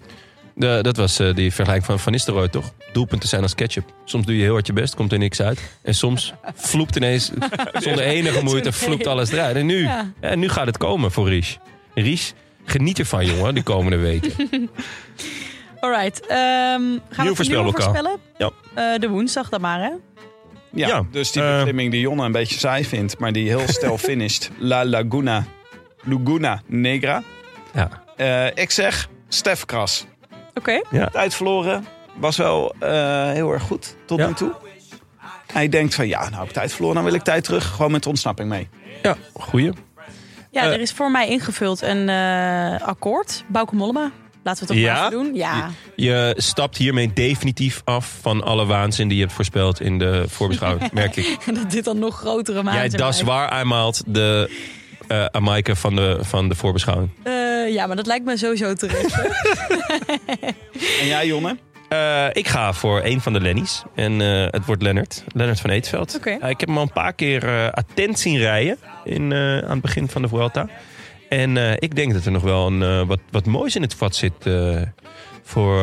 [0.55, 2.73] De, dat was eh, die vergelijking van Van Nistelrooy, toch?
[2.93, 3.93] Doelpunten zijn als ketchup.
[4.05, 5.61] Soms doe je heel hard je best, komt er niks uit.
[5.83, 7.31] En soms vloept ineens,
[7.73, 9.57] zonder enige moeite, vloept alles eruit.
[9.57, 10.13] En nu, Ja.
[10.21, 11.59] ja, nu gaat het komen voor Ries.
[11.95, 12.35] Ries,
[12.69, 14.33] geniet ervan, jongen, die komende weken.
[15.81, 16.21] Alright.
[16.27, 17.87] ehm gaan we voorspelbokaal.
[17.95, 18.19] voorspellen?
[18.39, 18.51] Ja.
[18.75, 19.91] Eh, de woensdag dan maar, hè?
[20.73, 23.69] Ja, Ja, dus die eh, beklimming die Jonne een beetje saai vindt, maar die heel
[23.69, 24.51] stel finished.
[24.59, 25.45] La Laguna,
[26.03, 27.23] Laguna Negra.
[27.75, 28.03] Ja.
[28.17, 30.07] Eh, ik zeg Stef Kras.
[30.55, 30.81] Oké.
[31.13, 34.27] Tijd verloren, was wel eh, heel erg goed tot Ja.
[34.27, 34.53] nu toe.
[35.53, 37.67] Hij denkt van, ja, nou heb ik tijd verloren, dan wil ik tijd terug.
[37.67, 38.69] Gewoon met de ontsnapping mee.
[39.03, 39.71] Ja, goeie.
[40.51, 40.73] Ja, Eh.
[40.73, 43.45] er is voor mij ingevuld een eh, akkoord.
[43.47, 44.11] Bauke Mollema.
[44.43, 45.01] Laten we het toch Ja?
[45.01, 45.35] maar doen.
[45.35, 45.71] Ja.
[45.97, 50.93] Je stapt hiermee definitief af van alle waanzin die je hebt voorspeld in de voorbeschouwing,
[50.93, 51.37] merk ik.
[51.47, 54.51] En dat dit dan nog grotere maat Jij, dat is waar eenmaal de
[55.09, 57.11] eh Amaike van de, van de voorbeschouwing.
[57.23, 57.33] Eh,
[57.73, 59.15] ja, maar dat lijkt me sowieso terecht.
[61.01, 61.57] En jij, Jonne?
[61.89, 63.83] Eh, ik ga voor een van de Lennies.
[63.95, 65.25] En eh, het wordt Lennart.
[65.35, 66.17] Lennart van Eetveld.
[66.17, 66.31] Oké.
[66.31, 69.71] Eh, ik heb hem al een paar keer eh, attent zien rijden in, eh, aan
[69.71, 70.69] het begin van de Vuelta.
[71.29, 73.95] En eh, ik denk dat er nog wel een, eh, wat, wat moois in het
[73.95, 74.81] vat zit eh,
[75.43, 75.81] voor,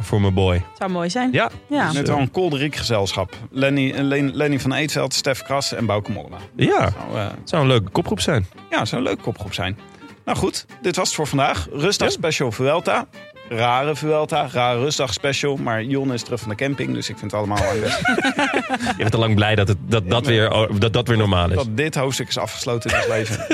[0.00, 0.62] voor mijn boy.
[0.78, 1.32] Zou mooi zijn.
[1.32, 1.92] Ja, Ja.
[1.92, 3.34] Net wel een kolderiek gezelschap.
[3.50, 6.36] Lenny, Len- Lenny van Eetveld, Stef Kras en Bauke Mollema.
[6.56, 6.84] ja.
[7.12, 8.46] Het zou een leuke kopgroep zijn.
[8.70, 9.78] Ja, zou een leuke kopgroep zijn.
[10.24, 11.66] Nou goed, dit was het voor vandaag.
[11.72, 12.14] Rustdag Ja.
[12.14, 13.06] special Vuelta.
[13.48, 15.56] Rare Vuelta, rare rustdag special.
[15.56, 17.98] Maar Jon is terug van de camping, dus ik vind het allemaal wel best.
[18.96, 21.48] Je bent al lang blij dat het, dat, dat, weer, oh, dat, dat weer normaal
[21.50, 21.54] is.
[21.56, 23.46] dat dit hoofdstuk is afgesloten in het leven.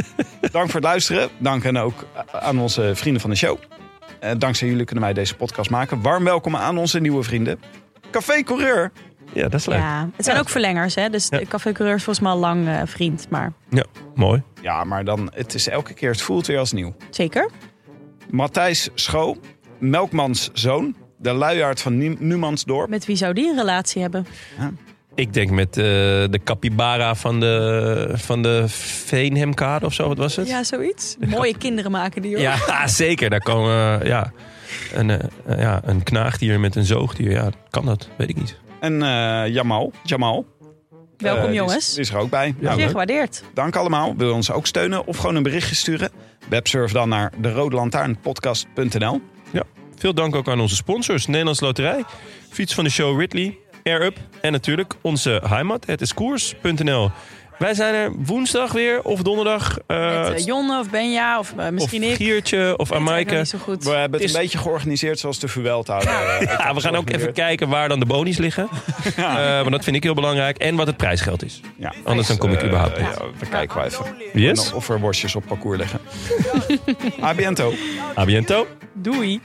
[0.52, 1.28] Dank voor het luisteren.
[1.38, 3.58] Dank en ook aan onze vrienden van de show.
[4.20, 6.02] Eh, dankzij jullie kunnen wij deze podcast maken.
[6.02, 7.60] Warm welkom aan onze nieuwe vrienden.
[8.10, 8.92] Café Coureur.
[9.32, 9.78] Ja, dat is leuk.
[9.78, 11.08] Ja, het zijn ook verlengers, hè?
[11.10, 11.38] Dus Ja.
[11.38, 13.26] de Café Coureur is volgens mij al lang eh, vriend.
[13.30, 13.84] Maar Ja,
[14.14, 14.42] mooi.
[14.62, 16.94] Ja, maar dan, het is elke keer, het voelt weer als nieuw.
[17.10, 17.50] zeker.
[18.30, 19.36] Matthijs Schoo,
[19.78, 20.94] Melkmans zoon.
[21.18, 22.88] De luiaard van Nu- Numansdorp.
[22.88, 24.26] Met wie zou die een relatie hebben?
[25.14, 28.64] Ik denk met eh, de capybara van de, van de
[29.06, 30.48] Veenhemkade of zo, wat was het?
[30.48, 31.16] Ja, zoiets.
[31.28, 32.40] Mooie kinderen maken die, hoor.
[32.42, 33.30] Ja, zeker.
[33.30, 34.32] Daar komen eh, ja,
[34.92, 37.30] een, eh, eh, ja, een knaagdier met een zoogdier.
[37.30, 38.08] Ja, kan dat?
[38.16, 38.58] Weet ik niet.
[38.80, 39.92] En eh, Jamal.
[40.02, 40.46] Jamal.
[41.22, 41.90] Welkom, Eh, jongens.
[41.90, 42.54] Die is er ook bij.
[42.58, 42.86] Nou, Zeer leuk.
[42.90, 43.42] gewaardeerd.
[43.54, 44.14] dank allemaal.
[44.16, 46.10] Wil je ons ook steunen of gewoon een berichtje sturen?
[46.48, 49.20] Websurf dan naar de Rode Lantaarnpodcast.nl.
[49.98, 51.26] Veel dank ook aan onze sponsors.
[51.26, 52.04] Nederlands Loterij,
[52.50, 55.86] Fiets van de Show Ridley, Air Up en natuurlijk onze heimat.
[55.86, 57.10] Het is koers.nl.
[57.62, 59.78] Wij zijn er woensdag weer of donderdag.
[59.86, 62.16] eh, Met eh, Jonne of Benja of of misschien ik.
[62.16, 63.44] Giertje of Amaike.
[63.80, 66.00] We hebben het is- een beetje georganiseerd zoals de Vuelta.
[66.02, 68.68] Ja, we gaan ook even kijken waar dan de bonies liggen.
[69.16, 70.58] Eh, want dat vind ik heel belangrijk.
[70.58, 71.60] En wat het prijsgeld is.
[71.76, 71.92] Ja.
[72.04, 73.18] Anders dan kom ik überhaupt ja, niet.
[73.38, 74.04] we kijken wel even.
[74.32, 74.72] Yes.
[74.72, 76.00] Of er worstjes op parcours liggen.
[77.20, 77.72] Abiento.
[78.14, 78.66] Abiento.
[78.92, 79.40] Doei.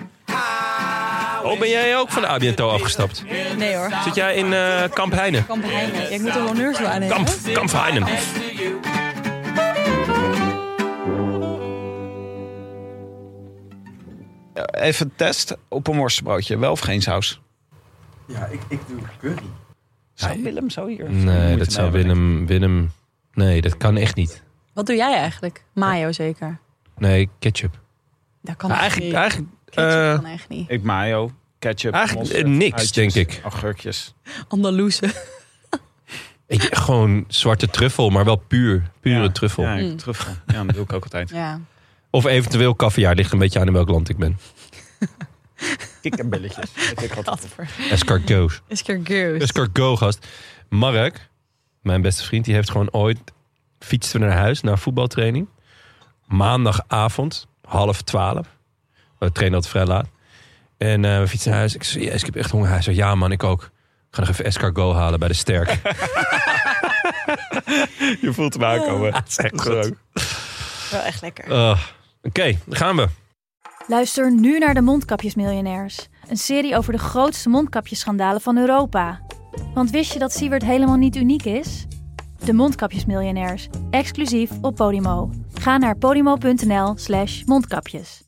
[1.47, 3.23] Oh, ben jij ook van de Abiento afgestapt?
[3.57, 3.91] Nee hoor.
[4.03, 5.45] Zit jij in eh, Kamp Heine?
[5.45, 5.97] Kamp Heine.
[5.97, 7.15] Ja, ik moet de honneurs wel aannemen.
[7.15, 8.07] Kamp, Kamp Heinen.
[14.71, 16.57] Even test op een worstenbroodje.
[16.57, 17.41] Wel of geen saus?
[18.25, 19.43] Ja, ik, ik doe curry.
[20.13, 21.09] Zou Willem zo hier?
[21.09, 22.01] Nee, dat zou hebben?
[22.01, 22.91] Willem, Willem...
[23.33, 24.43] Nee, dat kan echt niet.
[24.73, 25.63] Wat doe jij eigenlijk?
[25.73, 26.59] Mayo zeker.
[26.97, 27.79] Nee, ketchup.
[28.41, 29.19] Dat kan Nou, eigenlijk niet.
[29.21, 30.69] eigenlijk, Ketchup eh, kan echt niet.
[30.69, 33.39] Ik mayo, ketchup, Eigenlijk, mosterd, eh, niks, uitjes, denk ik.
[33.43, 34.13] Augurkjes.
[34.47, 35.13] Andalouse.
[36.47, 38.89] ik, gewoon zwarte truffel, maar wel puur.
[38.99, 39.63] Pure Ja, truffel.
[39.63, 39.97] Ja, Mm.
[39.97, 40.33] truffel.
[40.47, 41.29] Ja, dat doe ik ook altijd.
[41.29, 41.59] Ja.
[42.09, 43.15] Of eventueel caviar.
[43.15, 44.37] Ligt een beetje aan in welk land ik ben.
[47.09, 47.69] Gadver.
[47.89, 48.61] Escargots.
[48.67, 49.41] Escargot.
[49.41, 50.27] Escargot, gast.
[50.69, 51.29] Mark,
[51.81, 53.19] mijn beste vriend, die heeft gewoon ooit...
[53.79, 55.47] fietsten we naar huis, naar voetbaltraining.
[56.25, 58.56] Maandagavond, half twaalf.
[59.19, 60.07] We trainen altijd vrij laat.
[60.77, 61.75] En eh, we fietsen naar huis.
[61.75, 62.69] Ik zei, yes, ik heb echt honger.
[62.69, 63.61] Hij zei, ja man, ik ook.
[64.09, 65.69] Ik ga nog even escargot halen bij de Sterk.
[68.21, 69.11] Je voelt hem aankomen.
[69.11, 69.73] dat is echt Goed.
[69.85, 69.93] goed.
[70.91, 71.47] Wel echt lekker.
[71.51, 71.79] Uh,
[72.21, 73.07] Oké, dan gaan we.
[73.87, 76.07] Luister nu naar de Mondkapjesmiljonairs.
[76.27, 79.19] Een serie over de grootste mondkapjesschandalen van Europa.
[79.73, 81.85] Want wist je dat Siewert helemaal niet uniek is?
[82.43, 85.29] De Mondkapjesmiljonairs, exclusief op Podimo.
[85.53, 88.26] Ga naar podimo.nl slash mondkapjes.